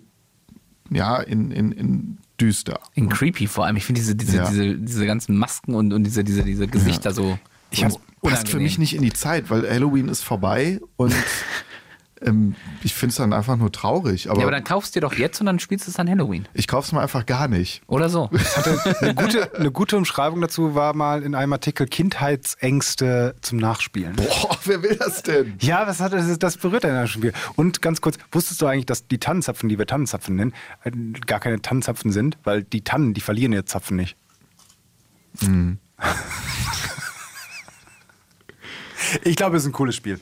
ja, 0.92 1.18
in, 1.22 1.52
in, 1.52 1.72
in 1.72 2.18
düster. 2.40 2.80
In 2.94 3.10
creepy 3.10 3.48
vor 3.48 3.66
allem. 3.66 3.78
Ich 3.78 3.86
finde 3.86 4.02
diese, 4.02 4.16
diese, 4.16 4.38
Ja. 4.38 4.50
diese, 4.50 4.76
diese 4.78 5.06
ganzen 5.06 5.38
Masken 5.38 5.74
und, 5.76 5.94
und 5.94 6.04
diese, 6.04 6.24
diese, 6.24 6.44
diese 6.44 6.68
Gesichter 6.68 7.12
so. 7.14 7.38
Ich 7.70 7.80
so 7.80 7.86
hab, 7.86 8.22
passt 8.22 8.50
für 8.50 8.60
mich 8.60 8.78
nicht 8.78 8.94
in 8.96 9.02
die 9.02 9.14
Zeit, 9.14 9.50
weil 9.50 9.68
Halloween 9.70 10.10
ist 10.10 10.24
vorbei 10.24 10.80
und 10.98 11.14
ähm, 12.24 12.56
ich 12.84 12.94
finde 12.94 13.12
es 13.12 13.18
dann 13.18 13.34
einfach 13.34 13.58
nur 13.58 13.72
traurig. 13.72 14.30
Aber, 14.30 14.40
Ja, 14.40 14.46
aber 14.46 14.52
dann 14.52 14.64
kaufst 14.64 14.96
du 14.96 15.00
dir 15.00 15.08
doch 15.08 15.14
jetzt 15.14 15.40
und 15.40 15.46
dann 15.46 15.60
spielst 15.60 15.88
du 15.88 15.92
es 15.92 16.00
an 16.00 16.10
Halloween. 16.10 16.48
ich 16.54 16.68
kaufe 16.68 16.88
es 16.88 16.92
mir 16.92 17.02
einfach 17.02 17.26
gar 17.26 17.48
nicht. 17.48 17.82
Oder 17.88 18.10
so. 18.10 18.30
Eine 19.02 19.16
gute, 19.16 19.56
eine 19.56 19.72
gute 19.72 19.98
Umschreibung 19.98 20.42
dazu 20.42 20.76
war 20.76 20.94
mal 20.94 21.24
in 21.24 21.36
einem 21.36 21.54
Artikel 21.54 21.88
Kindheitsängste 21.88 23.36
zum 23.42 23.58
Nachspielen. 23.58 24.16
Boah, 24.16 24.58
wer 24.66 24.84
will 24.84 24.96
das 24.96 25.24
denn? 25.24 25.56
Ja, 25.60 25.88
was 25.88 26.00
hat 26.00 26.14
das, 26.14 26.38
das 26.40 26.58
berührt 26.58 26.86
einen 26.86 27.08
schon 27.08 27.24
wieder. 27.24 27.34
Und 27.56 27.82
ganz 27.82 28.02
kurz, 28.02 28.18
wusstest 28.32 28.62
du 28.62 28.68
eigentlich, 28.68 28.86
dass 28.86 29.08
die 29.08 29.18
Tannenzapfen, 29.18 29.70
die 29.70 29.78
wir 29.78 29.88
Tannenzapfen 29.88 30.36
nennen, 30.36 30.54
äh, 30.84 30.92
gar 31.26 31.40
keine 31.40 31.62
Tannenzapfen 31.62 32.12
sind? 32.12 32.38
Weil 32.44 32.64
die 32.64 32.84
Tannen, 32.84 33.14
die 33.14 33.22
verlieren 33.22 33.54
ihre 33.54 33.66
Zapfen 33.66 33.98
nicht. 33.98 34.16
ich 39.24 39.36
glaube, 39.36 39.58
es 39.58 39.64
ist 39.64 39.70
ein 39.70 39.74
cooles 39.74 39.96
Spiel. 39.96 40.20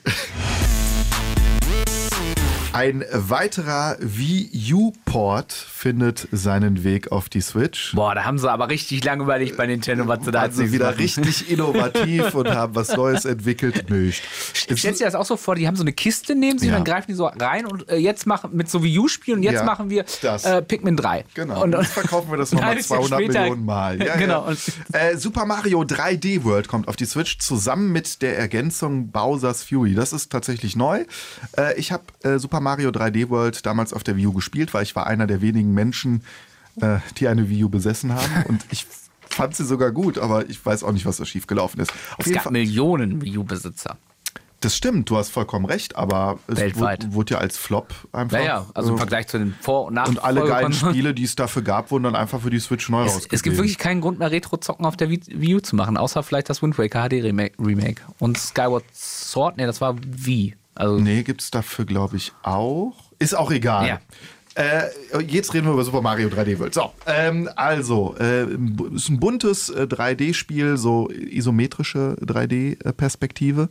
Ein 2.79 3.03
weiterer 3.11 3.97
Wii 3.99 4.73
U-Port 4.73 5.51
findet 5.51 6.29
seinen 6.31 6.85
Weg 6.85 7.11
auf 7.11 7.27
die 7.27 7.41
Switch. 7.41 7.93
Boah, 7.93 8.15
da 8.15 8.23
haben 8.23 8.37
sie 8.39 8.49
aber 8.49 8.69
richtig 8.69 9.03
lange 9.03 9.23
überlegt 9.23 9.57
bei 9.57 9.67
Nintendo, 9.67 10.07
was 10.07 10.23
sie 10.23 10.31
da 10.31 10.39
als 10.43 10.55
sie 10.55 10.71
wieder 10.71 10.91
machen. 10.91 10.99
richtig 11.01 11.49
innovativ 11.51 12.33
und 12.35 12.47
haben 12.47 12.75
was 12.75 12.95
Neues 12.95 13.25
entwickelt. 13.25 13.89
Nicht. 13.89 14.23
Stellst 14.55 14.85
du 14.85 14.91
dir 14.93 15.03
das 15.03 15.15
auch 15.15 15.25
so 15.25 15.35
vor, 15.35 15.55
die 15.55 15.67
haben 15.67 15.75
so 15.75 15.83
eine 15.83 15.91
Kiste 15.91 16.35
neben 16.35 16.57
sich 16.57 16.69
Ja. 16.69 16.77
und 16.77 16.87
dann 16.87 16.93
greifen 16.93 17.07
die 17.09 17.15
so 17.15 17.25
rein 17.25 17.65
und 17.65 17.89
äh, 17.89 17.97
jetzt 17.97 18.25
machen 18.25 18.51
mit 18.53 18.69
so 18.69 18.81
Wii 18.81 18.97
U-Spielen 18.99 19.39
und 19.39 19.43
jetzt 19.43 19.55
Ja, 19.55 19.63
machen 19.65 19.89
wir 19.89 20.05
äh, 20.21 20.61
Pikmin 20.61 20.95
3. 20.95 21.25
Genau. 21.33 21.61
Und, 21.61 21.75
Und 21.75 21.81
jetzt 21.81 21.91
verkaufen 21.91 22.31
wir 22.31 22.37
das 22.37 22.53
nochmal 22.53 22.69
halbes 22.69 22.87
Jahr 22.87 23.01
200 23.01 23.19
später- 23.25 23.39
Millionen 23.41 23.65
Mal. 23.65 24.01
Ja, 24.05 24.15
genau. 24.15 24.47
Äh, 24.93 25.17
Super 25.17 25.45
Mario 25.45 25.81
3D 25.81 26.45
World 26.45 26.69
kommt 26.69 26.87
auf 26.87 26.95
die 26.95 27.03
Switch 27.05 27.39
zusammen 27.39 27.91
mit 27.91 28.21
der 28.21 28.37
Ergänzung 28.39 29.11
Bowser's 29.11 29.63
Fury. 29.63 29.95
Das 29.95 30.13
ist 30.13 30.31
tatsächlich 30.31 30.77
neu. 30.77 31.03
Äh, 31.57 31.77
ich 31.77 31.91
habe 31.91 32.03
äh, 32.23 32.39
Super 32.39 32.61
Mario 32.61 32.68
3D 32.77 33.29
World 33.29 33.65
damals 33.65 33.93
auf 33.93 34.03
der 34.03 34.15
Wii 34.15 34.27
U 34.27 34.33
gespielt, 34.33 34.73
weil 34.73 34.83
ich 34.83 34.95
war 34.95 35.07
einer 35.07 35.27
der 35.27 35.41
wenigen 35.41 35.73
Menschen, 35.73 36.23
äh, 36.81 36.97
die 37.17 37.27
eine 37.27 37.49
Wii 37.49 37.63
U 37.65 37.69
besessen 37.69 38.13
haben. 38.13 38.43
Und 38.47 38.65
ich 38.71 38.85
fand 39.29 39.55
sie 39.55 39.65
sogar 39.65 39.91
gut, 39.91 40.17
aber 40.17 40.49
ich 40.49 40.65
weiß 40.65 40.83
auch 40.83 40.91
nicht, 40.91 41.05
was 41.05 41.17
da 41.17 41.25
schiefgelaufen 41.25 41.79
ist. 41.81 41.91
Auf 42.17 42.25
es 42.25 42.33
gab 42.33 42.43
Fall, 42.43 42.51
Millionen 42.51 43.21
Wii 43.21 43.37
U-Besitzer. 43.37 43.97
das 44.61 44.75
stimmt, 44.75 45.09
du 45.09 45.15
hast 45.17 45.29
vollkommen 45.29 45.65
recht, 45.65 45.95
aber 45.95 46.39
es 46.47 46.57
Weltweit. 46.57 47.13
wurde, 47.13 47.35
ja 47.35 47.39
als 47.39 47.57
Flop 47.57 47.93
einfach. 48.11 48.37
Naja, 48.39 48.65
also 48.73 48.89
im 48.89 48.95
äh, 48.95 48.97
Vergleich 48.97 49.27
zu 49.27 49.37
den 49.37 49.55
Vor- 49.61 49.85
und 49.85 49.97
und 49.99 50.21
alle 50.23 50.43
geilen. 50.45 50.73
Spiele, 50.73 51.13
die 51.13 51.23
es 51.23 51.35
dafür 51.35 51.61
gab, 51.61 51.91
wurden 51.91 52.03
dann 52.03 52.15
einfach 52.15 52.41
für 52.41 52.49
die 52.49 52.59
Switch 52.59 52.89
neu 52.89 53.03
Es, 53.05 53.13
rausgegeben. 53.13 53.35
es 53.35 53.43
gibt 53.43 53.57
wirklich 53.57 53.77
keinen 53.77 54.01
Grund 54.01 54.19
mehr, 54.19 54.31
Retro-Zocken 54.31 54.85
auf 54.85 54.97
der 54.97 55.09
Wii 55.09 55.55
U 55.55 55.59
zu 55.61 55.75
machen, 55.77 55.95
außer 55.95 56.23
vielleicht 56.23 56.49
das 56.49 56.61
Wind 56.61 56.77
Waker 56.77 57.07
HD 57.07 57.23
Remake. 57.23 58.01
Und 58.19 58.37
Skyward 58.37 58.83
Sword, 58.93 59.57
nee, 59.57 59.65
das 59.65 59.79
war 59.79 59.95
Wii. 60.05 60.55
Also, 60.75 60.99
Nee, 60.99 61.23
gibt's 61.23 61.51
dafür, 61.51 61.85
glaube 61.85 62.17
ich, 62.17 62.33
auch. 62.43 63.11
Ist 63.19 63.35
auch 63.35 63.51
egal. 63.51 63.87
Ja. 63.87 63.99
Äh, 64.55 64.89
jetzt 65.27 65.53
reden 65.53 65.67
wir 65.67 65.73
über 65.73 65.83
Super 65.83 66.01
Mario 66.01 66.27
3D 66.27 66.59
World. 66.59 66.73
So, 66.73 66.91
ähm, 67.05 67.49
also, 67.55 68.15
äh, 68.19 68.45
ist 68.93 69.09
ein 69.09 69.19
buntes 69.19 69.69
äh, 69.69 69.83
3D-Spiel, 69.83 70.77
so 70.77 71.09
isometrische 71.09 72.17
3D-Perspektive. 72.21 73.69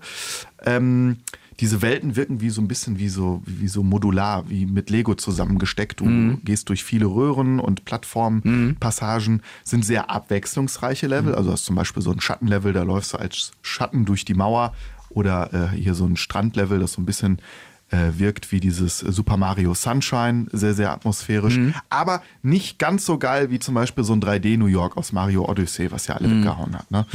Ähm, 0.64 1.18
diese 1.60 1.82
Welten 1.82 2.14
wirken 2.14 2.40
wie 2.40 2.50
so 2.50 2.60
ein 2.62 2.68
bisschen 2.68 2.98
wie 2.98 3.08
so, 3.08 3.42
wie 3.44 3.66
so 3.66 3.82
modular, 3.82 4.48
wie 4.48 4.64
mit 4.64 4.90
Lego 4.90 5.14
zusammengesteckt. 5.16 5.98
Du 6.00 6.38
gehst 6.44 6.68
durch 6.68 6.84
viele 6.84 7.06
Röhren 7.06 7.58
und 7.58 7.84
Plattformpassagen, 7.84 9.42
sind 9.64 9.84
sehr 9.84 10.08
abwechslungsreiche 10.08 11.08
Level. 11.08 11.34
Also 11.34 11.50
hast 11.50 11.64
zum 11.64 11.74
Beispiel 11.74 12.00
so 12.00 12.12
ein 12.12 12.20
Schattenlevel, 12.20 12.72
da 12.72 12.84
läufst 12.84 13.12
du 13.12 13.18
als 13.18 13.50
Schatten 13.60 14.04
durch 14.04 14.24
die 14.24 14.34
Mauer. 14.34 14.72
Oder 15.10 15.72
äh, 15.72 15.76
hier 15.76 15.94
so 15.94 16.04
ein 16.04 16.16
Strandlevel, 16.16 16.78
das 16.78 16.92
so 16.92 17.02
ein 17.02 17.06
bisschen 17.06 17.38
äh, 17.90 18.18
wirkt 18.18 18.52
wie 18.52 18.60
dieses 18.60 18.98
Super 18.98 19.36
Mario 19.36 19.74
Sunshine, 19.74 20.46
sehr, 20.52 20.74
sehr 20.74 20.92
atmosphärisch. 20.92 21.56
Aber 21.88 22.22
nicht 22.42 22.78
ganz 22.78 23.06
so 23.06 23.18
geil 23.18 23.50
wie 23.50 23.58
zum 23.58 23.74
Beispiel 23.74 24.04
so 24.04 24.12
ein 24.12 24.20
3D 24.20 24.58
New 24.58 24.66
York 24.66 24.96
aus 24.96 25.12
Mario 25.12 25.48
Odyssey, 25.48 25.90
was 25.90 26.06
ja 26.06 26.16
alle 26.16 26.28
weggehauen 26.38 26.76
hat. 26.76 26.90
Ne? 26.90 27.06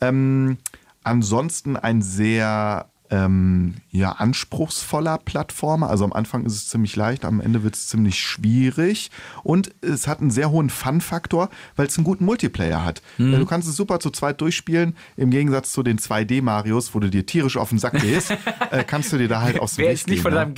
Ähm, 0.00 0.58
ansonsten 1.02 1.76
ein 1.76 2.02
sehr 2.02 2.86
ähm, 3.10 3.74
ja, 3.90 4.12
anspruchsvoller 4.12 5.18
Plattformer. 5.18 5.88
Also 5.90 6.04
am 6.04 6.12
Anfang 6.12 6.44
ist 6.44 6.54
es 6.54 6.68
ziemlich 6.68 6.94
leicht, 6.96 7.24
am 7.24 7.40
Ende 7.40 7.62
wird 7.62 7.74
es 7.74 7.88
ziemlich 7.88 8.18
schwierig. 8.20 9.10
Und 9.42 9.72
es 9.82 10.06
hat 10.06 10.20
einen 10.20 10.30
sehr 10.30 10.50
hohen 10.50 10.70
Fun-Faktor, 10.70 11.48
weil 11.76 11.86
es 11.86 11.96
einen 11.96 12.04
guten 12.04 12.24
Multiplayer 12.24 12.84
hat. 12.84 13.02
Mhm. 13.18 13.32
Du 13.38 13.46
kannst 13.46 13.68
es 13.68 13.76
super 13.76 14.00
zu 14.00 14.10
zweit 14.10 14.40
durchspielen. 14.40 14.96
Im 15.16 15.30
Gegensatz 15.30 15.72
zu 15.72 15.82
den 15.82 15.98
2D-Marios, 15.98 16.94
wo 16.94 17.00
du 17.00 17.08
dir 17.10 17.24
tierisch 17.26 17.56
auf 17.56 17.70
den 17.70 17.78
Sack 17.78 18.00
gehst, 18.00 18.30
äh, 18.70 18.84
kannst 18.84 19.12
du 19.12 19.18
dir 19.18 19.28
da 19.28 19.40
halt 19.42 19.58
aus 19.60 19.74
dem 19.76 19.82
wer 19.84 19.88
Weg 19.88 19.94
ist 19.94 20.06
nicht 20.08 20.16
gehen, 20.16 20.22
von 20.22 20.32
ja. 20.32 20.40
seinem, 20.40 20.54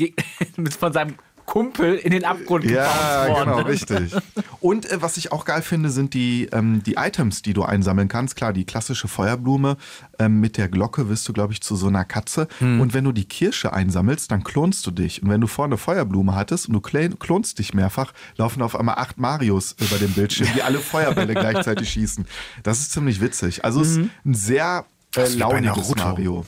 mit- 0.56 0.74
von 0.78 0.92
seinem 0.92 1.14
Kumpel 1.50 1.96
in 1.96 2.12
den 2.12 2.24
Abgrund 2.24 2.64
Ja, 2.64 3.26
genau, 3.26 3.62
richtig. 3.62 4.14
Und 4.60 4.88
äh, 4.88 5.02
was 5.02 5.16
ich 5.16 5.32
auch 5.32 5.44
geil 5.44 5.62
finde, 5.62 5.90
sind 5.90 6.14
die, 6.14 6.48
ähm, 6.52 6.80
die 6.84 6.94
Items, 6.94 7.42
die 7.42 7.54
du 7.54 7.64
einsammeln 7.64 8.06
kannst. 8.06 8.36
Klar, 8.36 8.52
die 8.52 8.64
klassische 8.64 9.08
Feuerblume 9.08 9.76
ähm, 10.20 10.38
mit 10.38 10.56
der 10.58 10.68
Glocke 10.68 11.08
wirst 11.08 11.28
du, 11.28 11.32
glaube 11.32 11.52
ich, 11.52 11.60
zu 11.60 11.74
so 11.74 11.88
einer 11.88 12.04
Katze. 12.04 12.46
Und 12.60 12.94
wenn 12.94 13.02
du 13.02 13.10
die 13.10 13.24
Kirsche 13.24 13.72
einsammelst, 13.72 14.30
dann 14.30 14.44
klonst 14.44 14.86
du 14.86 14.92
dich. 14.92 15.24
Und 15.24 15.30
wenn 15.30 15.40
du 15.40 15.48
vorne 15.48 15.76
Feuerblume 15.76 16.36
hattest 16.36 16.68
und 16.68 16.74
du 16.74 16.80
klonst 16.80 17.58
dich 17.58 17.74
mehrfach, 17.74 18.12
laufen 18.36 18.62
auf 18.62 18.76
einmal 18.78 18.94
acht 18.94 19.18
Marios 19.18 19.74
über 19.80 19.98
dem 19.98 20.12
Bildschirm, 20.12 20.48
die 20.54 20.62
alle 20.62 20.78
Feuerbälle 20.92 21.34
gleichzeitig 21.34 21.90
schießen. 21.90 22.26
Das 22.62 22.78
ist 22.78 22.92
ziemlich 22.92 23.20
witzig. 23.20 23.64
Also 23.64 23.80
es 23.80 23.96
ist 23.96 24.08
ein 24.24 24.34
sehr 24.34 24.84
äh, 25.16 25.26
launiges 25.34 25.96
Naruto. 25.96 26.04
Mario. 26.04 26.44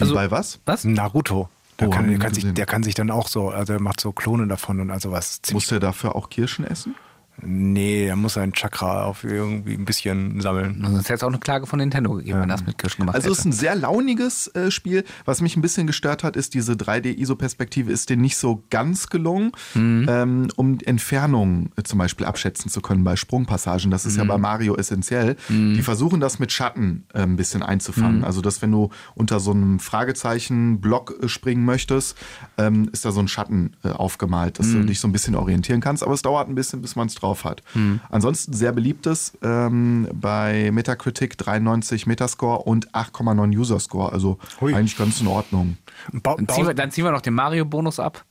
Also- 0.00 0.14
bei 0.14 0.28
was? 0.32 0.58
Was? 0.64 0.82
Naruto. 0.82 1.48
Der, 1.80 1.88
Oh, 1.88 1.90
kann, 1.90 2.08
der, 2.08 2.18
kann 2.18 2.32
sich, 2.32 2.54
der 2.54 2.66
kann 2.66 2.82
sich 2.82 2.94
dann 2.94 3.10
auch 3.10 3.28
so, 3.28 3.50
also 3.50 3.74
er 3.74 3.80
macht 3.80 4.00
so 4.00 4.12
Klone 4.12 4.46
davon 4.46 4.80
und 4.80 4.90
also 4.90 5.10
was. 5.10 5.40
Muss 5.52 5.66
der 5.66 5.80
dafür 5.80 6.16
auch 6.16 6.30
Kirschen 6.30 6.64
essen? 6.64 6.94
Nee, 7.42 8.06
er 8.06 8.16
muss 8.16 8.34
sein 8.34 8.52
Chakra 8.52 9.04
auf 9.04 9.24
irgendwie 9.24 9.74
ein 9.74 9.84
bisschen 9.84 10.40
sammeln. 10.40 10.80
Sonst 10.82 11.04
hätte 11.04 11.14
es 11.14 11.22
auch 11.22 11.28
eine 11.28 11.38
Klage 11.38 11.66
von 11.66 11.78
Nintendo 11.78 12.14
gegeben, 12.14 12.40
wenn 12.40 12.48
das 12.48 12.64
mit 12.66 12.78
Kirschen 12.78 13.00
gemacht 13.02 13.16
Also 13.16 13.30
es 13.30 13.38
ist 13.40 13.44
ein 13.44 13.52
sehr 13.52 13.74
launiges 13.74 14.48
äh, 14.54 14.70
Spiel. 14.70 15.04
Was 15.24 15.40
mich 15.40 15.56
ein 15.56 15.60
bisschen 15.62 15.86
gestört 15.86 16.24
hat, 16.24 16.36
ist 16.36 16.54
diese 16.54 16.72
3D-ISO-Perspektive 16.74 17.90
ist 17.92 18.08
dir 18.10 18.16
nicht 18.16 18.36
so 18.36 18.62
ganz 18.70 19.08
gelungen, 19.08 19.52
Mhm. 19.74 20.06
ähm, 20.08 20.48
um 20.56 20.78
Entfernungen 20.84 21.70
äh, 21.76 21.82
zum 21.82 21.98
Beispiel 21.98 22.26
abschätzen 22.26 22.70
zu 22.70 22.80
können 22.80 23.04
bei 23.04 23.16
Sprungpassagen. 23.16 23.90
Das 23.90 24.06
ist 24.06 24.14
Mhm. 24.14 24.18
ja 24.20 24.24
bei 24.24 24.38
Mario 24.38 24.76
essentiell. 24.76 25.36
Die 25.48 25.82
versuchen 25.82 26.20
das 26.20 26.38
mit 26.38 26.52
Schatten 26.52 27.04
äh, 27.14 27.20
ein 27.22 27.36
bisschen 27.36 27.62
einzufangen. 27.62 28.18
Mhm. 28.18 28.24
Also 28.24 28.40
dass 28.40 28.62
wenn 28.62 28.72
du 28.72 28.90
unter 29.14 29.40
so 29.40 29.50
einem 29.52 29.78
Fragezeichen-Block 29.80 31.14
äh, 31.22 31.28
springen 31.28 31.64
möchtest, 31.64 32.16
ähm, 32.58 32.88
ist 32.92 33.04
da 33.04 33.12
so 33.12 33.20
ein 33.20 33.28
Schatten 33.28 33.76
äh, 33.84 33.88
aufgemalt, 33.90 34.58
dass 34.58 34.68
Mhm. 34.68 34.80
du 34.82 34.86
dich 34.86 35.00
so 35.00 35.08
ein 35.08 35.12
bisschen 35.12 35.34
orientieren 35.34 35.80
kannst. 35.80 36.02
Aber 36.02 36.14
es 36.14 36.22
dauert 36.22 36.48
ein 36.48 36.54
bisschen, 36.54 36.82
bis 36.82 36.96
man 36.96 37.06
es 37.08 37.14
drauf 37.14 37.25
hat. 37.44 37.62
Ansonsten 38.10 38.52
sehr 38.52 38.72
beliebtes 38.72 39.32
ähm, 39.42 40.08
bei 40.12 40.70
Metacritic 40.72 41.36
93 41.38 42.06
Metascore 42.06 42.60
und 42.64 42.92
8,9 42.92 43.56
User 43.56 43.80
Score. 43.80 44.12
Also 44.12 44.38
Hui. 44.60 44.74
eigentlich 44.74 44.96
ganz 44.96 45.20
in 45.20 45.26
Ordnung. 45.26 45.76
Ba 46.12 46.36
Dann 46.36 46.48
ziehen, 46.48 46.66
wir, 46.66 46.74
dann 46.74 46.90
ziehen 46.90 47.04
wir 47.04 47.10
noch 47.10 47.20
den 47.22 47.34
Mario-Bonus 47.34 47.98
ab. 48.00 48.24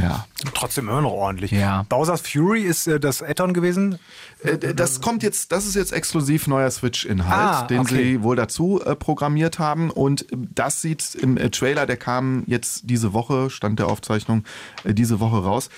Ja. 0.00 0.26
trotzdem 0.54 0.88
immer 0.88 1.00
noch 1.02 1.12
ordentlich. 1.12 1.50
Ja. 1.50 1.84
Bowser's 1.88 2.20
Fury 2.20 2.62
ist 2.62 2.86
äh, 2.86 3.00
das 3.00 3.22
Add-on 3.22 3.52
gewesen. 3.54 3.98
Äh, 4.42 4.74
Das 4.74 5.00
kommt 5.00 5.22
jetzt, 5.22 5.50
das 5.52 5.66
ist 5.66 5.74
jetzt 5.74 5.92
exklusiv 5.92 6.46
neuer 6.46 6.70
Switch-Inhalt, 6.70 7.38
Ah, 7.38 7.66
den 7.66 7.80
okay. 7.80 7.94
sie 7.94 8.22
wohl 8.22 8.36
dazu 8.36 8.80
äh, 8.84 8.94
programmiert 8.94 9.58
haben. 9.58 9.90
Und 9.90 10.26
das 10.32 10.80
sieht 10.82 11.14
im 11.16 11.36
äh, 11.36 11.50
Trailer, 11.50 11.86
der 11.86 11.96
kam 11.96 12.44
jetzt 12.46 12.82
diese 12.84 13.12
Woche, 13.12 13.50
stand 13.50 13.78
der 13.80 13.88
Aufzeichnung, 13.88 14.44
äh, 14.84 14.94
diese 14.94 15.18
Woche 15.20 15.42
raus, 15.42 15.70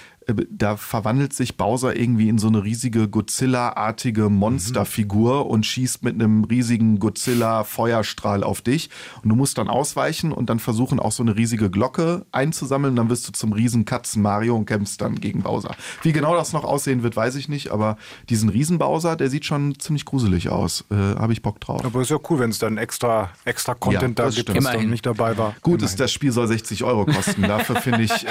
da 0.51 0.77
verwandelt 0.77 1.33
sich 1.33 1.57
Bowser 1.57 1.97
irgendwie 1.97 2.29
in 2.29 2.39
so 2.39 2.49
eine 2.49 2.63
riesige 2.63 3.09
Godzilla-artige 3.09 4.29
Monsterfigur 4.29 5.47
und 5.47 5.67
schießt 5.67 6.05
mit 6.05 6.15
einem 6.15 6.45
riesigen 6.45 6.99
Godzilla-Feuerstrahl 6.99 8.45
auf 8.45 8.61
dich. 8.61 8.91
Und 9.23 9.31
du 9.31 9.35
musst 9.37 9.59
dann 9.59 9.69
ausweichen 9.69 10.33
und 10.33 10.51
dann 10.51 10.59
versuchen, 10.59 11.01
auch 11.01 11.13
so 11.13 11.23
eine 11.23 11.37
riesige 11.37 11.71
Glocke 11.71 12.27
einzusammeln. 12.33 12.97
Dann 12.97 13.09
wirst 13.09 13.27
du 13.29 13.33
zum 13.33 13.53
riesen 13.53 13.85
Katzen 13.85 14.23
Mario 14.23 14.57
und 14.57 14.67
kämpfst 14.67 15.01
dann 15.01 15.17
gegen 15.21 15.43
Bowser. 15.43 15.75
Wie 16.03 16.13
genau 16.13 16.35
das 16.37 16.53
noch 16.53 16.65
aussehen 16.65 17.03
wird, 17.03 17.17
weiß 17.17 17.35
ich 17.37 17.49
nicht, 17.49 17.71
aber 17.71 17.97
diesen 18.29 18.49
riesen 18.49 18.79
Bowser, 18.79 19.17
der 19.17 19.31
sieht 19.31 19.45
schon 19.45 19.79
ziemlich 19.79 20.05
gruselig 20.05 20.49
aus. 20.51 20.85
Äh, 20.91 20.95
Habe 20.95 21.33
ich 21.33 21.43
Bock 21.43 21.61
drauf. 21.61 21.85
Aber 21.85 22.01
ist 22.03 22.11
ja 22.11 22.19
cool, 22.29 22.39
wenn 22.39 22.51
es 22.51 22.59
dann 22.59 22.77
extra, 22.79 23.31
extra 23.45 23.75
Content 23.75 24.19
Ja, 24.19 24.27
da 24.27 24.31
gibt, 24.31 24.49
was 24.49 24.55
dann 24.65 24.73
Immerhin. 24.75 24.91
nicht 24.91 25.07
dabei 25.07 25.37
war. 25.39 25.55
Gut, 25.63 25.75
Immerhin. 25.81 25.87
ist, 25.87 26.01
das 26.01 26.13
Spiel 26.13 26.33
soll 26.33 26.47
60 26.47 26.85
Euro 26.85 27.07
kosten. 27.07 27.43
Dafür 27.43 27.77
finde 27.77 28.03
ich, 28.03 28.13
äh, 28.13 28.27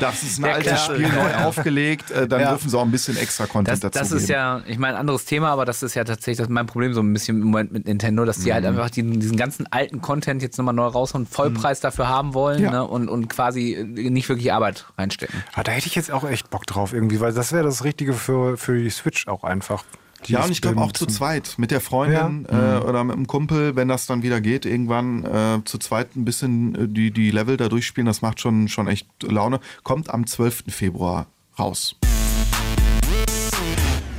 das 0.00 0.22
ist 0.22 0.38
ein 0.38 0.44
Ja, 0.46 0.52
altes 0.54 0.72
klar. 0.84 0.94
Spiel 0.96 1.08
neu 1.22 1.34
aufgelegt. 1.46 2.10
Äh, 2.10 2.26
dann 2.28 2.40
Ja. 2.40 2.50
dürfen 2.50 2.68
sie 2.70 2.78
auch 2.78 2.82
ein 2.84 2.90
bisschen 2.90 3.16
extra 3.16 3.46
Content 3.46 3.68
Das, 3.68 3.80
dazu 3.80 3.98
das 3.98 4.08
geben. 4.10 4.20
ist 4.22 4.28
ja, 4.28 4.62
ich 4.66 4.78
meine, 4.78 4.94
ein 4.94 5.00
anderes 5.00 5.24
Thema, 5.24 5.50
aber 5.50 5.64
das 5.64 5.82
ist 5.82 5.94
ja 5.94 6.04
tatsächlich 6.04 6.38
das 6.38 6.48
mein 6.48 6.66
Problem 6.66 6.94
so 6.94 7.00
ein 7.00 7.12
bisschen 7.12 7.38
im 7.40 7.44
Moment 7.48 7.72
mit 7.72 7.86
Nintendo, 7.86 8.24
dass 8.24 8.38
die 8.40 8.52
halt 8.52 8.64
Mhm. 8.64 8.70
einfach 8.70 8.90
diesen, 8.90 9.20
diesen 9.20 9.36
ganzen 9.36 9.66
alten 9.72 10.00
Content 10.00 10.42
jetzt 10.42 10.58
nochmal 10.58 10.74
neu 10.74 10.86
raushauen, 10.86 11.26
Vollpreis 11.26 11.80
dafür 11.80 12.08
haben 12.08 12.34
wollen 12.34 12.62
Ja. 12.62 12.70
ne, 12.70 12.86
und, 12.86 13.08
und 13.08 13.28
quasi 13.28 13.74
äh, 13.74 13.84
nicht 13.84 14.28
wirklich 14.28 14.52
Arbeit 14.52 14.86
reinstecken. 14.98 15.42
Ah, 15.54 15.62
da 15.62 15.72
hätte 15.72 15.86
ich 15.86 15.94
jetzt 15.94 16.10
auch 16.10 16.24
echt 16.28 16.50
Bock 16.50 16.66
drauf 16.66 16.92
irgendwie, 16.92 17.20
weil 17.20 17.32
das 17.32 17.52
wäre 17.52 17.64
das 17.64 17.84
Richtige 17.84 18.12
für, 18.12 18.56
für 18.56 18.76
die 18.78 18.90
Switch 18.90 19.26
auch 19.28 19.44
einfach. 19.44 19.84
Ja, 20.26 20.44
und 20.44 20.50
ich 20.50 20.60
glaube 20.60 20.80
auch 20.80 20.92
zu 20.92 21.06
zweit, 21.06 21.54
mit 21.56 21.70
der 21.70 21.80
Freundin 21.80 22.46
äh, 22.46 22.84
oder 22.84 23.04
mit 23.04 23.16
dem 23.16 23.26
Kumpel, 23.26 23.76
wenn 23.76 23.88
das 23.88 24.06
dann 24.06 24.22
wieder 24.22 24.40
geht, 24.40 24.66
irgendwann 24.66 25.24
äh, 25.24 25.60
zu 25.64 25.78
zweit 25.78 26.16
ein 26.16 26.24
bisschen 26.24 26.74
äh, 26.74 26.88
die, 26.88 27.10
die 27.10 27.30
Level 27.30 27.56
da 27.56 27.68
durchspielen, 27.68 28.06
das 28.06 28.22
macht 28.22 28.40
schon, 28.40 28.68
schon 28.68 28.88
echt 28.88 29.06
Laune. 29.22 29.60
Kommt 29.82 30.10
am 30.10 30.26
12. 30.26 30.64
Februar 30.68 31.26
raus. 31.58 31.96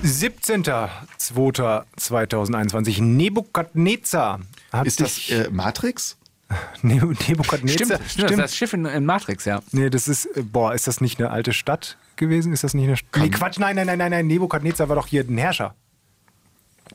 17.02.2021. 0.04 3.04
Nebukadnezar. 3.04 4.40
Hat 4.72 4.88
Ist 4.88 5.00
das 5.00 5.30
äh, 5.30 5.50
Matrix? 5.52 6.18
Ne 6.82 6.96
Nebukadnezar? 7.28 7.86
Stimmt, 7.86 8.02
stimmt, 8.10 8.40
das 8.40 8.56
Schiff 8.56 8.74
in, 8.74 8.86
in 8.86 9.06
Matrix, 9.06 9.46
ja. 9.46 9.62
Nee, 9.72 9.90
das 9.90 10.10
ist, 10.10 10.26
äh, 10.26 10.42
boah, 10.42 10.74
ist 10.74 10.88
das 10.88 11.00
nicht 11.00 11.20
eine 11.20 11.30
alte 11.30 11.54
Stadt 11.54 11.98
gewesen? 12.18 12.52
Ist 12.52 12.66
das 12.66 12.74
nicht 12.74 12.88
eine 12.88 12.98
Stadt? 12.98 13.22
Nee, 13.22 13.30
Quatsch, 13.30 13.58
nein, 13.60 13.78
nein, 13.78 13.86
nein, 13.86 14.00
nein, 14.00 14.12
nein. 14.12 14.28
Nebukadnezar 14.28 14.90
war 14.90 14.98
doch 14.98 15.08
hier 15.08 15.24
ein 15.24 15.38
Herrscher. 15.38 15.76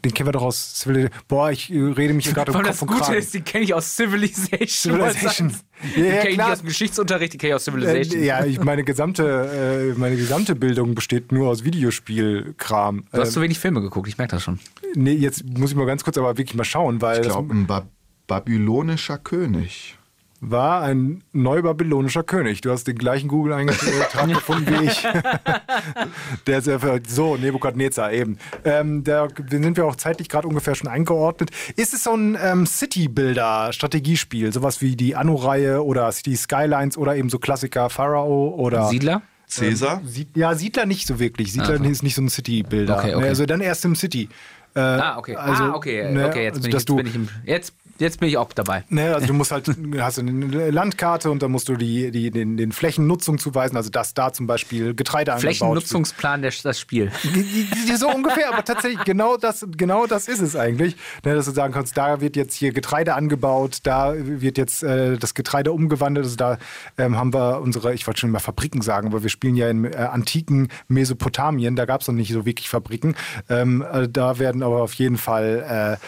Den 0.06 0.14
kennen 0.14 0.28
wir 0.28 0.32
doch 0.32 0.42
aus 0.42 0.78
Civil 0.80 1.10
Boah, 1.26 1.50
ich 1.50 1.72
äh, 1.72 1.78
rede 1.80 2.14
mich 2.14 2.32
gerade 2.32 2.52
um 2.52 2.58
Kopf 2.58 2.66
das 2.66 2.80
und 2.82 2.88
Gute 2.88 3.00
Kragen. 3.00 3.18
ist, 3.18 3.34
die 3.34 3.40
kenne 3.40 3.64
ich 3.64 3.74
aus 3.74 3.96
Civilization. 3.96 4.68
Civilization. 4.68 5.52
Die 5.96 6.00
Ja, 6.00 6.06
ja, 6.06 6.20
kenne 6.22 6.32
ich 6.34 6.42
aus 6.42 6.58
dem 6.60 6.68
Geschichtsunterricht, 6.68 7.32
die 7.34 7.38
kenne 7.38 7.48
ich 7.50 7.54
aus 7.56 7.64
Civilization. 7.64 8.22
Äh, 8.22 8.24
ja, 8.26 8.44
ich, 8.46 8.60
meine, 8.60 8.82
gesamte, 8.84 9.92
äh, 9.94 9.98
meine 9.98 10.16
gesamte 10.16 10.54
Bildung 10.54 10.94
besteht 10.94 11.32
nur 11.32 11.48
aus 11.50 11.64
Videospielkram. 11.64 13.04
Du 13.12 13.20
hast 13.20 13.28
Ähm, 13.28 13.34
zu 13.34 13.40
wenig 13.42 13.58
Filme 13.58 13.80
geguckt, 13.82 14.08
ich 14.08 14.16
merke 14.18 14.36
das 14.36 14.42
schon. 14.44 14.58
nee, 14.94 15.12
jetzt 15.12 15.44
muss 15.58 15.70
ich 15.70 15.76
mal 15.76 15.86
ganz 15.86 16.04
kurz 16.04 16.16
aber 16.18 16.38
wirklich 16.38 16.54
mal 16.56 16.64
schauen, 16.64 17.02
weil 17.02 17.20
Ich 17.20 17.26
glaube, 17.28 17.52
ein 17.54 17.66
ba 17.66 17.86
babylonischer 18.28 19.18
König. 19.18 19.95
War 20.40 20.82
ein 20.82 21.22
neubabylonischer 21.32 22.22
König. 22.22 22.60
Du 22.60 22.70
hast 22.70 22.86
den 22.86 22.96
gleichen 22.96 23.28
Google-Eintrag 23.28 24.28
gefunden 24.28 24.66
wie 24.66 24.86
ich. 24.86 25.02
Der 26.46 26.58
ist 26.58 26.66
ja 26.66 26.78
für, 26.78 27.00
so, 27.06 27.36
Nebukadnezar 27.36 28.12
eben. 28.12 28.38
Ähm, 28.64 29.04
da 29.04 29.28
sind 29.50 29.76
wir 29.76 29.86
auch 29.86 29.96
zeitlich 29.96 30.28
gerade 30.28 30.46
ungefähr 30.46 30.74
schon 30.74 30.88
eingeordnet. 30.88 31.50
Ist 31.76 31.94
es 31.94 32.04
so 32.04 32.14
ein 32.14 32.36
ähm, 32.40 32.66
City-Builder-Strategiespiel? 32.66 34.52
Sowas 34.52 34.80
wie 34.80 34.96
die 34.96 35.16
Anno-Reihe 35.16 35.84
oder 35.84 36.10
City 36.12 36.36
Skylines 36.36 36.96
oder 36.96 37.16
eben 37.16 37.30
so 37.30 37.38
Klassiker 37.38 37.90
Pharao 37.90 38.54
oder. 38.56 38.88
Siedler? 38.88 39.22
Cäsar? 39.48 40.02
Sied, 40.04 40.36
ja, 40.36 40.54
Siedler 40.54 40.86
nicht 40.86 41.06
so 41.06 41.20
wirklich. 41.20 41.52
Siedler 41.52 41.80
ist 41.84 42.02
nicht 42.02 42.16
so 42.16 42.22
ein 42.22 42.28
City-Builder. 42.28 42.98
Okay, 42.98 43.14
okay. 43.14 43.28
Also 43.28 43.46
dann 43.46 43.60
erst 43.60 43.84
im 43.84 43.94
City. 43.94 44.28
Äh, 44.74 44.80
Ah, 44.80 45.18
okay. 45.18 45.36
Also, 45.36 45.62
ah, 45.64 45.74
okay, 45.74 46.12
ne, 46.12 46.26
okay, 46.26 46.44
jetzt, 46.44 46.56
also, 46.56 46.62
bin, 46.62 46.68
ich, 46.68 46.74
dass 46.74 46.82
jetzt 46.82 46.96
bin 46.96 47.06
ich 47.06 47.14
im. 47.14 47.28
Jetzt, 47.44 47.72
jetzt 47.98 48.20
bin 48.20 48.28
ich 48.28 48.36
auch 48.36 48.52
dabei. 48.52 48.84
Ne, 48.88 49.14
also 49.14 49.26
du 49.26 49.34
musst 49.34 49.52
halt, 49.52 49.68
hast 49.98 50.18
du 50.18 50.22
eine 50.22 50.70
Landkarte 50.70 51.30
und 51.30 51.42
dann 51.42 51.50
musst 51.50 51.68
du 51.68 51.76
die, 51.76 52.10
die, 52.10 52.30
den, 52.30 52.56
den 52.56 52.72
Flächennutzung 52.72 53.38
zuweisen, 53.38 53.76
also 53.76 53.90
dass 53.90 54.14
da 54.14 54.32
zum 54.32 54.46
Beispiel 54.46 54.94
Getreide 54.94 55.32
angebaut. 55.32 55.56
Flächennutzungsplan, 55.56 56.42
der, 56.42 56.52
das 56.62 56.80
Spiel. 56.80 57.10
So 57.96 58.10
ungefähr, 58.10 58.52
aber 58.52 58.62
tatsächlich 58.62 59.04
genau 59.04 59.36
das, 59.38 59.66
genau 59.76 60.06
das 60.06 60.28
ist 60.28 60.40
es 60.40 60.54
eigentlich. 60.54 60.96
Ne, 61.24 61.34
dass 61.34 61.46
du 61.46 61.52
sagen 61.52 61.72
kannst, 61.72 61.96
da 61.96 62.20
wird 62.20 62.36
jetzt 62.36 62.54
hier 62.54 62.72
Getreide 62.72 63.14
angebaut, 63.14 63.78
da 63.84 64.14
wird 64.16 64.58
jetzt 64.58 64.82
äh, 64.82 65.16
das 65.16 65.34
Getreide 65.34 65.72
umgewandelt. 65.72 66.26
Also 66.26 66.36
da 66.36 66.58
ähm, 66.98 67.16
haben 67.16 67.32
wir 67.32 67.60
unsere, 67.60 67.94
ich 67.94 68.06
wollte 68.06 68.20
schon 68.20 68.30
mal 68.30 68.38
Fabriken 68.38 68.82
sagen, 68.82 69.08
aber 69.08 69.22
wir 69.22 69.30
spielen 69.30 69.56
ja 69.56 69.70
in 69.70 69.84
äh, 69.84 69.96
antiken 69.96 70.68
Mesopotamien, 70.88 71.74
da 71.76 71.86
gab 71.86 72.02
es 72.02 72.08
noch 72.08 72.14
nicht 72.14 72.32
so 72.32 72.44
wirklich 72.44 72.68
Fabriken. 72.68 73.16
Ähm, 73.48 73.84
äh, 73.90 74.08
da 74.08 74.38
werden 74.38 74.62
aber 74.62 74.82
auf 74.82 74.92
jeden 74.94 75.16
Fall 75.16 75.98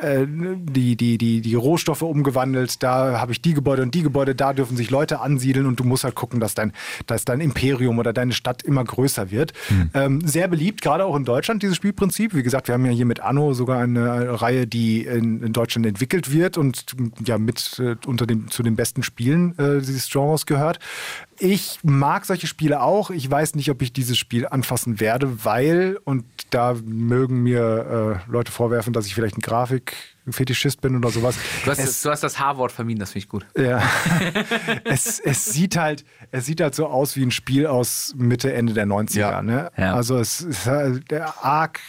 äh, 0.00 0.26
die, 0.26 0.96
die, 0.96 1.18
die, 1.18 1.40
die 1.40 1.54
Rohstoffe 1.54 2.02
umgewandelt, 2.02 2.82
da 2.82 3.20
habe 3.20 3.32
ich 3.32 3.40
die 3.40 3.54
Gebäude 3.54 3.82
und 3.82 3.94
die 3.94 4.02
Gebäude, 4.02 4.34
da 4.34 4.52
dürfen 4.52 4.76
sich 4.76 4.90
Leute 4.90 5.20
ansiedeln 5.20 5.66
und 5.66 5.80
du 5.80 5.84
musst 5.84 6.04
halt 6.04 6.14
gucken, 6.14 6.40
dass 6.40 6.54
dein, 6.54 6.72
dass 7.06 7.24
dein 7.24 7.40
Imperium 7.40 7.98
oder 7.98 8.12
deine 8.12 8.32
Stadt 8.32 8.62
immer 8.62 8.84
größer 8.84 9.30
wird. 9.30 9.52
Ähm, 9.94 10.20
sehr 10.26 10.48
beliebt, 10.48 10.82
gerade 10.82 11.04
auch 11.04 11.16
in 11.16 11.24
Deutschland, 11.24 11.62
dieses 11.62 11.76
Spielprinzip. 11.76 12.34
Wie 12.34 12.42
gesagt, 12.42 12.68
wir 12.68 12.74
haben 12.74 12.84
ja 12.84 12.92
hier 12.92 13.06
mit 13.06 13.20
Anno 13.20 13.54
sogar 13.54 13.80
eine 13.80 14.40
Reihe, 14.40 14.66
die 14.66 15.04
in, 15.04 15.42
in 15.42 15.52
Deutschland 15.52 15.86
entwickelt 15.86 16.32
wird 16.32 16.58
und 16.58 16.84
ja 17.24 17.38
mit 17.38 17.78
äh, 17.78 17.96
unter 18.06 18.26
dem, 18.26 18.50
zu 18.50 18.62
den 18.62 18.76
besten 18.76 19.02
Spielen 19.02 19.58
äh, 19.58 19.80
dieses 19.80 20.08
Genres 20.10 20.46
gehört. 20.46 20.78
Ich 21.38 21.80
mag 21.82 22.24
solche 22.24 22.46
Spiele 22.46 22.80
auch. 22.80 23.10
Ich 23.10 23.30
weiß 23.30 23.56
nicht, 23.56 23.70
ob 23.70 23.82
ich 23.82 23.92
dieses 23.92 24.16
Spiel 24.16 24.46
anfassen 24.46 25.00
werde, 25.00 25.44
weil, 25.44 25.98
und 26.04 26.24
da 26.50 26.74
mögen 26.84 27.42
mir 27.42 28.22
äh, 28.26 28.30
Leute 28.30 28.50
vorwerfen, 28.50 28.94
dass 28.94 29.06
ich 29.06 29.14
vielleicht 29.14 29.36
ein 29.36 29.42
Grafik-Fetischist 30.26 30.80
bin 30.80 30.96
oder 30.96 31.10
sowas. 31.10 31.36
Du 31.64 31.70
hast, 31.70 31.78
Es- 31.78 31.84
das, 31.86 32.02
du 32.02 32.10
hast 32.10 32.22
das 32.22 32.38
H-Wort 32.38 32.72
vermieden, 32.72 33.00
das 33.00 33.10
finde 33.12 33.18
ich 33.24 33.28
gut. 33.28 33.46
ja. 33.56 33.82
es, 34.84 35.20
es, 35.20 35.44
sieht 35.46 35.76
halt, 35.76 36.04
es 36.30 36.46
sieht 36.46 36.60
halt 36.60 36.74
so 36.74 36.86
aus 36.86 37.16
wie 37.16 37.22
ein 37.22 37.30
Spiel 37.30 37.66
aus 37.66 38.14
Mitte, 38.16 38.52
Ende 38.52 38.72
der 38.72 38.86
90er. 38.86 39.18
Ja. 39.18 39.42
Ne? 39.42 39.70
Ja. 39.76 39.94
Also 39.94 40.18
es 40.18 40.40
ist 40.40 40.66
halt 40.66 41.10
der 41.10 41.44
arg. 41.44 41.80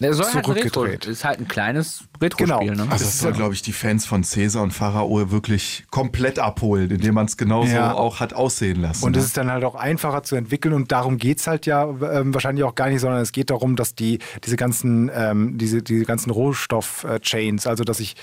Der 0.00 0.14
soll 0.14 0.26
halt 0.26 0.36
ein 0.46 0.50
Retro, 0.52 0.70
Zurückgedreht. 0.70 1.06
ist 1.06 1.24
halt 1.24 1.38
ein 1.38 1.48
kleines 1.48 2.04
Retro-Spiel. 2.22 2.70
Genau. 2.70 2.84
Ne? 2.84 2.90
Also 2.90 3.04
das 3.04 3.18
soll, 3.18 3.32
glaube 3.32 3.54
ich, 3.54 3.62
die 3.62 3.72
Fans 3.72 4.06
von 4.06 4.24
Cäsar 4.24 4.62
und 4.62 4.72
Pharao 4.72 5.30
wirklich 5.30 5.84
komplett 5.90 6.38
abholen, 6.38 6.90
indem 6.90 7.14
man 7.14 7.26
es 7.26 7.36
genauso 7.36 7.72
Ja. 7.72 7.94
auch 7.94 8.20
hat 8.20 8.32
aussehen 8.34 8.80
lassen. 8.80 9.04
Und 9.04 9.12
ne? 9.12 9.18
es 9.18 9.26
ist 9.26 9.36
dann 9.36 9.50
halt 9.50 9.64
auch 9.64 9.74
einfacher 9.74 10.22
zu 10.22 10.36
entwickeln 10.36 10.74
und 10.74 10.92
darum 10.92 11.18
geht 11.18 11.40
es 11.40 11.46
halt 11.46 11.66
ja 11.66 11.84
ähm, 11.84 12.32
wahrscheinlich 12.32 12.64
auch 12.64 12.74
gar 12.74 12.88
nicht, 12.88 13.00
sondern 13.00 13.20
es 13.20 13.32
geht 13.32 13.50
darum, 13.50 13.76
dass 13.76 13.94
die 13.94 14.18
diese 14.44 14.56
ganzen, 14.56 15.10
ähm, 15.14 15.58
diese, 15.58 15.82
diese 15.82 16.04
ganzen 16.04 16.30
Rohstoff-Chains, 16.30 17.66
also 17.66 17.84
dass 17.84 18.00
ich 18.00 18.14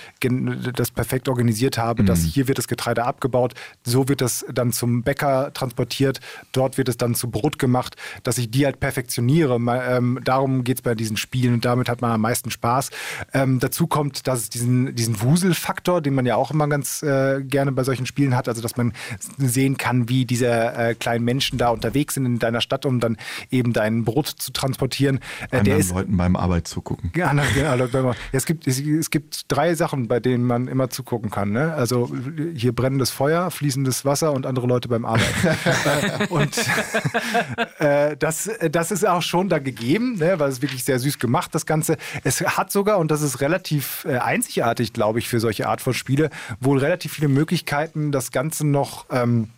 das 0.73 0.91
perfekt 0.91 1.29
organisiert 1.29 1.77
habe, 1.77 2.03
dass 2.03 2.21
hier 2.23 2.47
wird 2.47 2.57
das 2.57 2.67
Getreide 2.67 3.03
abgebaut, 3.05 3.53
so 3.83 4.07
wird 4.07 4.21
das 4.21 4.45
dann 4.51 4.71
zum 4.71 5.03
Bäcker 5.03 5.51
transportiert, 5.53 6.19
dort 6.51 6.77
wird 6.77 6.89
es 6.89 6.97
dann 6.97 7.15
zu 7.15 7.29
Brot 7.29 7.59
gemacht, 7.59 7.95
dass 8.23 8.37
ich 8.37 8.49
die 8.51 8.65
halt 8.65 8.79
perfektioniere. 8.79 9.59
Mal, 9.59 9.97
ähm, 9.97 10.19
darum 10.23 10.63
geht 10.63 10.77
es 10.77 10.81
bei 10.81 10.95
diesen 10.95 11.17
Spielen 11.17 11.55
und 11.55 11.65
damit 11.65 11.89
hat 11.89 12.01
man 12.01 12.11
am 12.11 12.21
meisten 12.21 12.51
Spaß. 12.51 12.89
Ähm, 13.33 13.59
dazu 13.59 13.87
kommt, 13.89 14.27
dass 14.27 14.39
es 14.41 14.49
diesen, 14.49 14.95
diesen 14.95 15.21
Wuselfaktor, 15.21 16.01
den 16.01 16.13
man 16.13 16.25
ja 16.25 16.35
auch 16.35 16.51
immer 16.51 16.67
ganz 16.67 17.01
äh, 17.03 17.41
gerne 17.43 17.71
bei 17.71 17.83
solchen 17.83 18.05
Spielen 18.05 18.35
hat, 18.35 18.47
also 18.47 18.61
dass 18.61 18.77
man 18.77 18.93
sehen 19.37 19.77
kann, 19.77 20.09
wie 20.09 20.25
diese 20.25 20.47
äh, 20.47 20.95
kleinen 20.95 21.25
Menschen 21.25 21.57
da 21.57 21.69
unterwegs 21.69 22.13
sind 22.13 22.25
in 22.25 22.39
deiner 22.39 22.61
Stadt, 22.61 22.85
um 22.85 22.99
dann 22.99 23.17
eben 23.51 23.73
dein 23.73 24.05
Brot 24.05 24.27
zu 24.27 24.51
transportieren. 24.51 25.17
Äh, 25.17 25.49
der 25.49 25.59
anderen 25.59 25.79
ist 25.79 25.91
Leuten 25.91 26.17
beim 26.17 26.35
Arbeit 26.35 26.67
zugucken. 26.67 27.11
ja, 27.15 27.33
man- 27.33 27.45
ja, 27.55 28.13
es, 28.31 28.45
gibt, 28.45 28.67
es, 28.67 28.79
es 28.79 29.09
gibt 29.09 29.43
drei 29.47 29.75
Sachen, 29.75 30.07
bei 30.07 30.19
denen 30.19 30.43
man 30.45 30.67
immer 30.67 30.89
zugucken 30.89 31.29
kann. 31.29 31.51
Ne? 31.51 31.73
Also 31.73 32.11
hier 32.55 32.73
brennendes 32.73 33.09
Feuer, 33.09 33.51
fließendes 33.51 34.05
Wasser 34.05 34.33
und 34.33 34.45
andere 34.45 34.67
Leute 34.67 34.87
beim 34.87 35.05
Arbeiten. 35.05 35.47
äh, 35.47 36.27
und 36.29 36.55
äh, 37.79 38.17
das, 38.17 38.49
das 38.71 38.91
ist 38.91 39.07
auch 39.07 39.21
schon 39.21 39.49
da 39.49 39.59
gegeben, 39.59 40.15
ne? 40.17 40.39
weil 40.39 40.49
es 40.49 40.61
wirklich 40.61 40.83
sehr 40.83 40.99
süß 40.99 41.19
gemacht, 41.19 41.53
das 41.53 41.65
Ganze. 41.65 41.97
Es 42.23 42.41
hat 42.41 42.71
sogar, 42.71 42.99
und 42.99 43.11
das 43.11 43.21
ist 43.21 43.41
relativ 43.41 43.78
äh, 44.05 44.17
einzigartig, 44.17 44.93
glaube 44.93 45.19
ich, 45.19 45.27
für 45.29 45.39
solche 45.39 45.67
Art 45.67 45.81
von 45.81 45.93
Spiele, 45.93 46.29
wohl 46.59 46.79
relativ 46.79 47.13
viele 47.13 47.27
Möglichkeiten, 47.27 48.11
das 48.11 48.31
Ganze 48.31 48.65
noch... 48.65 49.05
Ähm, 49.11 49.49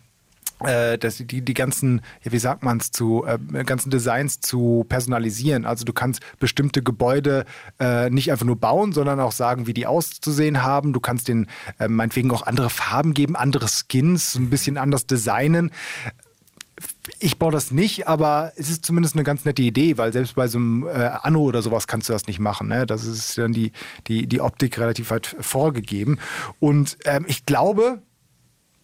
äh, 0.64 0.98
das, 0.98 1.16
die, 1.16 1.42
die 1.42 1.54
ganzen, 1.54 2.02
ja, 2.22 2.32
wie 2.32 2.38
sagt 2.38 2.62
man 2.62 2.78
es, 2.78 2.90
zu 2.90 3.24
äh, 3.26 3.64
ganzen 3.64 3.90
Designs 3.90 4.40
zu 4.40 4.84
personalisieren. 4.88 5.64
Also 5.64 5.84
du 5.84 5.92
kannst 5.92 6.20
bestimmte 6.38 6.82
Gebäude 6.82 7.44
äh, 7.80 8.10
nicht 8.10 8.30
einfach 8.30 8.46
nur 8.46 8.56
bauen, 8.56 8.92
sondern 8.92 9.20
auch 9.20 9.32
sagen, 9.32 9.66
wie 9.66 9.74
die 9.74 9.86
auszusehen 9.86 10.62
haben. 10.62 10.92
Du 10.92 11.00
kannst 11.00 11.28
denen 11.28 11.48
äh, 11.78 11.88
meinetwegen 11.88 12.30
auch 12.30 12.42
andere 12.42 12.70
Farben 12.70 13.14
geben, 13.14 13.36
andere 13.36 13.66
Skins, 13.68 14.34
ein 14.34 14.50
bisschen 14.50 14.78
anders 14.78 15.06
designen. 15.06 15.70
Ich 17.18 17.38
baue 17.38 17.52
das 17.52 17.70
nicht, 17.70 18.08
aber 18.08 18.52
es 18.56 18.70
ist 18.70 18.84
zumindest 18.84 19.14
eine 19.14 19.24
ganz 19.24 19.44
nette 19.44 19.62
Idee, 19.62 19.98
weil 19.98 20.12
selbst 20.12 20.34
bei 20.34 20.48
so 20.48 20.58
einem 20.58 20.86
äh, 20.86 21.10
Anno 21.22 21.40
oder 21.40 21.62
sowas 21.62 21.86
kannst 21.86 22.08
du 22.08 22.12
das 22.12 22.26
nicht 22.26 22.38
machen. 22.38 22.68
Ne? 22.68 22.86
Das 22.86 23.04
ist 23.04 23.36
dann 23.38 23.52
die, 23.52 23.72
die, 24.06 24.26
die 24.26 24.40
Optik 24.40 24.78
relativ 24.78 25.10
weit 25.10 25.36
vorgegeben. 25.40 26.18
Und 26.60 26.98
ähm, 27.04 27.24
ich 27.28 27.46
glaube, 27.46 28.02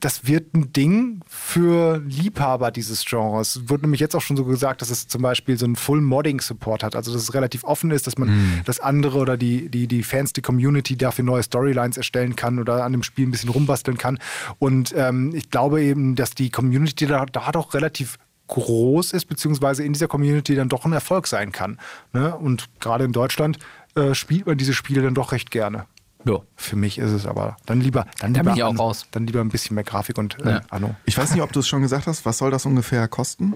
das 0.01 0.27
wird 0.27 0.55
ein 0.55 0.73
Ding 0.73 1.21
für 1.27 1.99
Liebhaber 2.07 2.71
dieses 2.71 3.05
Genres. 3.05 3.69
Wird 3.69 3.83
nämlich 3.83 4.01
jetzt 4.01 4.15
auch 4.15 4.21
schon 4.21 4.37
so 4.37 4.45
gesagt, 4.45 4.81
dass 4.81 4.91
es 4.91 5.09
zum 5.09 5.23
Beispiel 5.23 5.59
so 5.59 5.65
einen 5.65 5.77
Full-Modding-Support 5.77 6.85
hat. 6.85 6.95
Also, 6.95 7.13
dass 7.13 7.23
es 7.23 7.35
relativ 7.35 7.65
offen 7.65 7.91
ist, 7.91 8.07
dass 8.07 8.17
man 8.17 8.29
Mhm. 8.29 8.61
das 8.65 8.79
andere 8.81 9.19
oder 9.19 9.37
die, 9.37 9.69
die, 9.69 9.89
die 9.89 10.03
Fans, 10.03 10.33
die 10.33 10.43
Community 10.43 10.97
dafür 10.97 11.25
neue 11.25 11.43
Storylines 11.43 11.97
erstellen 11.97 12.37
kann 12.37 12.59
oder 12.59 12.85
an 12.85 12.93
dem 12.93 13.03
Spiel 13.03 13.27
ein 13.27 13.31
bisschen 13.33 13.51
rumbasteln 13.51 13.99
kann. 13.99 14.19
Und 14.59 14.95
ähm, 14.97 15.35
ich 15.35 15.51
glaube 15.51 15.83
eben, 15.83 16.15
dass 16.15 16.31
die 16.31 16.51
Community 16.51 17.07
da, 17.07 17.27
da 17.27 17.51
doch 17.51 17.75
relativ 17.75 18.19
groß 18.47 19.13
ist, 19.13 19.27
beziehungsweise 19.27 19.85
in 19.85 19.93
dieser 19.93 20.09
Community 20.09 20.55
dann 20.55 20.69
doch 20.69 20.85
ein 20.85 20.93
Erfolg 20.93 21.27
sein 21.27 21.53
kann. 21.53 21.79
Ne? 22.13 22.35
Und 22.35 22.67
gerade 22.81 23.05
in 23.05 23.13
Deutschland 23.13 23.59
äh, 23.95 24.15
spielt 24.15 24.47
man 24.47 24.57
diese 24.59 24.75
Spiele 24.75 25.03
dann 25.03 25.15
doch 25.15 25.33
recht 25.33 25.51
gerne. 25.51 25.87
Ja. 26.25 26.41
Für 26.57 26.77
mich 26.77 26.99
ist 26.99 27.13
es 27.13 27.27
aber 27.27 27.57
dann 27.67 27.81
lieber, 27.81 28.07
dann 28.19 28.35
Da 28.35 28.41
lieber, 28.41 28.55
ich 28.55 28.63
auch 28.65 28.71
an- 28.71 28.77
raus. 28.77 29.07
dann 29.13 29.27
lieber 29.27 29.41
ein 29.41 29.49
bisschen 29.51 29.75
mehr 29.75 29.85
Grafik 29.85 30.19
und 30.19 30.39
äh, 30.45 30.51
Ja. 30.51 30.61
Anno. 30.71 30.95
Ich 31.05 31.17
weiß 31.17 31.33
nicht, 31.33 31.43
ob 31.43 31.53
du 31.53 31.61
es 31.61 31.69
schon 31.69 31.81
gesagt 31.83 32.07
hast. 32.07 32.27
Was 32.27 32.39
soll 32.39 32.51
das 32.51 32.67
ungefähr 32.67 33.07
kosten? 33.09 33.55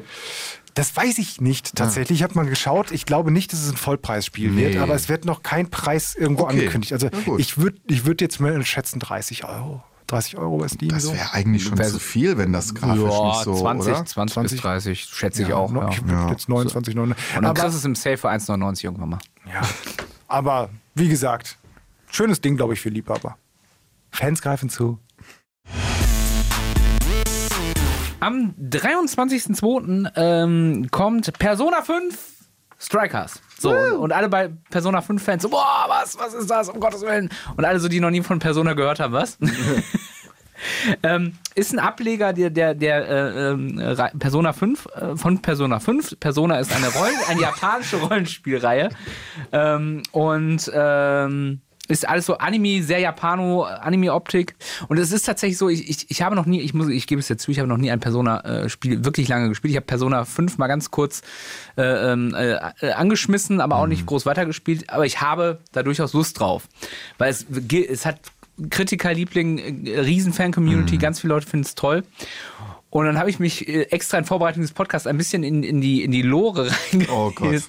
Das 0.75 0.97
weiß 0.97 1.19
ich 1.19 1.41
nicht 1.41 1.75
tatsächlich. 1.75 2.21
Ich 2.21 2.23
habe 2.23 2.35
mal 2.35 2.47
geschaut. 2.47 2.93
Ich 2.93 3.05
glaube 3.05 3.31
nicht, 3.31 3.53
dass 3.53 3.61
es 3.63 3.71
ein 3.71 3.77
Vollpreisspiel 3.77 4.57
wird, 4.57 4.75
Nee. 4.75 4.79
aber 4.79 4.95
es 4.95 5.09
wird 5.11 5.25
noch 5.27 5.43
kein 5.43 5.69
Preis 5.69 6.15
irgendwo 6.15 6.45
Okay. 6.45 6.53
angekündigt. 6.61 6.93
Also 6.95 7.09
ich 7.37 7.59
würde 7.59 7.79
ich 7.89 8.07
würd 8.07 8.21
jetzt 8.23 8.41
mal 8.41 8.65
schätzen 8.65 8.99
30 9.01 9.45
Euro. 9.45 9.83
30 10.07 10.37
Euro 10.39 10.59
bei 10.59 10.69
Steam. 10.69 10.91
Das 10.91 11.03
so. 11.05 11.13
wäre 11.15 11.33
eigentlich 11.33 11.65
schon 11.65 11.79
Wär- 11.79 11.89
zu 11.89 11.99
viel, 11.99 12.37
wenn 12.39 12.53
das 12.53 12.75
grafisch 12.75 13.03
Ja, 13.03 13.27
nicht 13.29 13.45
so, 13.45 13.55
20, 13.61 13.93
oder? 13.93 14.05
20, 14.07 14.35
20? 14.35 14.51
bis 14.57 14.61
30, 14.63 15.05
schätze 15.05 15.43
ich 15.43 15.49
ja, 15.49 15.57
auch. 15.57 15.71
noch- 15.73 15.83
Ja. 15.85 15.89
Ich 15.91 16.03
würd 16.03 16.11
Ja. 16.13 16.31
jetzt 16.31 16.49
29, 16.49 16.95
99. 16.95 17.25
Und 17.37 17.43
dann 17.43 17.51
aber, 17.51 17.61
kriegst 17.61 17.75
du 17.75 17.79
es 17.79 17.85
im 17.85 17.95
Sale 17.95 18.17
für 18.19 18.29
1,99 18.31 18.85
irgendwann 18.85 19.09
mal. 19.11 19.19
ja. 19.53 19.61
aber 20.29 20.71
wie 20.95 21.09
gesagt, 21.09 21.59
schönes 22.13 22.41
Ding, 22.41 22.57
glaube 22.57 22.75
ich, 22.75 22.81
für 22.81 22.91
Liebhaber. 22.91 23.37
Fans 24.11 24.43
greifen 24.43 24.69
zu. 24.69 24.99
Am 28.21 28.55
23.02. 28.61 30.13
Ähm, 30.15 30.89
kommt 30.91 31.37
Persona 31.39 31.83
5 31.83 32.17
Strikers. 32.79 33.41
So, 33.59 33.71
und, 33.71 33.93
und 33.93 34.13
alle 34.13 34.29
bei 34.29 34.51
Persona 34.71 35.01
5 35.01 35.23
Fans 35.23 35.43
so, 35.43 35.49
boah, 35.49 35.87
was, 35.89 36.19
was 36.19 36.35
ist 36.35 36.51
das, 36.51 36.69
um 36.69 36.79
Gottes 36.79 37.03
Willen. 37.03 37.31
Und 37.57 37.65
alle 37.65 37.81
so, 37.81 37.89
die 37.89 38.01
noch 38.01 38.11
nie 38.11 38.23
von 38.23 38.39
Persona 38.39 38.75
gehört 38.75 39.01
haben, 39.01 39.13
was? 39.13 39.39
ähm, 41.03 41.37
ist 41.55 41.73
ein 41.73 41.79
Ableger 41.79 42.33
der, 42.33 42.51
der, 42.51 42.75
der 42.75 43.07
äh, 43.09 43.51
Re- 43.53 44.13
Persona 44.19 44.53
5, 44.53 44.87
äh, 44.95 45.17
von 45.17 45.41
Persona 45.43 45.81
5. 45.81 46.19
Persona 46.21 46.59
ist 46.59 46.73
eine, 46.73 46.89
Rollen, 46.89 47.15
eine 47.29 47.41
japanische 47.41 47.97
Rollenspielreihe. 47.97 48.91
Ähm, 49.53 50.03
und 50.13 50.71
ähm, 50.75 51.61
ist 51.89 52.09
alles 52.09 52.27
so 52.27 52.39
Anime, 52.39 52.83
sehr 52.83 53.01
Japano, 53.01 53.65
Anime-Optik. 53.65 54.55
Und 54.89 54.99
es 54.99 55.11
ist 55.11 55.27
tatsächlich 55.27 55.59
so, 55.59 55.69
ich, 55.69 55.89
ich, 55.89 56.11
ich 56.11 56.23
habe 56.23 56.37
noch 56.37 56.47
nie, 56.47 56.61
ich 56.61 56.75
muss, 56.75 56.89
ich 56.89 57.07
gebe 57.07 57.19
es 57.19 57.29
jetzt 57.29 57.43
zu, 57.43 57.51
ich 57.51 57.59
habe 57.59 57.69
noch 57.69 57.77
nie 57.77 57.91
ein 57.91 58.01
Persona-Spiel 58.01 59.05
wirklich 59.05 59.29
lange 59.29 59.49
gespielt. 59.49 59.73
Ich 59.73 59.77
habe 59.77 59.87
Persona 59.87 60.25
5 60.25 60.59
mal 60.59 60.69
ganz 60.69 60.91
kurz 60.91 61.23
äh, 61.77 61.83
ähm, 61.83 62.35
äh, 62.35 62.55
äh, 62.81 62.93
angeschmissen, 62.93 63.61
aber 63.61 63.77
auch 63.77 63.87
nicht 63.87 64.07
groß 64.07 64.27
weitergespielt. 64.27 64.91
Aber 64.91 65.07
ich 65.07 65.21
habe 65.21 65.59
da 65.73 65.83
durchaus 65.83 66.13
Lust 66.13 66.39
drauf. 66.39 66.69
Weil 67.19 67.31
es, 67.31 67.47
es 67.89 68.07
hat 68.07 68.21
Kritikerliebling, 68.71 69.87
äh, 69.87 70.01
Riesen-Fan-Community, 70.01 70.99
ganz 70.99 71.21
viele 71.21 71.35
Leute 71.35 71.49
finden 71.49 71.67
es 71.67 71.75
toll. 71.75 72.05
Und 72.91 73.07
dann 73.07 73.19
habe 73.19 73.31
ich 73.31 73.39
mich 73.39 73.67
äh, 73.67 73.85
extra 73.85 74.19
in 74.19 74.25
Vorbereitung 74.25 74.63
des 74.63 74.73
Podcasts 74.73 75.07
ein 75.07 75.17
bisschen 75.17 75.43
in, 75.43 75.63
in, 75.63 75.81
die, 75.81 76.05
in 76.05 76.11
die 76.11 76.23
Lore 76.23 76.71
Oh 77.11 77.33
Gott. 77.35 77.63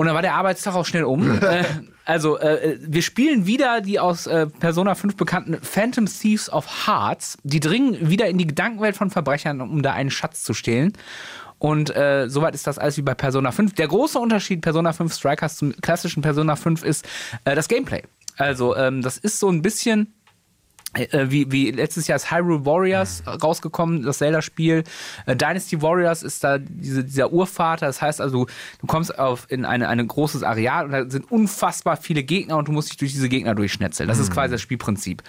Und 0.00 0.06
dann 0.06 0.14
war 0.14 0.22
der 0.22 0.32
Arbeitstag 0.32 0.74
auch 0.76 0.86
schnell 0.86 1.04
um. 1.04 1.30
äh, 1.42 1.62
also, 2.06 2.38
äh, 2.38 2.78
wir 2.80 3.02
spielen 3.02 3.44
wieder 3.44 3.82
die 3.82 4.00
aus 4.00 4.26
äh, 4.26 4.46
Persona 4.46 4.94
5 4.94 5.14
bekannten 5.14 5.58
Phantom 5.60 6.06
Thieves 6.06 6.50
of 6.50 6.86
Hearts. 6.86 7.36
Die 7.42 7.60
dringen 7.60 8.08
wieder 8.08 8.26
in 8.26 8.38
die 8.38 8.46
Gedankenwelt 8.46 8.96
von 8.96 9.10
Verbrechern, 9.10 9.60
um 9.60 9.82
da 9.82 9.92
einen 9.92 10.10
Schatz 10.10 10.42
zu 10.42 10.54
stehlen. 10.54 10.94
Und 11.58 11.94
äh, 11.94 12.30
soweit 12.30 12.54
ist 12.54 12.66
das 12.66 12.78
alles 12.78 12.96
wie 12.96 13.02
bei 13.02 13.12
Persona 13.12 13.52
5. 13.52 13.74
Der 13.74 13.88
große 13.88 14.18
Unterschied 14.18 14.62
Persona 14.62 14.94
5 14.94 15.12
Strikers 15.12 15.58
zum 15.58 15.76
klassischen 15.82 16.22
Persona 16.22 16.56
5 16.56 16.82
ist 16.82 17.06
äh, 17.44 17.54
das 17.54 17.68
Gameplay. 17.68 18.02
Also, 18.38 18.74
ähm, 18.76 19.02
das 19.02 19.18
ist 19.18 19.38
so 19.38 19.50
ein 19.50 19.60
bisschen 19.60 20.14
wie, 20.94 21.50
wie 21.52 21.70
letztes 21.70 22.08
Jahr 22.08 22.16
ist 22.16 22.30
Hyrule 22.30 22.64
Warriors 22.64 23.22
rausgekommen, 23.26 24.02
das 24.02 24.18
Zelda-Spiel. 24.18 24.84
Äh, 25.26 25.36
Dynasty 25.36 25.80
Warriors 25.82 26.22
ist 26.22 26.42
da 26.42 26.58
diese, 26.58 27.04
dieser 27.04 27.32
Urvater. 27.32 27.86
Das 27.86 28.02
heißt 28.02 28.20
also, 28.20 28.46
du 28.80 28.86
kommst 28.86 29.16
auf 29.18 29.46
in 29.50 29.64
eine, 29.64 29.88
ein 29.88 30.06
großes 30.06 30.42
Areal 30.42 30.86
und 30.86 30.92
da 30.92 31.08
sind 31.08 31.30
unfassbar 31.30 31.96
viele 31.96 32.22
Gegner 32.22 32.56
und 32.56 32.68
du 32.68 32.72
musst 32.72 32.90
dich 32.90 32.96
durch 32.96 33.12
diese 33.12 33.28
Gegner 33.28 33.54
durchschnetzeln. 33.54 34.08
Das 34.08 34.18
ist 34.18 34.32
quasi 34.32 34.52
das 34.52 34.60
Spielprinzip. 34.60 35.22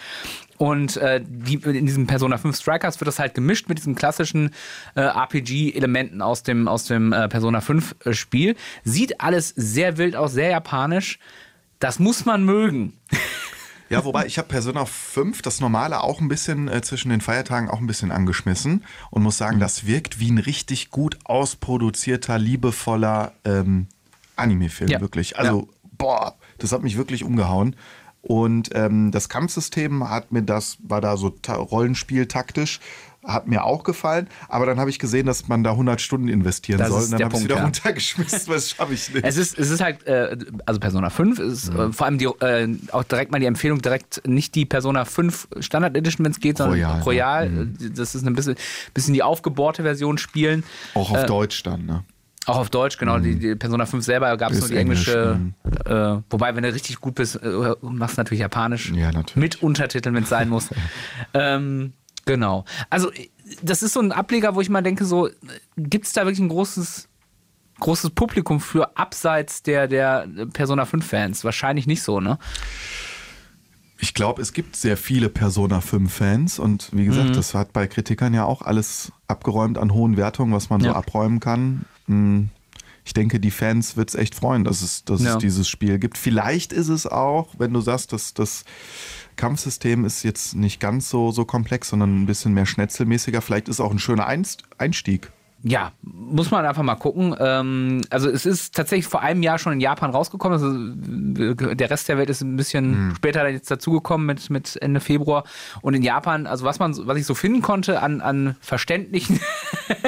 Und 0.57 0.97
äh, 0.97 1.21
die, 1.23 1.55
in 1.55 1.87
diesem 1.87 2.05
Persona 2.05 2.37
5 2.37 2.55
Strikers 2.55 2.99
wird 2.99 3.07
das 3.07 3.17
halt 3.17 3.33
gemischt 3.33 3.67
mit 3.67 3.79
diesen 3.79 3.95
klassischen 3.95 4.51
äh, 4.95 5.01
RPG-Elementen 5.01 6.21
aus 6.21 6.43
dem, 6.43 6.67
aus 6.67 6.85
dem 6.85 7.13
äh, 7.13 7.27
Persona 7.29 7.61
5 7.61 7.95
äh, 8.05 8.13
Spiel. 8.13 8.55
Sieht 8.83 9.21
alles 9.21 9.49
sehr 9.49 9.97
wild 9.97 10.15
aus, 10.15 10.33
sehr 10.33 10.51
japanisch. 10.51 11.17
Das 11.79 11.97
muss 11.97 12.25
man 12.25 12.45
mögen. 12.45 12.93
Ja, 13.91 14.05
wobei 14.05 14.25
ich 14.25 14.37
habe 14.37 14.47
Persona 14.47 14.85
5, 14.85 15.41
das 15.41 15.59
normale, 15.59 16.01
auch 16.01 16.21
ein 16.21 16.27
bisschen 16.27 16.67
äh, 16.67 16.81
zwischen 16.81 17.09
den 17.09 17.21
Feiertagen 17.21 17.69
auch 17.69 17.79
ein 17.79 17.87
bisschen 17.87 18.11
angeschmissen 18.11 18.83
und 19.09 19.23
muss 19.23 19.37
sagen, 19.37 19.59
das 19.59 19.85
wirkt 19.85 20.19
wie 20.19 20.31
ein 20.31 20.37
richtig 20.37 20.89
gut 20.91 21.17
ausproduzierter, 21.25 22.37
liebevoller 22.39 23.33
ähm, 23.45 23.87
Anime-Film, 24.35 24.89
Ja. 24.89 25.01
wirklich. 25.01 25.37
Also, 25.37 25.67
boah, 25.97 26.35
das 26.57 26.71
hat 26.71 26.83
mich 26.83 26.97
wirklich 26.97 27.23
umgehauen. 27.23 27.75
Und 28.23 28.69
ähm, 28.75 29.11
das 29.11 29.29
Kampfsystem 29.29 30.07
hat 30.07 30.31
mir 30.31 30.43
das, 30.43 30.77
war 30.83 31.01
da 31.01 31.17
so 31.17 31.29
ta 31.31 31.55
Rollenspiel 31.55 32.27
taktisch, 32.27 32.79
hat 33.23 33.47
mir 33.47 33.63
auch 33.63 33.83
gefallen, 33.83 34.27
aber 34.49 34.65
dann 34.65 34.79
habe 34.79 34.89
ich 34.89 34.97
gesehen, 34.97 35.25
dass 35.27 35.47
man 35.47 35.63
da 35.63 35.71
100 35.71 36.01
Stunden 36.01 36.27
investieren 36.27 36.79
Das 36.79 36.89
soll 36.89 37.03
und 37.03 37.11
dann 37.13 37.23
habe 37.23 37.35
ich 37.37 37.43
wieder 37.43 37.57
ja. 37.57 37.63
runtergeschmissen, 37.63 38.51
das 38.51 38.69
schaffe 38.71 38.93
ich 38.93 39.13
nicht. 39.13 39.23
Es 39.25 39.37
ist, 39.37 39.59
es 39.59 39.69
ist 39.69 39.79
halt, 39.81 40.05
äh, 40.07 40.35
also 40.65 40.79
Persona 40.79 41.09
5 41.09 41.37
ist 41.39 41.71
Mhm. 41.73 41.79
äh, 41.79 41.93
vor 41.93 42.07
allem 42.07 42.17
die, 42.17 42.25
äh, 42.25 42.67
auch 42.91 43.03
direkt 43.03 43.31
mal 43.31 43.39
die 43.39 43.45
Empfehlung, 43.45 43.81
direkt 43.81 44.27
nicht 44.27 44.55
die 44.55 44.65
Persona 44.65 45.05
5 45.05 45.47
Standard 45.59 45.95
Edition, 45.95 46.25
wenn 46.25 46.31
es 46.31 46.39
geht, 46.39 46.57
sondern 46.57 46.79
Royal, 46.79 47.01
Royal. 47.01 47.45
ja. 47.45 47.49
Mhm. 47.51 47.77
Äh, 47.79 47.89
Das 47.91 48.15
ist 48.15 48.25
ein 48.25 48.33
bisschen, 48.33 48.55
bisschen 48.93 49.13
die 49.13 49.23
aufgebohrte 49.23 49.83
Version 49.83 50.17
spielen. 50.17 50.63
auch 50.95 51.11
auf 51.11 51.23
äh, 51.23 51.25
Deutsch 51.27 51.61
dann, 51.63 51.85
ne? 51.85 52.03
Auch 52.47 52.57
auf 52.57 52.71
Deutsch, 52.71 52.97
genau. 52.97 53.19
Die, 53.19 53.37
die 53.37 53.53
Persona 53.55 53.85
5 53.85 54.03
selber 54.03 54.35
gab 54.35 54.51
es 54.51 54.61
nur 54.61 54.69
die 54.69 54.75
englische. 54.77 55.39
Englisch, 55.63 55.85
äh, 55.85 56.21
wobei, 56.31 56.55
wenn 56.55 56.63
du 56.63 56.73
richtig 56.73 56.99
gut 56.99 57.13
bist, 57.13 57.35
äh, 57.35 57.73
machst 57.81 58.17
du 58.17 58.21
natürlich 58.21 58.39
Japanisch. 58.41 58.89
Ja, 58.91 59.11
natürlich. 59.11 59.35
Mit 59.35 59.61
Untertiteln, 59.61 60.15
wenn 60.15 60.23
es 60.23 60.29
sein 60.29 60.49
muss. 60.49 60.69
ähm, 61.35 61.93
genau. 62.25 62.65
Also, 62.89 63.11
äh, 63.11 63.29
das 63.61 63.83
ist 63.83 63.93
so 63.93 63.99
ein 63.99 64.11
Ableger, 64.11 64.55
wo 64.55 64.61
ich 64.61 64.69
mal 64.69 64.81
denke, 64.81 65.03
so, 65.05 65.29
gibt 65.77 66.05
es 66.05 66.13
da 66.13 66.21
wirklich 66.25 66.39
ein 66.39 66.49
großes, 66.49 67.09
großes 67.79 68.11
Publikum 68.11 68.59
für 68.61 68.95
abseits 68.97 69.61
der, 69.63 69.87
der 69.87 70.27
Persona 70.53 70.83
5-Fans? 70.83 71.43
Wahrscheinlich 71.43 71.85
nicht 71.87 72.01
so, 72.03 72.19
ne? 72.21 72.37
Ich 74.03 74.13
glaube, 74.15 74.41
es 74.41 74.53
gibt 74.53 74.75
sehr 74.75 74.97
viele 74.97 75.29
Persona 75.29 75.79
5-Fans 75.79 76.57
und 76.59 76.89
wie 76.91 77.05
gesagt, 77.05 77.29
Mhm. 77.29 77.33
das 77.33 77.53
hat 77.53 77.71
bei 77.71 77.85
Kritikern 77.87 78.33
ja 78.33 78.45
auch 78.45 78.63
alles 78.63 79.11
abgeräumt 79.27 79.77
an 79.77 79.93
hohen 79.93 80.17
Wertungen, 80.17 80.53
was 80.53 80.69
man 80.71 80.81
so 80.81 80.87
Ja. 80.87 80.95
abräumen 80.95 81.39
kann. 81.39 81.85
Hm, 82.07 82.49
Ich 83.03 83.13
denke, 83.13 83.39
die 83.39 83.51
Fans 83.51 83.97
wird 83.97 84.09
es 84.09 84.15
echt 84.15 84.35
freuen, 84.35 84.63
dass, 84.63 84.81
es, 84.81 85.03
dass 85.05 85.21
Ja. 85.23 85.33
es 85.33 85.37
dieses 85.39 85.67
Spiel 85.67 85.97
gibt. 85.99 86.17
Vielleicht 86.17 86.71
ist 86.71 86.89
es 86.89 87.07
auch, 87.07 87.49
wenn 87.57 87.73
du 87.73 87.81
sagst, 87.81 88.13
dass 88.13 88.33
das 88.33 88.63
Kampfsystem 89.35 90.05
ist 90.05 90.23
jetzt 90.23 90.55
nicht 90.55 90.79
ganz 90.79 91.09
so, 91.09 91.31
so 91.31 91.45
komplex, 91.45 91.89
sondern 91.89 92.21
ein 92.21 92.25
bisschen 92.25 92.53
mehr 92.53 92.65
schnetzelmäßiger. 92.65 93.41
Vielleicht 93.41 93.69
ist 93.69 93.75
es 93.77 93.79
auch 93.79 93.91
ein 93.91 93.99
schöner 93.99 94.27
Einst 94.27 94.63
Einstieg. 94.77 95.31
Ja, 95.63 95.91
muss 96.01 96.49
man 96.49 96.65
einfach 96.65 96.81
mal 96.81 96.95
gucken. 96.95 97.35
Ähm, 97.39 98.01
also 98.09 98.29
es 98.29 98.47
ist 98.47 98.75
tatsächlich 98.75 99.05
vor 99.05 99.21
einem 99.21 99.43
Jahr 99.43 99.59
schon 99.59 99.73
in 99.73 99.79
Japan 99.79 100.09
rausgekommen. 100.09 100.53
Also 100.59 101.43
äh, 101.43 101.75
der 101.75 101.89
Rest 101.89 102.09
der 102.09 102.17
Welt 102.17 102.31
ist 102.31 102.41
ein 102.41 102.55
bisschen 102.55 103.13
später 103.15 103.43
dann 103.43 103.53
jetzt 103.53 103.69
dazugekommen 103.69 104.25
mit, 104.25 104.49
mit 104.49 104.77
Ende 104.81 104.99
Februar. 104.99 105.43
Und 105.81 105.93
in 105.93 106.01
Japan, 106.01 106.47
also 106.47 106.65
was 106.65 106.79
man, 106.79 106.95
was 107.05 107.17
ich 107.17 107.25
so 107.27 107.35
finden 107.35 107.61
konnte 107.61 108.01
an, 108.01 108.21
an 108.21 108.55
verständlichen 108.59 109.39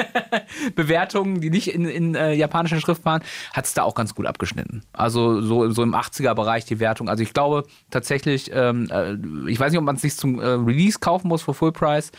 Bewertungen, 0.74 1.40
die 1.40 1.50
nicht 1.50 1.72
in, 1.72 1.84
in 1.84 2.16
äh, 2.16 2.32
japanischer 2.32 2.80
Schrift 2.80 3.04
waren, 3.04 3.22
hat 3.52 3.64
es 3.64 3.74
da 3.74 3.84
auch 3.84 3.94
ganz 3.94 4.14
gut 4.14 4.26
abgeschnitten. 4.26 4.82
Also 4.92 5.40
so, 5.40 5.70
so 5.70 5.84
im 5.84 5.94
80er-Bereich 5.94 6.64
die 6.64 6.80
Wertung. 6.80 7.08
Also 7.08 7.22
ich 7.22 7.32
glaube 7.32 7.64
tatsächlich, 7.90 8.50
ähm, 8.52 8.88
äh, 8.90 9.14
ich 9.48 9.60
weiß 9.60 9.70
nicht, 9.70 9.78
ob 9.78 9.84
man 9.84 9.96
es 9.96 10.02
sich 10.02 10.16
zum 10.16 10.40
äh, 10.40 10.46
Release 10.46 10.98
kaufen 10.98 11.28
muss 11.28 11.42
für 11.42 11.54
Full 11.54 11.72
Price. 11.72 12.10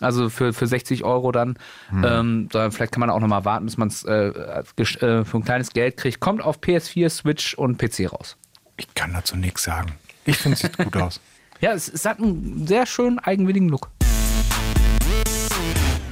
Also 0.00 0.28
für, 0.28 0.52
für 0.52 0.66
60 0.66 1.04
Euro 1.04 1.32
dann. 1.32 1.58
Ähm, 2.04 2.48
da, 2.50 2.70
vielleicht 2.70 2.92
kann 2.92 3.00
man 3.00 3.08
auch 3.08 3.20
nochmal 3.20 3.46
warten, 3.46 3.64
bis 3.64 3.78
man 3.78 3.88
es 3.88 4.04
äh, 4.04 4.26
äh, 4.26 5.24
für 5.24 5.38
ein 5.38 5.44
kleines 5.44 5.70
Geld 5.70 5.96
kriegt. 5.96 6.20
Kommt 6.20 6.42
auf 6.42 6.60
PS4, 6.60 7.08
Switch 7.08 7.54
und 7.54 7.78
PC 7.78 8.12
raus. 8.12 8.36
Ich 8.76 8.94
kann 8.94 9.14
dazu 9.14 9.36
nichts 9.36 9.62
sagen. 9.62 9.94
Ich 10.26 10.36
finde, 10.36 10.54
es 10.54 10.60
sieht 10.60 10.76
gut 10.76 10.96
aus. 10.96 11.20
Ja, 11.58 11.72
es, 11.72 11.88
es 11.88 12.04
hat 12.04 12.18
einen 12.18 12.66
sehr 12.66 12.84
schönen, 12.84 13.18
eigenwilligen 13.18 13.70
Look. 13.70 13.88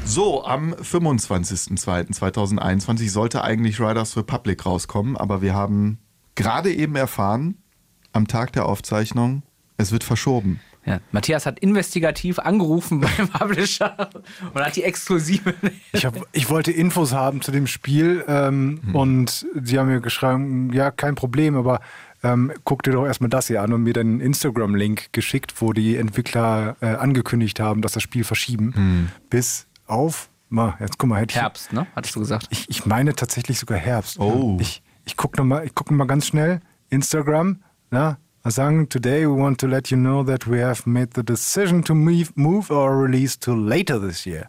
So, 0.06 0.42
am 0.44 0.72
25.02.2021 0.72 3.10
sollte 3.10 3.44
eigentlich 3.44 3.78
Riders 3.78 4.16
Republic 4.16 4.64
rauskommen, 4.64 5.18
aber 5.18 5.42
wir 5.42 5.52
haben 5.52 5.98
gerade 6.34 6.72
eben 6.72 6.96
erfahren, 6.96 7.58
am 8.12 8.26
Tag 8.26 8.52
der 8.52 8.66
Aufzeichnung, 8.66 9.42
es 9.76 9.92
wird 9.92 10.04
verschoben. 10.04 10.60
Ja, 10.86 11.00
Matthias 11.12 11.46
hat 11.46 11.58
investigativ 11.60 12.38
angerufen 12.38 13.00
beim 13.16 13.28
Publisher 13.28 14.10
und 14.52 14.62
hat 14.62 14.76
die 14.76 14.84
exklusive. 14.84 15.54
Ich, 15.92 16.04
hab, 16.04 16.14
ich 16.32 16.50
wollte 16.50 16.72
Infos 16.72 17.12
haben 17.12 17.40
zu 17.40 17.52
dem 17.52 17.66
Spiel 17.66 18.24
ähm, 18.28 18.80
und 18.92 19.46
sie 19.62 19.78
haben 19.78 19.88
mir 19.88 20.00
geschrieben, 20.00 20.72
ja, 20.72 20.90
kein 20.90 21.14
Problem, 21.14 21.56
aber 21.56 21.80
ähm, 22.22 22.52
guck 22.64 22.82
dir 22.82 22.92
doch 22.92 23.06
erstmal 23.06 23.30
das 23.30 23.48
hier 23.48 23.62
an 23.62 23.72
und 23.72 23.82
mir 23.82 23.92
dann 23.92 24.06
einen 24.06 24.20
Instagram-Link 24.20 25.12
geschickt, 25.12 25.54
wo 25.60 25.72
die 25.72 25.96
Entwickler 25.96 26.76
äh, 26.80 26.86
angekündigt 26.86 27.60
haben, 27.60 27.82
dass 27.82 27.92
das 27.92 28.02
Spiel 28.02 28.24
verschieben. 28.24 29.10
Bis 29.30 29.66
auf, 29.86 30.30
mal, 30.48 30.74
jetzt 30.80 30.98
guck 30.98 31.10
mal, 31.10 31.20
hätte 31.20 31.32
ich, 31.32 31.40
Herbst, 31.40 31.72
ne? 31.72 31.86
Hattest 31.94 32.16
du 32.16 32.20
gesagt? 32.20 32.46
ich, 32.50 32.68
ich 32.68 32.86
meine 32.86 33.14
tatsächlich 33.14 33.58
sogar 33.58 33.78
Herbst. 33.78 34.18
Oh. 34.18 34.56
Ich, 34.60 34.82
ich 35.04 35.16
gucke 35.16 35.36
nochmal 35.36 35.68
guck 35.74 35.90
noch 35.90 35.98
mal 35.98 36.06
ganz 36.06 36.26
schnell. 36.26 36.60
Instagram, 36.88 37.62
na, 37.90 38.18
sagen, 38.50 38.88
today 38.88 39.26
we 39.26 39.36
want 39.36 39.58
to 39.60 39.66
let 39.66 39.88
you 39.90 39.96
know 39.96 40.22
that 40.24 40.48
we 40.50 40.62
have 40.64 40.82
made 40.88 41.10
the 41.14 41.22
decision 41.24 41.82
to 41.84 41.94
move, 41.94 42.30
move 42.34 42.70
our 42.70 42.90
release 43.02 43.38
to 43.40 43.54
later 43.54 43.98
this 44.00 44.24
year. 44.26 44.48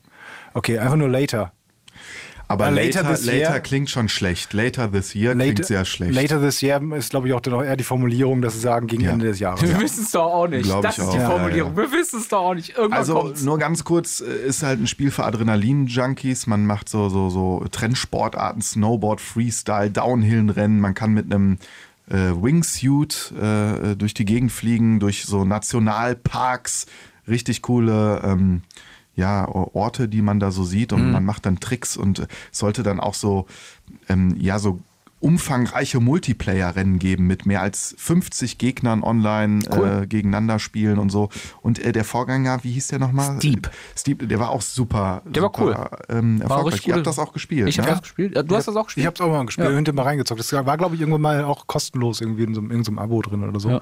Okay, 0.54 0.78
einfach 0.80 0.98
nur 0.98 1.10
later. 1.10 1.52
Aber 2.48 2.68
Äh, 2.68 2.70
later, 2.72 3.02
later 3.02 3.10
later, 3.10 3.16
this 3.16 3.26
year- 3.26 3.60
klingt 3.62 3.90
schon 3.90 4.08
schlecht. 4.08 4.54
Later 4.54 4.92
this 4.92 5.16
year 5.16 5.34
klingt 5.34 5.66
sehr 5.66 5.84
schlecht. 5.84 6.14
Later 6.14 6.40
this 6.40 6.62
year 6.62 6.80
ist, 6.96 7.10
glaube 7.10 7.28
ich, 7.28 7.34
auch 7.34 7.40
dann 7.42 7.56
auch 7.56 7.64
eher 7.64 7.76
die 7.76 7.84
Formulierung, 7.84 8.44
dass 8.44 8.54
sie 8.54 8.60
sagen, 8.60 8.86
gegen 8.86 9.02
Ja. 9.04 9.12
Ende 9.14 9.26
des 9.26 9.40
Jahres. 9.40 9.64
Wir 9.64 9.80
wissen 9.82 10.04
es 10.04 10.12
doch 10.12 10.26
auch 10.32 10.48
nicht. 10.48 10.64
Glaub 10.66 10.84
das 10.84 10.98
ich 11.00 11.04
ist 11.06 11.14
die 11.14 11.18
auch. 11.20 11.32
Formulierung. 11.32 11.72
Ja, 11.72 11.78
Wir 11.78 11.92
wissen 11.92 12.20
es 12.20 12.28
doch 12.28 12.40
auch 12.42 12.54
nicht. 12.54 12.70
Irgendwann 12.78 13.00
Also 13.00 13.16
kommt's. 13.16 13.42
nur 13.44 13.58
ganz 13.58 13.84
kurz, 13.84 14.22
äh, 14.22 14.46
ist 14.48 14.62
halt 14.62 14.80
ein 14.80 14.86
Spiel 14.86 15.10
für 15.10 15.24
Adrenalin-Junkies. 15.26 16.46
Man 16.46 16.68
macht 16.68 16.88
so, 16.88 17.10
so, 17.10 17.30
so 17.32 17.66
Trendsportarten, 17.72 18.62
Snowboard, 18.62 19.22
Freestyle, 19.22 19.90
Downhill-Rennen. 19.90 20.80
Man 20.80 20.94
kann 20.94 21.14
mit 21.14 21.34
einem 21.34 21.58
äh, 22.10 22.32
Wingsuit 22.32 23.34
äh, 23.40 23.96
durch 23.96 24.14
die 24.14 24.26
Gegend 24.26 24.52
fliegen, 24.52 25.00
durch 25.00 25.26
so 25.26 25.46
Nationalparks. 25.46 26.86
Richtig 27.28 27.62
coole 27.62 28.22
ähm, 28.24 28.62
ja, 29.16 29.48
Orte, 29.48 30.08
die 30.08 30.22
man 30.22 30.40
da 30.40 30.52
so 30.52 30.64
sieht. 30.64 30.94
Und 30.94 31.12
man 31.12 31.26
macht 31.26 31.46
dann 31.46 31.60
Tricks 31.60 31.98
und 31.98 32.20
äh, 32.20 32.28
sollte 32.52 32.84
dann 32.84 33.00
auch 33.00 33.14
so, 33.14 33.48
ähm, 34.10 34.36
ja, 34.38 34.60
so 34.60 34.80
umfangreiche 35.20 36.00
Multiplayer-Rennen 36.00 37.00
geben 37.00 37.26
mit 37.26 37.46
mehr 37.46 37.62
als 37.62 37.96
50 37.98 38.58
Gegnern 38.58 39.02
online 39.02 39.66
äh, 39.66 40.06
gegeneinander 40.08 40.60
spielen 40.60 41.00
und 41.00 41.10
so. 41.10 41.30
Und 41.62 41.80
äh, 41.80 41.92
der 41.92 42.04
Vorgänger, 42.04 42.64
wie 42.64 42.72
hieß 42.74 42.90
der 42.90 43.00
nochmal? 43.00 43.38
Steep. 43.38 43.72
Steep, 43.98 44.28
der 44.30 44.40
war 44.40 44.50
auch 44.50 44.62
super. 44.62 45.22
Der 45.26 45.42
war 45.42 45.52
super, 45.56 45.98
Ähm, 46.10 46.40
War 46.40 46.44
erfolgreich. 46.44 46.74
richtig 46.74 46.88
Ihr 46.90 46.96
habt 46.96 47.08
das 47.08 47.18
auch 47.18 47.34
gespielt. 47.34 47.68
Ich 47.70 47.80
habe 47.80 47.88
ne? 47.88 47.94
das 47.96 48.02
gespielt. 48.04 48.36
Ja, 48.36 48.44
Du 48.44 48.56
hast 48.56 48.68
das 48.68 48.76
auch 48.76 48.82
Ich 48.82 48.88
gespielt? 48.88 49.08
habe 49.08 49.16
es 49.16 49.22
auch 49.22 49.30
mal 49.32 49.46
gespielt, 49.46 49.70
Ja. 49.70 49.76
hinter 49.76 49.94
mal 49.94 50.04
reingezockt. 50.04 50.40
Das 50.40 50.52
war, 50.54 50.78
glaube 50.78 50.96
ich, 50.96 51.02
irgendwann 51.02 51.22
mal 51.22 51.44
auch 51.44 51.66
kostenlos 51.66 52.22
irgendwie 52.22 52.44
in 52.44 52.54
so, 52.54 52.62
einem- 52.62 52.72
irgendeinem 52.72 53.00
Abo 53.00 53.22
drin 53.22 53.44
oder 53.48 53.60
so. 53.60 53.70
Ja. 53.70 53.82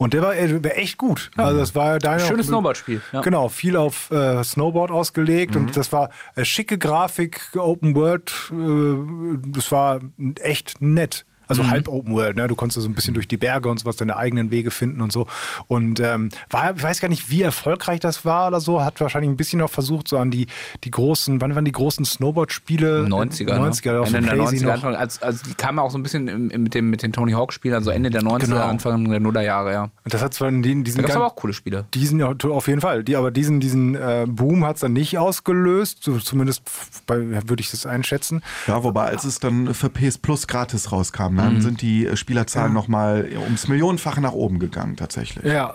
Und 0.00 0.14
der 0.14 0.22
war, 0.22 0.34
äh, 0.34 0.64
war 0.64 0.78
echt 0.78 0.96
gut. 0.96 1.30
Also 1.36 1.58
das 1.58 1.74
war 1.74 1.98
deine 1.98 2.20
Schönes 2.20 2.46
Snowboard-Spiel, 2.46 3.02
ja. 3.12 3.20
Genau, 3.20 3.50
viel 3.50 3.76
auf 3.76 4.10
äh, 4.10 4.42
Snowboard 4.42 4.90
ausgelegt 4.90 5.54
Mhm. 5.54 5.60
und 5.66 5.76
das 5.76 5.92
war 5.92 6.08
äh, 6.36 6.44
schicke 6.46 6.78
Grafik, 6.78 7.42
Open 7.54 7.94
World. 7.94 8.32
Äh, 8.50 9.38
das 9.52 9.70
war 9.70 10.00
echt 10.40 10.80
nett. 10.80 11.26
Also 11.50 11.62
Mhm. 11.64 11.70
halb 11.70 11.88
Open 11.88 12.14
World, 12.14 12.36
ne? 12.36 12.48
Du 12.48 12.54
konntest 12.54 12.80
so 12.80 12.88
ein 12.88 12.94
bisschen 12.94 13.12
durch 13.14 13.28
die 13.28 13.36
Berge 13.36 13.68
und 13.68 13.78
sowas 13.80 13.96
deine 13.96 14.16
eigenen 14.16 14.50
Wege 14.50 14.70
finden 14.70 15.00
und 15.02 15.12
so. 15.12 15.26
Und 15.66 16.00
ähm, 16.00 16.30
war, 16.48 16.74
ich 16.74 16.82
weiß 16.82 17.00
gar 17.00 17.08
nicht, 17.08 17.28
wie 17.30 17.42
erfolgreich 17.42 18.00
das 18.00 18.24
war 18.24 18.48
oder 18.48 18.60
so. 18.60 18.82
Hat 18.84 19.00
wahrscheinlich 19.00 19.30
ein 19.30 19.36
bisschen 19.36 19.58
noch 19.58 19.70
versucht, 19.70 20.08
so 20.08 20.16
an 20.18 20.30
die, 20.30 20.46
die 20.84 20.90
großen, 20.90 21.40
wann 21.40 21.54
waren 21.54 21.64
die 21.64 21.72
großen 21.72 22.04
Snowboard-Spiele? 22.04 23.06
90er. 23.08 23.56
90er, 23.58 23.92
ne? 24.00 24.06
Ende 24.06 24.20
der 24.22 24.34
Playsee 24.36 24.56
90er, 24.58 24.64
noch. 24.66 24.72
Anfang, 24.74 24.94
also, 24.94 25.20
also 25.26 25.44
die 25.44 25.54
kamen 25.54 25.78
auch 25.78 25.90
so 25.90 25.98
ein 25.98 26.02
bisschen 26.02 26.28
im, 26.28 26.50
im, 26.50 26.62
mit, 26.62 26.74
dem, 26.74 26.88
mit 26.90 27.02
den 27.02 27.12
Tony 27.12 27.32
Hawk-Spielen, 27.32 27.74
also 27.74 27.90
Ende 27.90 28.10
der 28.10 28.22
90er, 28.22 28.38
Genau. 28.46 28.56
Anfang 28.60 29.10
der 29.10 29.20
Nullerjahre, 29.20 29.72
ja. 29.72 29.82
Und 29.84 30.14
das 30.14 30.22
hat 30.22 30.32
zwar 30.34 30.48
in 30.48 30.62
den, 30.62 30.84
diesen 30.84 31.02
Da 31.02 31.08
gab 31.08 31.16
aber 31.16 31.26
auch 31.26 31.36
coole 31.36 31.52
Spiele. 31.52 31.84
Diesen 31.94 32.20
ja 32.20 32.32
auf 32.50 32.68
jeden 32.68 32.80
Fall. 32.80 33.04
Die, 33.04 33.16
aber 33.16 33.30
diesen, 33.30 33.60
diesen 33.60 33.94
äh, 33.96 34.26
Boom 34.28 34.64
hat 34.64 34.76
es 34.76 34.80
dann 34.82 34.92
nicht 34.92 35.18
ausgelöst. 35.18 36.02
So, 36.02 36.18
zumindest 36.18 36.62
würde 37.08 37.60
ich 37.60 37.70
das 37.70 37.86
einschätzen. 37.86 38.42
Ja, 38.66 38.82
wobei, 38.84 39.06
als 39.06 39.24
es 39.24 39.40
dann 39.40 39.74
für 39.74 39.88
PS 39.90 40.18
Plus 40.18 40.46
gratis 40.46 40.92
rauskam, 40.92 41.34
dann 41.42 41.54
Mhm. 41.56 41.60
sind 41.60 41.82
die 41.82 42.06
äh, 42.06 42.16
Spielerzahlen 42.16 42.72
nochmal 42.72 43.28
ums 43.44 43.68
Millionenfache 43.68 44.20
nach 44.20 44.32
oben 44.32 44.58
gegangen, 44.58 44.96
tatsächlich. 44.96 45.44
Ja, 45.44 45.74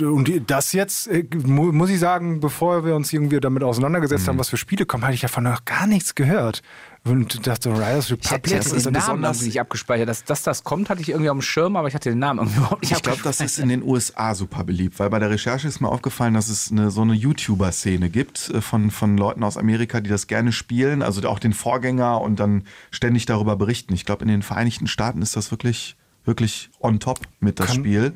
und 0.00 0.30
das 0.50 0.72
jetzt, 0.72 1.06
äh, 1.08 1.24
mu 1.44 1.72
muss 1.72 1.90
ich 1.90 1.98
sagen, 1.98 2.40
bevor 2.40 2.84
wir 2.84 2.94
uns 2.96 3.12
irgendwie 3.12 3.40
damit 3.40 3.62
auseinandergesetzt 3.62 4.24
Mhm. 4.24 4.28
haben, 4.30 4.38
was 4.38 4.48
für 4.48 4.56
Spiele 4.56 4.86
kommen, 4.86 5.04
hatte 5.04 5.14
ich 5.14 5.20
davon 5.20 5.44
noch 5.44 5.64
gar 5.64 5.86
nichts 5.86 6.14
gehört. 6.14 6.62
Und 7.02 7.46
dachte, 7.46 7.70
Riders 7.72 8.06
Ich 8.06 8.12
Republic 8.12 8.30
hatte 8.30 8.54
das 8.56 8.72
ist 8.72 8.84
den 8.86 8.92
Namen 8.92 9.02
besonders- 9.06 9.36
irgendwie 9.38 9.46
nicht 9.48 9.60
abgespeichert. 9.60 10.08
Dass, 10.08 10.24
dass 10.24 10.42
das 10.42 10.64
kommt, 10.64 10.90
hatte 10.90 11.00
ich 11.00 11.08
irgendwie 11.08 11.30
auf 11.30 11.36
dem 11.38 11.40
Schirm, 11.42 11.76
aber 11.76 11.88
ich 11.88 11.94
hatte 11.94 12.10
den 12.10 12.18
Namen 12.18 12.40
irgendwie 12.40 12.58
überhaupt 12.58 12.82
nicht 12.82 12.92
Ich 12.92 13.02
glaube, 13.02 13.20
das 13.22 13.40
ist 13.40 13.58
in 13.58 13.70
den 13.70 13.82
USA 13.82 14.34
super 14.34 14.64
beliebt, 14.64 14.98
weil 14.98 15.08
bei 15.08 15.18
der 15.18 15.30
Recherche 15.30 15.66
ist 15.66 15.80
mir 15.80 15.88
aufgefallen, 15.88 16.34
dass 16.34 16.48
es 16.50 16.70
eine, 16.70 16.90
so 16.90 17.00
eine 17.00 17.14
YouTuber-Szene 17.14 18.10
gibt 18.10 18.50
äh, 18.50 18.60
von, 18.60 18.90
von 18.90 19.16
Leuten 19.16 19.42
aus 19.44 19.56
Amerika, 19.56 20.00
die 20.00 20.10
das 20.10 20.26
gerne 20.26 20.52
spielen, 20.52 21.02
also 21.02 21.26
auch 21.26 21.38
den 21.38 21.54
Vorgänger 21.54 22.20
und 22.20 22.38
dann 22.38 22.64
ständig 22.90 23.24
darüber 23.24 23.56
berichten. 23.56 23.94
Ich 23.94 24.04
glaube, 24.04 24.22
in 24.22 24.28
den 24.28 24.42
Vereinigten 24.42 24.86
Staaten 24.86 25.22
ist 25.22 25.36
das 25.36 25.50
wirklich, 25.50 25.96
wirklich 26.26 26.68
on 26.80 27.00
top 27.00 27.20
mit 27.40 27.60
das 27.60 27.68
Kann- 27.68 27.76
Spiel. 27.76 28.12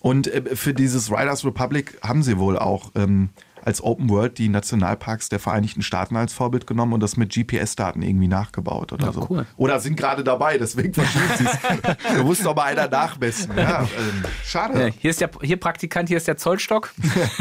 Und 0.00 0.26
äh, 0.26 0.56
für 0.56 0.74
dieses 0.74 1.10
Riders 1.10 1.44
Republic 1.44 1.98
haben 2.02 2.22
sie 2.24 2.38
wohl 2.38 2.58
auch 2.58 2.90
ähm, 2.96 3.28
als 3.64 3.82
Open 3.82 4.08
World 4.08 4.38
die 4.38 4.48
Nationalparks 4.48 5.28
der 5.28 5.38
Vereinigten 5.38 5.82
Staaten 5.82 6.16
als 6.16 6.32
Vorbild 6.32 6.66
genommen 6.66 6.92
und 6.92 7.00
das 7.00 7.16
mit 7.16 7.32
GPS-Daten 7.32 8.02
irgendwie 8.02 8.28
nachgebaut 8.28 8.92
oder 8.92 9.06
Ja, 9.06 9.12
so. 9.12 9.26
cool. 9.30 9.46
Oder 9.56 9.80
sind 9.80 9.96
gerade 9.96 10.24
dabei, 10.24 10.58
deswegen 10.58 10.94
verschiebt 10.94 11.38
sie 11.38 11.44
es. 11.44 11.96
da 12.16 12.22
muss 12.22 12.42
doch 12.42 12.54
mal 12.56 12.64
einer 12.64 12.88
nachmessen. 12.88 13.52
Ja, 13.56 13.82
ähm, 13.82 14.24
schade. 14.44 14.86
Ja, 14.88 14.94
hier 14.98 15.10
ist 15.10 15.20
der 15.20 15.30
hier 15.42 15.58
Praktikant, 15.58 16.08
hier 16.08 16.16
ist 16.16 16.28
der 16.28 16.36
Zollstock. 16.36 16.90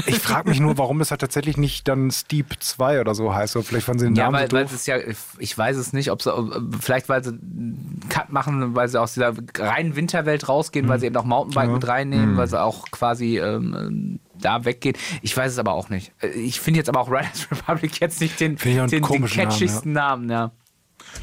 Ich 0.05 0.20
frage 0.20 0.49
mich 0.49 0.59
nur, 0.59 0.78
warum 0.78 0.99
das 0.99 1.11
halt 1.11 1.22
tatsächlich 1.22 1.57
nicht 1.57 1.88
dann 1.88 2.11
Steep 2.11 2.55
2 2.59 3.01
oder 3.01 3.15
so 3.15 3.34
heißt. 3.34 3.55
Oder 3.55 3.65
vielleicht 3.65 3.86
fanden 3.86 3.99
sie 3.99 4.05
den 4.07 4.15
Ja, 4.15 4.26
Namen 4.26 4.36
weil, 4.38 4.49
so 4.49 4.55
weil 4.57 4.65
es 4.65 4.74
ist 4.74 4.88
ja, 4.88 4.97
ich 5.39 5.57
weiß 5.57 5.78
es 5.78 5.93
nicht, 5.93 6.11
ob 6.11 6.22
sie, 6.22 6.32
vielleicht 6.80 7.09
weil 7.09 7.24
sie 7.24 7.30
einen 7.32 7.99
Cut 8.09 8.32
machen, 8.32 8.76
weil 8.76 8.88
sie 8.88 8.99
aus 8.99 9.13
dieser 9.13 9.34
reinen 9.57 9.95
Winterwelt 9.95 10.47
rausgehen, 10.49 10.86
Mhm. 10.86 10.89
weil 10.89 10.99
sie 10.99 11.05
eben 11.07 11.15
auch 11.17 11.26
Mountainbike 11.26 11.70
mit 11.72 11.88
reinnehmen, 11.88 12.38
weil 12.38 12.47
sie 12.47 12.61
auch 12.61 12.86
quasi 12.91 13.38
ähm, 13.39 14.20
da 14.39 14.65
weggehen. 14.65 14.95
Ich 15.21 15.35
weiß 15.35 15.53
es 15.53 15.59
aber 15.59 15.73
auch 15.73 15.89
nicht. 15.89 16.11
Äh, 16.21 16.27
Ich 16.29 16.59
finde 16.59 16.79
jetzt 16.79 16.89
aber 16.89 17.01
auch 17.01 17.09
Riders 17.09 17.47
Republic 17.51 17.99
jetzt 17.99 18.21
nicht 18.21 18.39
den, 18.39 18.55
den, 18.55 18.87
den 18.87 19.01
komischen 19.01 19.37
Namen, 19.37 19.49
catchigsten 19.51 19.91
Namen, 19.93 20.29
ja. 20.29 20.51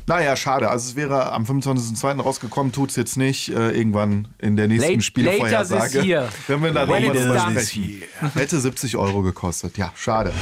Naja, 0.06 0.36
schade. 0.36 0.68
Also 0.70 0.90
es 0.90 0.96
wäre 0.96 1.32
am 1.32 1.44
25.02. 1.44 2.20
rausgekommen, 2.20 2.72
tut 2.72 2.90
es 2.90 2.96
jetzt 2.96 3.16
nicht. 3.16 3.50
Äh, 3.50 3.70
irgendwann 3.72 4.28
in 4.38 4.56
der 4.56 4.68
nächsten 4.68 4.90
Late- 4.90 5.02
Spielevorhersage. 5.02 6.00
later. 6.00 6.28
Wenn 6.48 6.62
wir 6.62 6.72
da 6.72 6.86
nochmal 6.86 7.02
drüber 7.02 7.50
sprechen. 7.50 8.02
Hätte 8.34 8.58
70 8.58 8.96
Euro 8.96 9.22
gekostet. 9.22 9.76
Ja, 9.78 9.92
schade. 9.94 10.32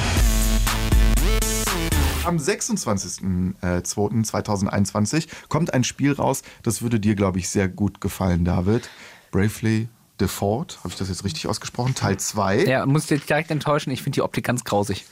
Am 2.25 2.37
26.02.2021 2.39 5.29
kommt 5.49 5.75
ein 5.75 5.85
Spiel 5.85 6.13
raus, 6.13 6.43
das 6.63 6.81
würde 6.83 6.99
dir, 7.01 7.15
glaube 7.15 7.39
ich, 7.39 7.49
sehr 7.51 7.69
gut 7.69 8.01
gefallen, 8.01 8.45
David. 8.47 8.89
Bravely 9.31 9.89
Default, 10.21 10.79
habe 10.79 10.91
ich 10.91 10.97
das 10.97 11.09
jetzt 11.09 11.25
richtig 11.25 11.49
ausgesprochen? 11.49 11.95
Teil 11.95 12.17
2. 12.19 12.65
Ja, 12.65 12.87
muss 12.87 13.07
dich 13.07 13.25
direkt 13.27 13.51
enttäuschen, 13.51 13.91
ich 13.91 14.03
finde 14.03 14.17
die 14.17 14.23
Optik 14.23 14.45
ganz 14.45 14.65
grausig. 14.65 15.05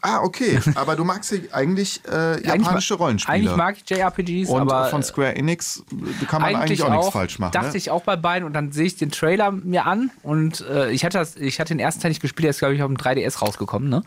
Ah, 0.00 0.20
okay. 0.22 0.60
Aber 0.76 0.94
du 0.94 1.04
magst 1.04 1.32
ja 1.32 1.38
eigentlich 1.52 2.00
äh, 2.08 2.40
japanische 2.46 2.94
ma- 2.94 2.98
Rollenspiele. 3.04 3.36
Eigentlich 3.36 3.56
mag 3.56 3.76
ich 3.76 3.90
JRPGs, 3.90 4.48
Und 4.48 4.60
aber 4.60 4.86
von 4.90 5.02
Square 5.02 5.34
Enix 5.34 5.82
äh, 5.90 6.24
kann 6.26 6.40
man 6.40 6.54
eigentlich, 6.54 6.82
auch, 6.84 6.90
nichts 6.90 7.08
falsch 7.08 7.38
machen. 7.40 7.52
Dachte 7.52 7.72
ne? 7.72 7.76
ich 7.76 7.90
auch 7.90 8.02
bei 8.04 8.14
beiden 8.14 8.46
und 8.46 8.52
dann 8.52 8.70
sehe 8.70 8.86
ich 8.86 8.96
den 8.96 9.10
Trailer 9.10 9.50
mir 9.50 9.86
an 9.86 10.12
und 10.22 10.60
äh, 10.60 10.92
ich, 10.92 11.04
hatte 11.04 11.18
das, 11.18 11.34
ich 11.34 11.58
hatte 11.58 11.74
den 11.74 11.80
ersten 11.80 12.00
Teil 12.00 12.10
nicht 12.10 12.22
gespielt, 12.22 12.44
der 12.44 12.50
ist 12.50 12.60
glaube 12.60 12.74
ich 12.76 12.82
auf 12.82 12.88
dem 12.88 12.96
3DS 12.96 13.40
rausgekommen, 13.40 13.88
ne? 13.88 14.02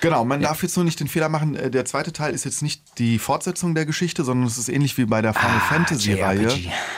Genau, 0.00 0.24
man 0.24 0.40
darf 0.40 0.62
jetzt 0.62 0.76
nur 0.76 0.84
nicht 0.84 1.00
den 1.00 1.08
Fehler 1.08 1.28
machen, 1.28 1.54
äh, 1.56 1.70
der 1.70 1.84
zweite 1.84 2.12
Teil 2.12 2.34
ist 2.34 2.44
jetzt 2.44 2.62
nicht 2.62 2.98
die 2.98 3.18
Fortsetzung 3.18 3.74
der 3.74 3.86
Geschichte, 3.86 4.24
sondern 4.24 4.46
es 4.46 4.58
ist 4.58 4.68
ähnlich 4.68 4.96
wie 4.98 5.06
bei 5.06 5.22
der 5.22 5.32
Final 5.34 5.60
Fantasy 5.60 6.14
Reihe. 6.14 6.48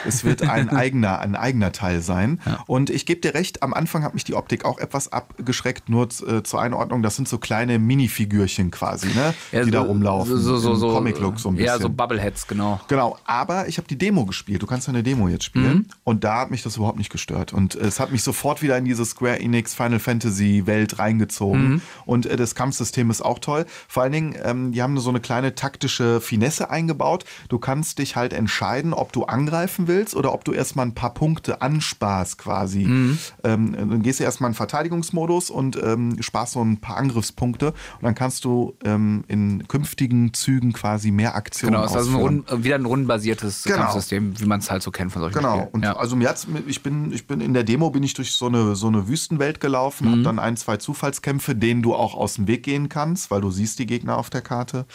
Es 0.07 0.25
wird 0.25 0.43
ein 0.43 0.69
eigener, 0.77 1.21
ein 1.21 1.37
eigener 1.37 1.73
Teil 1.73 2.01
sein. 2.03 2.41
Und 2.67 2.91
ich 2.91 3.07
gebe 3.07 3.21
dir 3.21 3.35
recht, 3.35 3.63
am 3.63 3.73
Anfang 3.75 4.03
hat 4.03 4.15
mich 4.15 4.25
die 4.25 4.35
Optik 4.35 4.65
auch 4.65 4.79
etwas 4.79 5.13
abgeschreckt, 5.13 5.89
nur 5.89 6.09
äh, 6.27 6.43
zur 6.43 6.61
Einordnung, 6.61 7.03
das 7.03 7.17
sind 7.17 7.29
so 7.29 7.39
kleine 7.39 7.79
Minifigürchen 7.79 8.71
quasi, 8.71 9.09
ne? 9.09 9.35
Ja, 9.53 9.65
die 9.65 9.71
da 9.71 9.83
so- 9.83 9.87
rumlaufen. 9.89 10.37
So, 10.39 10.57
so, 10.57 10.75
so, 10.75 10.93
Comic-Look 10.93 11.39
so 11.39 11.51
ein 11.51 11.55
bisschen. 11.57 11.67
Ja, 11.67 11.79
so 11.79 11.89
Bubbleheads, 11.89 12.47
genau. 12.47 12.81
Genau, 12.89 13.17
aber 13.25 13.69
ich 13.69 13.79
habe 13.79 13.87
die 13.89 13.99
Demo 13.99 14.25
gespielt. 14.27 14.63
Du 14.63 14.67
kannst 14.67 14.87
ja 14.89 14.93
eine 14.93 15.03
Demo 15.03 15.29
jetzt 15.29 15.45
spielen. 15.45 15.73
Mhm. 15.75 15.87
Und 16.05 16.25
da 16.25 16.41
hat 16.41 16.51
mich 16.51 16.63
das 16.63 16.77
überhaupt 16.77 16.99
nicht 16.99 17.11
gestört. 17.11 17.53
Und 17.53 17.75
es 17.75 18.01
hat 18.01 18.11
mich 18.13 18.23
sofort 18.23 18.63
wieder 18.63 18.77
in 18.77 18.85
diese 18.85 19.05
Square 19.05 19.39
Enix 19.41 19.75
Final 19.75 19.99
Fantasy 19.99 20.63
Welt 20.67 20.99
reingezogen. 20.99 21.69
Mhm. 21.69 21.83
Und 22.07 22.27
äh, 22.27 22.37
das 22.37 22.55
Kampfsystem 22.55 22.88
Kampfsystem 22.89 23.11
ist 23.11 23.23
auch 23.23 23.39
toll. 23.39 23.67
Vor 23.87 24.03
allen 24.03 24.13
Dingen, 24.13 24.35
ähm, 24.43 24.73
die 24.73 24.83
haben 24.83 24.99
so 24.99 25.11
eine 25.11 25.21
kleine 25.21 25.55
taktische 25.55 26.21
Finesse 26.21 26.71
eingebaut. 26.71 27.25
Du 27.49 27.59
kannst 27.59 27.99
dich 27.99 28.17
halt 28.17 28.33
entscheiden, 28.33 28.95
ob 28.95 29.13
du 29.13 29.25
angreifen 29.25 29.89
willst 29.89 30.17
oder 30.17 30.33
ob 30.33 30.45
du 30.45 30.53
erstmal 30.53 30.87
ein 30.87 30.95
paar 30.95 31.13
Punkte 31.15 31.61
ansparst 31.61 32.39
quasi. 32.39 32.85
Mhm. 32.85 33.19
Ähm, 33.45 33.73
dann 33.77 34.03
gehst 34.03 34.21
du 34.21 34.25
erstmal 34.25 34.51
in 34.51 34.55
Verteidigungsmodus 34.55 35.51
und 35.51 35.79
ähm, 35.83 36.17
sparst 36.21 36.55
so 36.55 36.63
ein 36.65 36.79
paar 36.79 36.97
Angriffspunkte 36.97 37.69
und 37.69 38.03
dann 38.03 38.15
kannst 38.15 38.45
du 38.45 38.75
ähm, 38.85 39.25
in 39.29 39.67
künftigen 39.69 40.33
Zügen 40.33 40.73
quasi 40.73 41.11
mehr 41.11 41.35
Aktionen 41.35 41.75
Genau, 41.75 41.85
es 41.85 41.91
ist 41.91 41.97
also 41.97 42.27
ein 42.27 42.45
wieder 42.65 42.77
ein 42.77 42.87
rundenbasiertes 42.87 43.65
Genau. 43.65 43.79
Kampfsystem, 43.79 44.41
wie 44.41 44.47
man 44.47 44.61
es 44.61 44.71
halt 44.71 44.83
so 44.83 44.91
kennt 44.91 45.13
von 45.13 45.23
solchen 45.23 45.35
Genau. 45.39 45.55
Spielen. 45.57 45.69
Und 45.73 45.85
ja. 45.85 45.97
also 45.97 46.17
mir 46.17 46.29
hat's, 46.31 46.47
ich 46.67 46.83
bin, 46.83 47.13
ich 47.13 47.27
bin 47.27 47.41
in 47.41 47.53
der 47.55 47.65
Demo 47.65 47.91
bin 47.91 48.03
ich 48.03 48.15
durch 48.15 48.33
so 48.33 48.47
eine 48.47 48.75
so 48.77 48.87
eine 48.89 49.09
Wüstenwelt 49.09 49.61
gelaufen, 49.61 50.09
Mhm. 50.09 50.13
hab 50.19 50.25
dann 50.25 50.39
ein, 50.39 50.57
zwei 50.57 50.77
Zufallskämpfe, 50.79 51.55
denen 51.55 51.83
du 51.83 51.95
auch 51.95 52.15
aus 52.15 52.35
dem 52.35 52.47
Weg 52.47 52.63
gehen 52.63 52.78
kannst, 52.89 53.31
weil 53.33 53.41
du 53.41 53.51
siehst 53.51 53.79
die 53.81 53.87
Gegner 53.87 54.17
auf 54.17 54.31
der 54.31 54.43
Karte, 54.43 54.87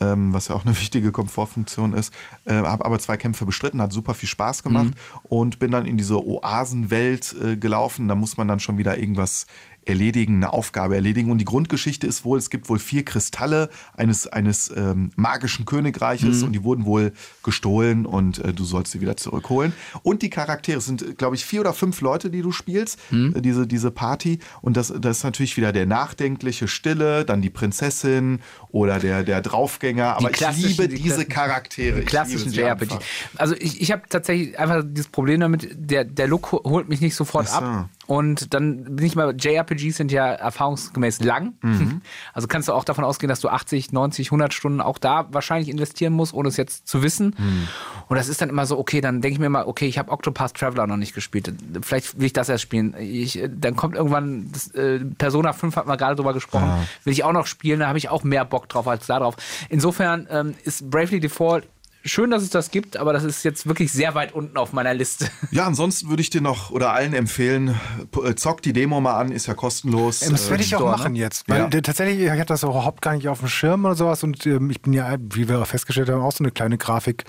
ähm, 0.00 0.32
was 0.32 0.48
ja 0.48 0.54
auch 0.54 0.64
eine 0.64 0.74
wichtige 0.80 1.12
Komfortfunktion 1.12 1.92
ist. 1.92 2.12
Äh, 2.46 2.54
habe 2.54 2.84
aber 2.86 2.98
zwei 2.98 3.16
Kämpfe 3.18 3.44
bestritten, 3.44 3.82
hat 3.82 3.92
super 3.92 4.14
viel 4.14 4.28
Spaß 4.28 4.62
gemacht 4.62 4.86
Mhm. 4.94 5.20
und 5.24 5.58
bin 5.58 5.70
dann 5.70 5.84
in 5.84 5.98
diese 5.98 6.24
Oasenwelt 6.26 7.34
äh, 7.42 7.56
gelaufen. 7.56 8.08
Da 8.08 8.14
muss 8.14 8.36
man 8.38 8.48
dann 8.48 8.60
schon 8.60 8.78
wieder 8.78 8.96
irgendwas 8.98 9.46
erledigen, 9.88 10.36
eine 10.36 10.52
Aufgabe 10.52 10.94
erledigen. 10.94 11.30
Und 11.30 11.38
die 11.38 11.44
Grundgeschichte 11.44 12.06
ist 12.06 12.24
wohl, 12.24 12.38
es 12.38 12.50
gibt 12.50 12.68
wohl 12.68 12.78
vier 12.78 13.04
Kristalle 13.04 13.70
eines, 13.96 14.26
eines 14.26 14.70
ähm, 14.76 15.10
magischen 15.16 15.64
Königreiches 15.64 16.42
und 16.42 16.52
die 16.52 16.62
wurden 16.62 16.84
wohl 16.84 17.12
gestohlen 17.42 18.06
und 18.06 18.38
äh, 18.44 18.52
du 18.52 18.64
sollst 18.64 18.92
sie 18.92 19.00
wieder 19.00 19.16
zurückholen. 19.16 19.72
Und 20.02 20.22
die 20.22 20.30
Charaktere 20.30 20.80
sind, 20.80 21.16
glaube 21.18 21.36
ich, 21.36 21.44
vier 21.44 21.60
oder 21.60 21.72
fünf 21.72 22.00
Leute, 22.00 22.30
die 22.30 22.42
du 22.42 22.52
spielst, 22.52 22.98
äh, 23.10 23.40
diese, 23.40 23.66
diese 23.66 23.90
Party. 23.90 24.38
Und 24.60 24.76
das, 24.76 24.92
das 25.00 25.18
ist 25.18 25.24
natürlich 25.24 25.56
wieder 25.56 25.72
der 25.72 25.86
nachdenkliche 25.86 26.68
Stille, 26.68 27.24
dann 27.24 27.42
die 27.42 27.50
Prinzessin 27.50 28.40
oder 28.70 28.98
der, 28.98 29.22
der 29.24 29.40
Draufgänger. 29.40 30.16
Aber 30.16 30.30
ich 30.30 30.40
liebe 30.56 30.88
die 30.88 30.96
diese 31.02 31.24
Charaktere. 31.24 32.00
Ich 32.00 32.06
klassischen 32.06 32.52
JRPG. 32.52 32.94
Also 33.36 33.54
ich, 33.54 33.80
ich 33.80 33.90
habe 33.92 34.02
tatsächlich 34.08 34.58
einfach 34.58 34.82
dieses 34.86 35.08
Problem 35.08 35.40
damit, 35.40 35.68
der, 35.74 36.04
der 36.04 36.26
Look 36.28 36.52
ho- 36.52 36.62
holt 36.64 36.88
mich 36.88 37.00
nicht 37.00 37.14
sofort 37.14 37.48
so. 37.48 37.54
ab. 37.56 37.88
Und 38.08 38.54
dann 38.54 38.96
bin 38.96 39.04
ich 39.04 39.16
mal, 39.16 39.34
JRPGs 39.38 39.98
sind 39.98 40.10
ja 40.10 40.28
erfahrungsgemäß 40.28 41.20
lang. 41.20 41.52
Mhm. 41.62 42.00
Also 42.32 42.46
kannst 42.46 42.68
du 42.68 42.72
auch 42.72 42.84
davon 42.84 43.04
ausgehen, 43.04 43.28
dass 43.28 43.40
du 43.40 43.48
80, 43.48 43.92
90, 43.92 44.28
100 44.28 44.54
Stunden 44.54 44.80
auch 44.80 44.98
da 44.98 45.26
wahrscheinlich 45.32 45.68
investieren 45.68 46.12
musst, 46.12 46.32
ohne 46.32 46.48
es 46.48 46.56
jetzt 46.56 46.86
zu 46.86 47.02
wissen. 47.02 47.34
Mhm. 47.36 47.68
Und 48.08 48.16
das 48.16 48.28
ist 48.28 48.40
dann 48.40 48.48
immer 48.48 48.64
so, 48.64 48.78
okay, 48.78 49.00
dann 49.00 49.20
denke 49.20 49.34
ich 49.34 49.38
mir 49.40 49.48
mal, 49.48 49.64
okay, 49.66 49.86
ich 49.86 49.98
habe 49.98 50.12
Octopath 50.12 50.54
Traveler 50.54 50.86
noch 50.86 50.96
nicht 50.96 51.14
gespielt. 51.14 51.52
Vielleicht 51.82 52.18
will 52.18 52.26
ich 52.26 52.32
das 52.32 52.48
erst 52.48 52.62
spielen. 52.62 52.94
Ich, 52.98 53.38
äh, 53.38 53.50
dann 53.52 53.76
kommt 53.76 53.96
irgendwann, 53.96 54.50
das, 54.52 54.68
äh, 54.68 55.00
Persona 55.00 55.52
5 55.52 55.76
hatten 55.76 55.88
wir 55.88 55.96
gerade 55.96 56.16
drüber 56.16 56.32
gesprochen, 56.32 56.70
will 57.04 57.12
ich 57.12 57.24
auch 57.24 57.32
noch 57.32 57.46
spielen, 57.46 57.80
da 57.80 57.88
habe 57.88 57.98
ich 57.98 58.08
auch 58.08 58.22
mehr 58.24 58.44
Bock 58.44 58.68
drauf 58.68 58.86
als 58.86 59.06
da 59.06 59.18
drauf. 59.18 59.36
Insofern 59.68 60.28
ähm, 60.30 60.54
ist 60.64 60.90
Bravely 60.90 61.20
Default 61.20 61.66
schön, 62.08 62.30
dass 62.30 62.42
es 62.42 62.50
das 62.50 62.70
gibt, 62.70 62.96
aber 62.96 63.12
das 63.12 63.24
ist 63.24 63.44
jetzt 63.44 63.66
wirklich 63.66 63.92
sehr 63.92 64.14
weit 64.14 64.32
unten 64.32 64.56
auf 64.56 64.72
meiner 64.72 64.94
Liste. 64.94 65.28
Ja, 65.50 65.66
ansonsten 65.66 66.08
würde 66.10 66.20
ich 66.20 66.30
dir 66.30 66.40
noch 66.42 66.70
oder 66.70 66.92
allen 66.92 67.14
empfehlen, 67.14 67.78
äh, 68.24 68.34
zock 68.34 68.60
die 68.62 68.72
Demo 68.72 69.00
mal 69.00 69.14
an, 69.18 69.32
ist 69.32 69.46
ja 69.46 69.54
kostenlos. 69.54 70.22
Ähm, 70.22 70.32
Das 70.32 70.50
werde 70.50 70.62
ich 70.62 70.74
auch 70.74 70.80
Store, 70.80 70.96
machen 70.96 71.12
ne? 71.14 71.18
jetzt. 71.20 71.48
Weil 71.48 71.68
Ja. 71.72 71.80
tatsächlich, 71.80 72.20
ich 72.20 72.30
hatte 72.30 72.46
das 72.46 72.62
überhaupt 72.62 73.00
gar 73.02 73.14
nicht 73.14 73.28
auf 73.28 73.38
dem 73.40 73.48
Schirm 73.48 73.84
oder 73.84 73.94
sowas. 73.94 74.22
Und 74.22 74.44
ähm, 74.46 74.68
ich 74.70 74.82
bin 74.82 74.92
ja, 74.92 75.16
wie 75.20 75.48
wir 75.48 75.64
festgestellt 75.64 76.08
haben, 76.10 76.20
auch 76.22 76.32
so 76.32 76.44
eine 76.44 76.50
kleine 76.50 76.76
Grafik. 76.78 77.24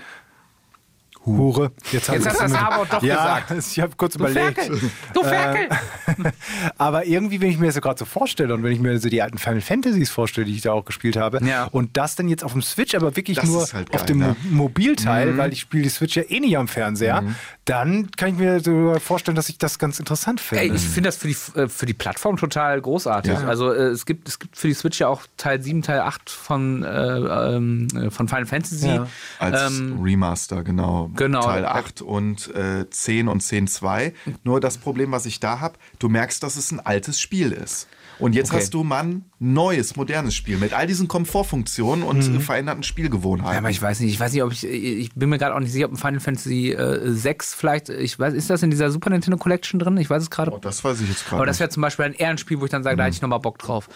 Hure. 1.26 1.70
Jetzt, 1.92 2.08
Jetzt 2.08 2.26
hast 2.26 2.38
du 2.40 2.42
das 2.44 2.54
aber 2.54 2.86
doch 2.86 3.02
ja, 3.02 3.40
gesagt. 3.40 3.66
Ich 3.72 3.80
habe 3.80 3.92
kurz 3.96 4.14
Du 4.14 4.20
überlegt. 4.20 4.58
Ferkel! 4.58 4.90
Du 5.12 5.22
Ferkel! 5.22 5.68
Aber 6.78 7.04
irgendwie, 7.06 7.40
wenn 7.40 7.50
ich 7.50 7.58
mir 7.58 7.66
das 7.66 7.74
so 7.74 7.80
gerade 7.80 7.98
so 7.98 8.04
vorstelle 8.04 8.54
und 8.54 8.62
wenn 8.62 8.72
ich 8.72 8.80
mir 8.80 8.98
so 8.98 9.08
die 9.08 9.20
alten 9.22 9.38
Final 9.38 9.60
Fantasies 9.60 10.10
vorstelle, 10.10 10.46
die 10.46 10.54
ich 10.56 10.62
da 10.62 10.72
auch 10.72 10.84
gespielt 10.84 11.16
habe, 11.16 11.44
Ja. 11.44 11.64
und 11.66 11.96
das 11.96 12.16
dann 12.16 12.28
jetzt 12.28 12.42
auf 12.44 12.52
dem 12.52 12.62
Switch, 12.62 12.94
aber 12.94 13.14
wirklich 13.16 13.36
Das 13.36 13.46
nur 13.46 13.66
halt 13.72 13.90
auf 13.92 13.98
geil, 14.00 14.06
dem 14.06 14.18
ne? 14.18 14.36
Mo- 14.50 14.62
Mobilteil, 14.64 15.36
weil 15.36 15.52
ich 15.52 15.60
spiele 15.60 15.82
die 15.84 15.88
Switch 15.90 16.16
ja 16.16 16.22
eh 16.28 16.40
nicht 16.40 16.56
am 16.56 16.68
Fernseher, 16.68 17.22
dann 17.64 18.10
kann 18.12 18.30
ich 18.30 18.36
mir 18.36 18.60
so 18.60 18.94
vorstellen, 18.98 19.34
dass 19.36 19.48
ich 19.48 19.58
das 19.58 19.78
ganz 19.78 19.98
interessant 20.00 20.40
finde. 20.40 20.64
Ey, 20.64 20.72
ich 20.74 20.80
finde 20.82 21.08
das 21.08 21.16
für 21.16 21.28
die, 21.28 21.36
äh, 21.58 21.68
für 21.68 21.86
die 21.86 21.94
Plattform 21.94 22.36
total 22.36 22.80
großartig. 22.80 23.32
Ja. 23.34 23.46
Also 23.46 23.72
äh, 23.72 23.88
es, 23.88 24.06
gibt, 24.06 24.26
es 24.28 24.38
gibt 24.38 24.56
für 24.56 24.68
die 24.68 24.74
Switch 24.74 24.98
ja 25.00 25.08
auch 25.08 25.22
Teil 25.36 25.60
7, 25.62 25.82
Teil 25.82 26.00
8 26.00 26.30
von, 26.30 26.82
äh, 26.82 26.88
ähm, 26.88 27.88
äh, 27.94 28.10
von 28.10 28.26
Final 28.28 28.46
Fantasy. 28.46 28.88
Ja. 28.88 29.06
Als 29.38 29.70
Ähm, 29.78 30.00
Remaster, 30.02 30.62
genau. 30.64 31.09
Genau. 31.16 31.42
Teil 31.42 31.64
8 31.64 32.02
und 32.02 32.54
äh, 32.54 32.88
10 32.88 33.28
und 33.28 33.42
10.2. 33.42 34.12
Nur 34.44 34.60
das 34.60 34.78
Problem, 34.78 35.12
was 35.12 35.26
ich 35.26 35.40
da 35.40 35.60
habe, 35.60 35.78
du 35.98 36.08
merkst, 36.08 36.42
dass 36.42 36.56
es 36.56 36.70
ein 36.72 36.80
altes 36.80 37.20
Spiel 37.20 37.52
ist. 37.52 37.88
Und 38.18 38.34
jetzt 38.34 38.50
Okay. 38.50 38.60
hast 38.60 38.74
du 38.74 38.84
mal 38.84 39.04
ein 39.04 39.24
neues, 39.38 39.96
modernes 39.96 40.34
Spiel 40.34 40.58
mit 40.58 40.74
all 40.74 40.86
diesen 40.86 41.08
Komfortfunktionen 41.08 42.04
und 42.04 42.18
äh, 42.20 42.40
veränderten 42.40 42.82
Ja, 42.82 42.86
Spielgewohnheiten. 42.88 43.56
aber 43.58 43.70
ich 43.70 43.80
weiß 43.80 44.00
nicht, 44.00 44.12
ich 44.12 44.20
weiß 44.20 44.32
nicht, 44.34 44.42
ob 44.42 44.52
ich, 44.52 44.64
ich 44.66 45.10
bin 45.14 45.30
mir 45.30 45.38
gerade 45.38 45.54
auch 45.54 45.60
nicht 45.60 45.72
sicher, 45.72 45.86
ob 45.86 45.92
ein 45.92 45.96
Final 45.96 46.20
Fantasy 46.20 46.72
äh, 46.72 47.10
6 47.12 47.54
vielleicht, 47.54 47.88
ich 47.88 48.18
weiß, 48.18 48.34
ist 48.34 48.50
das 48.50 48.62
in 48.62 48.70
dieser 48.70 48.90
Super 48.90 49.08
Nintendo 49.08 49.38
Collection 49.38 49.80
drin? 49.80 49.96
Ich 49.96 50.10
weiß 50.10 50.22
es 50.24 50.30
gerade. 50.30 50.52
oh, 50.52 50.58
das 50.58 50.84
weiß 50.84 51.00
ich 51.00 51.08
jetzt 51.08 51.24
gerade 51.24 51.36
Aber 51.36 51.46
das 51.46 51.60
wäre 51.60 51.70
zum 51.70 51.80
Beispiel 51.80 52.04
ein 52.04 52.12
Ehrenspiel, 52.14 52.60
wo 52.60 52.66
ich 52.66 52.70
dann 52.70 52.82
sage, 52.82 52.96
da 52.96 53.04
hätte 53.04 53.14
ich 53.16 53.22
nochmal 53.22 53.40
Bock 53.40 53.58
drauf. 53.58 53.88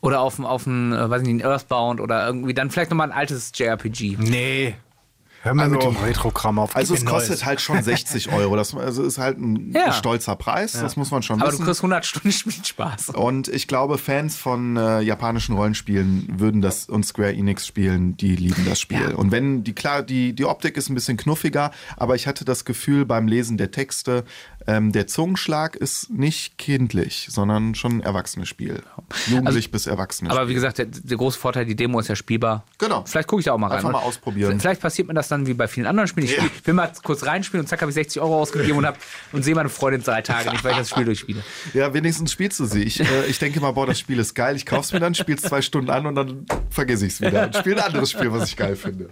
Oder 0.00 0.20
auf, 0.22 0.40
ein- 0.40 0.44
auf 0.44 0.66
ein, 0.66 0.92
äh, 0.92 1.08
weiß 1.08 1.22
ich 1.22 1.28
nicht, 1.28 1.44
ein 1.44 1.48
Earthbound 1.48 2.00
oder 2.00 2.26
irgendwie 2.26 2.54
dann 2.54 2.68
vielleicht 2.72 2.90
nochmal 2.90 3.12
ein 3.12 3.16
altes 3.16 3.52
JRPG. 3.54 4.16
nee. 4.18 4.74
Hör 5.44 5.54
mal 5.54 5.68
mit 5.68 5.82
Also- 5.84 5.92
dem 5.92 6.02
Retro-Kram 6.04 6.58
auf. 6.60 6.76
Also 6.76 6.94
es 6.94 7.04
kostet 7.04 7.30
Neues. 7.30 7.44
halt 7.44 7.60
schon 7.60 7.82
60 7.82 8.32
Euro. 8.32 8.54
Das 8.56 8.74
also 8.74 9.02
ist 9.02 9.18
halt 9.18 9.38
ein 9.38 9.72
Ja. 9.74 9.92
stolzer 9.92 10.36
Preis, 10.36 10.72
das 10.72 10.96
muss 10.96 11.10
man 11.10 11.22
schon 11.22 11.40
Aber 11.40 11.50
wissen. 11.50 11.60
du 11.62 11.66
kriegst 11.66 11.82
100 11.82 12.06
Stunden 12.06 12.30
Spielspaß. 12.32 13.10
Und 13.10 13.48
ich 13.48 13.66
glaube, 13.66 13.98
Fans 13.98 14.36
von 14.36 14.76
äh, 14.76 15.00
japanischen 15.00 15.56
Rollenspielen 15.56 16.38
würden 16.38 16.62
das 16.62 16.88
und 16.88 17.04
Square 17.04 17.32
Enix 17.34 17.66
spielen, 17.66 18.16
die 18.16 18.36
lieben 18.36 18.64
das 18.64 18.80
Spiel. 18.80 19.00
Ja. 19.10 19.16
Und 19.16 19.32
wenn 19.32 19.64
die 19.64 19.72
klar, 19.74 20.02
die, 20.02 20.32
die 20.32 20.44
Optik 20.44 20.76
ist 20.76 20.88
ein 20.88 20.94
bisschen 20.94 21.16
knuffiger, 21.16 21.72
aber 21.96 22.14
ich 22.14 22.26
hatte 22.28 22.44
das 22.44 22.64
Gefühl 22.64 23.04
beim 23.04 23.26
Lesen 23.26 23.56
der 23.58 23.70
Texte, 23.72 24.24
ähm, 24.66 24.92
der 24.92 25.06
Zungenschlag 25.06 25.76
ist 25.76 26.10
nicht 26.10 26.58
kindlich, 26.58 27.26
sondern 27.30 27.74
schon 27.74 27.98
ein 27.98 28.00
erwachsenes 28.00 28.48
Spiel. 28.48 28.82
Jugendlich 29.26 29.70
bis 29.70 29.86
erwachsenes 29.86 30.30
Also, 30.30 30.40
Aber 30.40 30.48
wie 30.48 30.54
gesagt, 30.54 30.78
der, 30.78 30.86
der 30.86 31.16
große 31.16 31.38
Vorteil, 31.38 31.64
die 31.66 31.74
Demo 31.76 31.98
ist 32.00 32.08
ja 32.08 32.16
spielbar. 32.16 32.64
Genau. 32.78 33.04
Vielleicht 33.06 33.28
gucke 33.28 33.40
ich 33.40 33.46
da 33.46 33.52
auch 33.52 33.58
mal 33.58 33.68
rein. 33.68 33.78
Einfach 33.78 33.92
mal 33.92 34.00
ausprobieren. 34.00 34.60
Vielleicht 34.60 34.80
passiert 34.80 35.08
mir 35.08 35.14
das 35.14 35.28
dann 35.28 35.46
wie 35.46 35.54
bei 35.54 35.68
vielen 35.68 35.86
anderen 35.86 36.08
Spielen. 36.08 36.26
Ich 36.26 36.36
Ja. 36.36 36.44
spiel, 36.44 36.66
will 36.66 36.74
mal 36.74 36.92
kurz 37.02 37.24
reinspielen 37.24 37.64
und 37.64 37.68
zack, 37.68 37.80
habe 37.80 37.90
ich 37.90 37.94
60 37.94 38.22
Euro 38.22 38.40
ausgegeben 38.40 38.78
und, 38.78 38.86
hab, 38.86 38.98
und 39.32 39.42
sehe 39.42 39.54
meine 39.54 39.68
Freundin 39.68 40.02
drei 40.02 40.22
Tage 40.22 40.50
nicht, 40.50 40.64
weil 40.64 40.72
ich 40.72 40.78
das 40.78 40.90
Spiel 40.90 41.04
durchspiele. 41.04 41.42
Ja, 41.74 41.92
wenigstens 41.94 42.32
spielst 42.32 42.60
du 42.60 42.64
sie. 42.66 42.82
Ich, 42.82 43.00
äh, 43.00 43.26
ich 43.28 43.38
denke 43.38 43.60
mal, 43.60 43.72
boah, 43.72 43.86
das 43.86 43.98
Spiel 43.98 44.18
ist 44.18 44.34
geil. 44.34 44.56
Ich 44.56 44.66
kauf's 44.66 44.92
mir 44.92 45.00
dann, 45.00 45.14
spiel's 45.14 45.42
zwei 45.42 45.62
Stunden 45.62 45.90
an 45.90 46.06
und 46.06 46.14
dann 46.14 46.46
vergesse 46.70 47.06
ich's 47.06 47.20
wieder. 47.20 47.44
Und 47.44 47.56
spiele 47.56 47.76
ein 47.76 47.82
anderes 47.84 48.10
Spiel, 48.10 48.32
was 48.32 48.48
ich 48.48 48.56
geil 48.56 48.76
finde. 48.76 49.08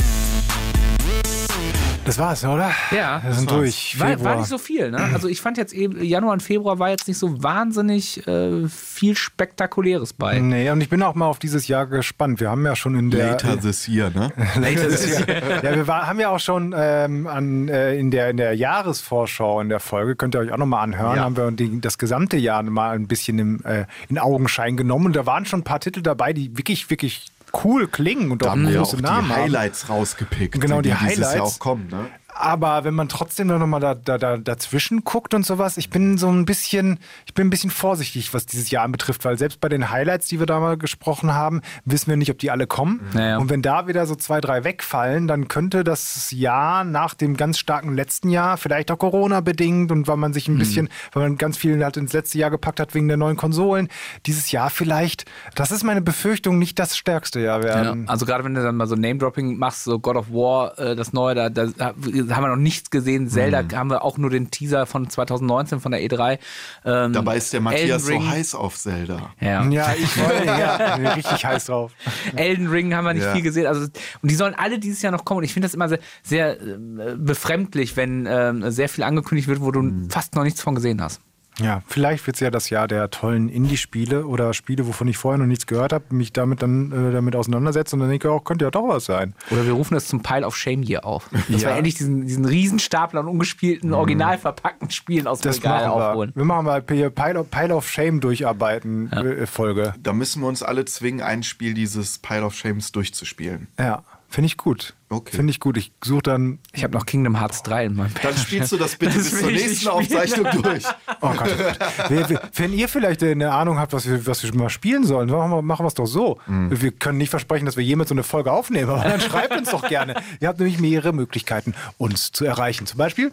Das 2.04 2.18
war's, 2.18 2.44
oder? 2.44 2.70
Ja, 2.90 3.20
Wir 3.22 3.34
sind 3.34 3.50
durch. 3.50 4.00
War, 4.00 4.24
war 4.24 4.36
nicht 4.36 4.48
so 4.48 4.56
viel, 4.58 4.90
ne? 4.90 4.98
Also 5.12 5.28
ich 5.28 5.40
fand 5.40 5.58
jetzt 5.58 5.72
eben, 5.72 6.02
Januar 6.02 6.32
und 6.32 6.42
Februar 6.42 6.78
war 6.78 6.88
jetzt 6.88 7.06
nicht 7.06 7.18
so 7.18 7.42
wahnsinnig 7.42 8.26
äh, 8.26 8.68
viel 8.68 9.16
Spektakuläres 9.16 10.14
bei. 10.14 10.38
Nee, 10.38 10.70
und 10.70 10.80
ich 10.80 10.88
bin 10.88 11.02
auch 11.02 11.14
mal 11.14 11.26
auf 11.26 11.38
dieses 11.38 11.68
Jahr 11.68 11.86
gespannt. 11.86 12.40
Wir 12.40 12.50
haben 12.50 12.64
ja 12.64 12.74
schon 12.74 12.98
in 12.98 13.10
der. 13.10 13.32
Later 13.32 13.60
this 13.60 13.86
year, 13.86 14.10
ne? 14.10 14.32
Later 14.56 14.88
this 14.88 15.20
year. 15.20 15.26
ja, 15.62 15.74
wir 15.76 15.86
war, 15.86 16.06
haben 16.06 16.18
ja 16.18 16.30
auch 16.30 16.40
schon 16.40 16.74
ähm, 16.76 17.26
an, 17.26 17.68
äh, 17.68 17.94
in, 17.96 18.10
der, 18.10 18.30
in 18.30 18.38
der 18.38 18.54
Jahresvorschau 18.54 19.60
in 19.60 19.68
der 19.68 19.80
Folge, 19.80 20.16
könnt 20.16 20.34
ihr 20.34 20.40
euch 20.40 20.52
auch 20.52 20.58
nochmal 20.58 20.82
anhören, 20.82 21.16
Ja. 21.16 21.22
haben 21.24 21.36
wir 21.36 21.50
die, 21.52 21.80
das 21.80 21.98
gesamte 21.98 22.38
Jahr 22.38 22.62
mal 22.62 22.96
ein 22.96 23.08
bisschen 23.08 23.38
im, 23.38 23.64
äh, 23.64 23.84
in 24.08 24.18
Augenschein 24.18 24.76
genommen. 24.76 25.06
Und 25.06 25.16
da 25.16 25.26
waren 25.26 25.44
schon 25.44 25.60
ein 25.60 25.64
paar 25.64 25.80
Titel 25.80 26.00
dabei, 26.00 26.32
die 26.32 26.56
wirklich, 26.56 26.88
wirklich 26.88 27.26
cool 27.64 27.88
klingen 27.88 28.30
und 28.30 28.42
Da 28.42 28.46
auch 28.46 28.50
haben 28.52 28.68
wir 28.68 28.80
auch 28.80 28.84
große 28.84 28.96
die 28.98 29.02
Namen 29.02 29.28
haben. 29.30 29.42
Highlights 29.42 29.88
rausgepickt, 29.88 30.60
Genau, 30.60 30.80
die 30.80 30.90
dieses 30.90 31.00
Jahr 31.18 31.30
Highlights. 31.32 31.56
auch 31.56 31.58
kommen, 31.58 31.88
ne? 31.88 32.06
Aber 32.34 32.84
wenn 32.84 32.94
man 32.94 33.08
trotzdem 33.08 33.48
noch 33.48 33.58
mal 33.66 33.80
da, 33.80 33.94
da, 33.94 34.18
da, 34.18 34.36
dazwischen 34.36 35.04
guckt 35.04 35.34
und 35.34 35.44
sowas, 35.44 35.76
ich 35.76 35.90
bin 35.90 36.16
so 36.18 36.28
ein 36.28 36.44
bisschen, 36.44 36.98
ich 37.26 37.34
bin 37.34 37.46
ein 37.46 37.50
bisschen 37.50 37.70
vorsichtig, 37.70 38.32
was 38.32 38.46
dieses 38.46 38.70
Jahr 38.70 38.88
betrifft, 38.88 39.24
weil 39.24 39.36
selbst 39.36 39.60
bei 39.60 39.68
den 39.68 39.90
Highlights, 39.90 40.28
die 40.28 40.38
wir 40.38 40.46
da 40.46 40.60
mal 40.60 40.76
gesprochen 40.76 41.34
haben, 41.34 41.60
wissen 41.84 42.08
wir 42.08 42.16
nicht, 42.16 42.30
ob 42.30 42.38
die 42.38 42.50
alle 42.50 42.66
kommen. 42.66 43.00
Naja. 43.12 43.38
Und 43.38 43.50
wenn 43.50 43.62
da 43.62 43.86
wieder 43.88 44.06
so 44.06 44.14
zwei, 44.14 44.40
drei 44.40 44.64
wegfallen, 44.64 45.26
dann 45.28 45.48
könnte 45.48 45.84
das 45.84 46.30
Jahr 46.30 46.84
nach 46.84 47.14
dem 47.14 47.36
ganz 47.36 47.58
starken 47.58 47.94
letzten 47.94 48.30
Jahr, 48.30 48.56
vielleicht 48.56 48.90
auch 48.90 48.98
Corona 48.98 49.40
bedingt 49.40 49.90
und 49.92 50.08
weil 50.08 50.16
man 50.16 50.32
sich 50.32 50.48
ein 50.48 50.58
bisschen, 50.58 50.88
weil 51.12 51.24
man 51.24 51.36
ganz 51.38 51.56
viel 51.56 51.82
halt 51.82 51.96
ins 51.96 52.12
letzte 52.12 52.38
Jahr 52.38 52.50
gepackt 52.50 52.80
hat 52.80 52.94
wegen 52.94 53.08
der 53.08 53.16
neuen 53.16 53.36
Konsolen, 53.36 53.88
dieses 54.26 54.50
Jahr 54.52 54.70
vielleicht, 54.70 55.24
das 55.54 55.70
ist 55.70 55.82
meine 55.84 56.00
Befürchtung, 56.00 56.58
nicht 56.58 56.78
das 56.78 56.96
stärkste 56.96 57.40
Jahr 57.40 57.58
Ja, 57.58 57.64
werden. 57.64 58.08
also 58.08 58.26
gerade 58.26 58.44
wenn 58.44 58.54
du 58.54 58.62
dann 58.62 58.76
mal 58.76 58.86
so 58.86 58.94
Name-Dropping 58.94 59.56
machst, 59.58 59.84
so 59.84 59.98
God 59.98 60.16
of 60.16 60.30
War, 60.30 60.78
äh, 60.78 60.94
das 60.96 61.12
neue, 61.12 61.34
da, 61.34 61.48
da 61.50 61.94
haben 62.36 62.42
wir 62.44 62.48
noch 62.48 62.56
nichts 62.56 62.90
gesehen. 62.90 63.28
Zelda 63.28 63.64
haben 63.76 63.90
wir 63.90 64.02
auch 64.04 64.18
nur 64.18 64.30
den 64.30 64.50
Teaser 64.50 64.86
von 64.86 65.08
2019 65.10 65.80
von 65.80 65.92
der 65.92 66.00
E3. 66.02 66.38
Ähm, 66.84 67.12
Dabei 67.12 67.36
ist 67.36 67.52
der 67.52 67.60
Matthias 67.60 68.04
so 68.06 68.26
heiß 68.28 68.54
auf 68.54 68.76
Zelda. 68.78 69.30
Ja. 69.40 69.64
Ja, 69.68 69.94
ich 69.98 70.16
wollte, 70.22 70.44
ja, 70.46 70.96
bin 70.96 71.06
richtig 71.06 71.44
heiß 71.44 71.66
drauf. 71.66 71.92
Elden 72.36 72.68
Ring 72.68 72.94
haben 72.94 73.04
wir 73.04 73.14
nicht 73.14 73.24
Ja. 73.24 73.32
viel 73.32 73.42
gesehen. 73.42 73.66
Also, 73.66 73.82
und 74.22 74.30
die 74.30 74.34
sollen 74.34 74.54
alle 74.54 74.78
dieses 74.78 75.02
Jahr 75.02 75.12
noch 75.12 75.24
kommen. 75.24 75.38
Und 75.38 75.44
ich 75.44 75.52
finde 75.52 75.66
das 75.66 75.74
immer 75.74 75.88
sehr, 75.88 75.98
sehr 76.22 76.60
äh, 76.60 76.76
befremdlich, 77.16 77.96
wenn 77.96 78.26
ähm, 78.28 78.70
sehr 78.70 78.88
viel 78.88 79.04
angekündigt 79.04 79.48
wird, 79.48 79.60
wo 79.60 79.70
du 79.70 80.08
fast 80.08 80.34
noch 80.34 80.42
nichts 80.44 80.60
von 80.62 80.74
gesehen 80.74 81.00
hast. 81.02 81.20
Ja, 81.62 81.82
vielleicht 81.86 82.26
wird 82.26 82.36
es 82.36 82.40
ja 82.40 82.50
das 82.50 82.70
Jahr 82.70 82.88
der 82.88 83.10
tollen 83.10 83.48
Indie-Spiele 83.48 84.26
oder 84.26 84.54
Spiele, 84.54 84.86
wovon 84.86 85.08
ich 85.08 85.16
vorher 85.18 85.38
noch 85.38 85.46
nichts 85.46 85.66
gehört 85.66 85.92
habe, 85.92 86.04
mich 86.14 86.32
damit 86.32 86.62
dann 86.62 86.90
äh, 86.92 87.12
damit 87.12 87.36
auseinandersetzen 87.36 87.96
und 87.96 88.00
dann 88.00 88.10
denke 88.10 88.28
ich, 88.28 88.32
auch 88.32 88.44
könnte 88.44 88.64
ja 88.64 88.70
doch 88.70 88.88
was 88.88 89.04
sein. 89.04 89.34
Oder 89.50 89.64
wir 89.66 89.72
rufen 89.72 89.94
das 89.94 90.06
zum 90.08 90.22
Pile 90.22 90.46
of 90.46 90.56
Shame 90.56 90.82
hier 90.82 91.04
auf. 91.04 91.28
Dass 91.48 91.62
Ja. 91.62 91.68
wir 91.70 91.76
endlich 91.76 91.94
diesen, 91.96 92.26
diesen 92.26 92.44
Riesenstapel 92.44 93.18
an 93.18 93.26
ungespielten, 93.28 93.92
original 93.92 94.38
verpackten 94.38 94.90
Spielen 94.90 95.26
aus 95.26 95.40
dem 95.40 95.48
Das 95.50 95.58
Regal 95.58 95.84
wir. 95.84 95.92
aufholen. 95.92 96.32
Wir 96.34 96.44
machen 96.44 96.64
mal 96.66 96.82
Pile 96.82 97.40
of, 97.40 97.50
Pile 97.50 97.74
of 97.74 97.88
Shame 97.88 98.20
durcharbeiten 98.20 99.12
äh, 99.12 99.46
Folge. 99.46 99.94
Da 100.02 100.12
müssen 100.12 100.42
wir 100.42 100.48
uns 100.48 100.62
alle 100.62 100.84
zwingen, 100.84 101.20
ein 101.20 101.42
Spiel 101.42 101.74
dieses 101.74 102.18
Pile 102.18 102.44
of 102.44 102.54
Shames 102.54 102.92
durchzuspielen. 102.92 103.68
Ja, 103.78 104.02
finde 104.30 104.46
ich 104.46 104.56
gut. 104.56 104.94
Okay. 105.10 105.36
Finde 105.36 105.50
ich 105.50 105.60
gut. 105.60 105.76
Ich 105.76 105.92
suche 106.02 106.22
dann. 106.22 106.60
Ich 106.72 106.82
habe 106.84 106.96
noch 106.96 107.04
Kingdom 107.04 107.38
Hearts 107.38 107.62
3 107.64 107.86
in 107.86 107.96
meinem 107.96 108.14
Dann 108.22 108.36
spielst 108.36 108.72
du 108.72 108.76
das 108.78 108.96
bitte 108.96 109.14
Das 109.18 109.30
bis 109.30 109.40
zur 109.40 109.50
ich 109.50 109.66
nächsten. 109.66 109.88
Aufzeichnung 109.88 110.46
durch. 110.62 110.84
Oh 111.22 111.34
Gott. 111.34 111.48
oh 111.50 111.62
Gott. 111.98 112.10
Wir- 112.10 112.28
wir- 112.30 112.40
Wenn 112.54 112.72
ihr 112.72 112.88
vielleicht 112.88 113.22
eine 113.22 113.52
Ahnung 113.52 113.78
habt, 113.78 113.92
was 113.92 114.08
wir, 114.08 114.24
was 114.26 114.42
wir 114.42 114.54
mal 114.54 114.70
spielen 114.70 115.04
sollen, 115.04 115.28
machen 115.28 115.50
wir, 115.50 115.60
machen 115.62 115.84
wir 115.84 115.88
es 115.88 115.94
doch 115.94 116.06
so. 116.06 116.38
Wir 116.46 116.92
können 116.92 117.18
nicht 117.18 117.28
versprechen, 117.30 117.66
dass 117.66 117.76
wir 117.76 117.84
jemals 117.84 118.08
so 118.08 118.14
eine 118.14 118.22
Folge 118.22 118.50
aufnehmen, 118.52 118.88
aber 118.88 119.02
dann 119.04 119.20
schreibt 119.30 119.54
uns 119.56 119.70
doch 119.70 119.86
gerne. 119.88 120.14
Ihr 120.40 120.48
habt 120.48 120.58
nämlich 120.60 120.78
mehrere 120.80 121.12
Möglichkeiten, 121.12 121.74
uns 121.98 122.32
zu 122.32 122.44
erreichen. 122.46 122.86
Zum 122.86 122.96
Beispiel 122.96 123.32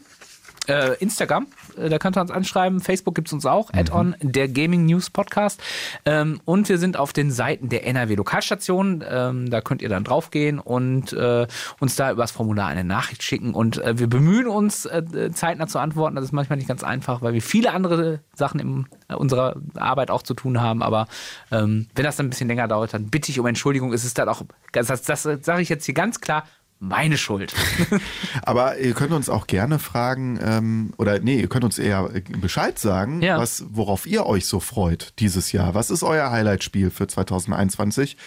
äh, 0.67 0.95
Instagram, 0.99 1.47
äh, 1.77 1.89
da 1.89 1.97
könnt 1.97 2.17
ihr 2.17 2.21
uns 2.21 2.31
anschreiben. 2.31 2.79
Facebook 2.79 3.15
gibt 3.15 3.27
es 3.27 3.33
uns 3.33 3.45
auch, 3.45 3.71
Add-on, 3.73 4.15
der 4.21 4.47
Gaming 4.47 4.85
News 4.85 5.09
Podcast. 5.09 5.61
Ähm, 6.05 6.39
und 6.45 6.69
wir 6.69 6.77
sind 6.77 6.97
auf 6.97 7.13
den 7.13 7.31
Seiten 7.31 7.69
der 7.69 7.85
NRW 7.85 8.15
Lokalstation. 8.15 9.03
Ähm, 9.07 9.49
da 9.49 9.61
könnt 9.61 9.81
ihr 9.81 9.89
dann 9.89 10.03
draufgehen 10.03 10.59
und 10.59 11.13
äh, 11.13 11.47
uns 11.79 11.95
da 11.95 12.11
übers 12.11 12.31
Formular 12.31 12.67
eine 12.67 12.83
Nachricht 12.83 13.23
schicken. 13.23 13.53
Und 13.53 13.77
äh, 13.77 13.97
wir 13.97 14.07
bemühen 14.07 14.47
uns, 14.47 14.85
äh, 14.85 15.31
zeitnah 15.33 15.67
zu 15.67 15.79
antworten. 15.79 16.15
Das 16.15 16.25
ist 16.25 16.31
manchmal 16.31 16.57
nicht 16.57 16.67
ganz 16.67 16.83
einfach, 16.83 17.21
weil 17.21 17.33
wir 17.33 17.41
viele 17.41 17.73
andere 17.73 18.21
Sachen 18.33 18.59
in 18.59 18.85
unserer 19.15 19.55
Arbeit 19.75 20.11
auch 20.11 20.21
zu 20.21 20.33
tun 20.33 20.61
haben. 20.61 20.83
Aber 20.83 21.07
ähm, 21.51 21.87
wenn 21.95 22.03
das 22.03 22.17
dann 22.17 22.27
ein 22.27 22.29
bisschen 22.29 22.47
länger 22.47 22.67
dauert, 22.67 22.93
dann 22.93 23.09
bitte 23.09 23.31
ich 23.31 23.39
um 23.39 23.45
Entschuldigung. 23.45 23.93
Es 23.93 24.05
ist 24.05 24.17
dann 24.17 24.29
auch, 24.29 24.43
das, 24.73 24.87
das, 24.87 25.03
das 25.03 25.23
sage 25.23 25.61
ich 25.61 25.69
jetzt 25.69 25.85
hier 25.85 25.93
ganz 25.95 26.21
klar, 26.21 26.43
meine 26.79 27.17
Schuld. 27.17 27.53
Aber 28.43 28.77
ihr 28.77 28.93
könnt 28.93 29.11
uns 29.11 29.29
auch 29.29 29.47
gerne 29.47 29.79
fragen, 29.79 30.39
ähm, 30.41 30.93
oder 30.97 31.19
nee, 31.19 31.39
ihr 31.39 31.47
könnt 31.49 31.63
uns 31.63 31.79
eher 31.79 32.09
äh, 32.13 32.21
Bescheid 32.21 32.77
sagen, 32.77 33.21
Ja. 33.21 33.39
was, 33.39 33.65
worauf 33.69 34.05
ihr 34.05 34.25
euch 34.25 34.45
so 34.45 34.59
freut 34.59 35.13
dieses 35.19 35.51
Jahr. 35.51 35.73
Was 35.75 35.89
ist 35.89 36.03
euer 36.03 36.29
Highlight-Spiel 36.31 36.89
für 36.91 37.07
2021? 37.07 38.17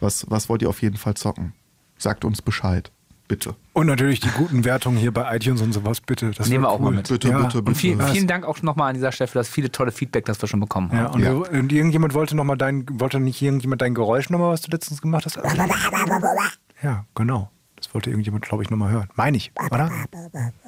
Was, 0.00 0.26
was 0.30 0.48
wollt 0.48 0.62
ihr 0.62 0.68
auf 0.68 0.80
jeden 0.82 0.96
Fall 0.96 1.14
zocken? 1.14 1.52
Sagt 1.98 2.24
uns 2.24 2.40
Bescheid, 2.40 2.92
bitte. 3.26 3.56
und 3.72 3.88
natürlich 3.88 4.20
die 4.20 4.30
guten 4.30 4.64
Wertungen 4.64 4.96
hier 4.96 5.12
bei 5.12 5.36
iTunes 5.36 5.60
und 5.60 5.72
sowas, 5.72 6.00
bitte. 6.00 6.30
Das 6.30 6.48
Nehmen 6.48 6.64
wir 6.64 6.70
auch 6.70 6.78
cool. 6.78 6.84
mal 6.86 6.92
mit. 6.92 7.08
Bitte, 7.08 7.28
Ja. 7.28 7.38
bitte, 7.38 7.58
bitte. 7.58 7.68
Und 7.68 7.74
vielen, 7.74 7.98
Was? 7.98 8.12
vielen 8.12 8.26
Dank 8.28 8.44
auch 8.46 8.62
nochmal 8.62 8.90
an 8.90 8.94
dieser 8.94 9.10
Stelle 9.12 9.28
für 9.28 9.38
das 9.38 9.48
viele 9.48 9.70
tolle 9.72 9.90
Feedback, 9.92 10.24
das 10.24 10.40
wir 10.40 10.48
schon 10.48 10.60
bekommen 10.60 10.90
haben. 10.92 10.98
Ja, 10.98 11.06
und, 11.08 11.20
Ja. 11.20 11.50
Wir, 11.52 11.60
und 11.60 11.72
irgendjemand 11.72 12.14
wollte 12.14 12.36
noch 12.36 12.44
mal 12.44 12.56
dein, 12.56 12.86
wollte 13.00 13.18
nicht 13.20 13.42
irgendjemand 13.42 13.82
dein 13.82 13.94
Geräusch 13.94 14.30
nochmal, 14.30 14.52
was 14.52 14.62
du 14.62 14.70
letztens 14.70 15.02
gemacht 15.02 15.26
hast? 15.26 15.38
Ja, 16.82 17.04
genau. 17.16 17.50
Das 17.88 17.94
wollte 17.94 18.10
irgendjemand, 18.10 18.44
glaube 18.44 18.62
ich, 18.62 18.68
nochmal 18.68 18.90
hören. 18.90 19.08
Meine 19.14 19.38
ich, 19.38 19.50
oder? 19.70 19.90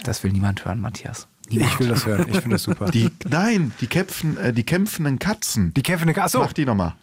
Das 0.05 0.25
will 0.25 0.33
niemand 0.33 0.65
hören, 0.65 0.81
Matthias. 0.81 1.29
Ich 1.51 1.79
will 1.79 1.89
das 1.89 2.07
hören. 2.07 2.27
Ich 2.31 2.39
finde 2.41 2.55
das 2.55 2.63
super. 2.63 2.91
Die, 2.91 3.11
nein, 3.29 3.75
die, 3.83 3.89
kämpfen, 3.89 4.39
äh, 4.39 4.55
die 4.55 4.65
kämpfenden 4.65 5.19
Katzen. 5.19 5.75
Die 5.75 5.83
Kevin, 5.83 6.19
achso, 6.19 6.41
Mach 6.41 6.55
die 6.55 6.65
nochmal. 6.65 6.95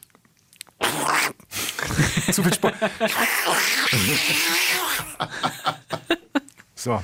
zu 2.32 2.41
viel 2.41 2.51
Sport. 2.55 2.74
so. 6.74 7.03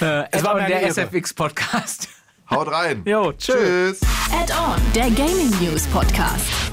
Äh, 0.00 0.24
Es 0.30 0.42
war 0.42 0.58
der. 0.66 0.90
SFX-Podcast. 0.90 2.08
Haut 2.48 2.68
rein. 2.72 3.02
Jo, 3.04 3.32
tschö. 3.32 3.92
Tschüss. 3.92 4.00
Add-on, 4.32 4.80
der 4.94 5.10
Gaming 5.10 5.50
News 5.60 5.86
Podcast. 5.88 6.72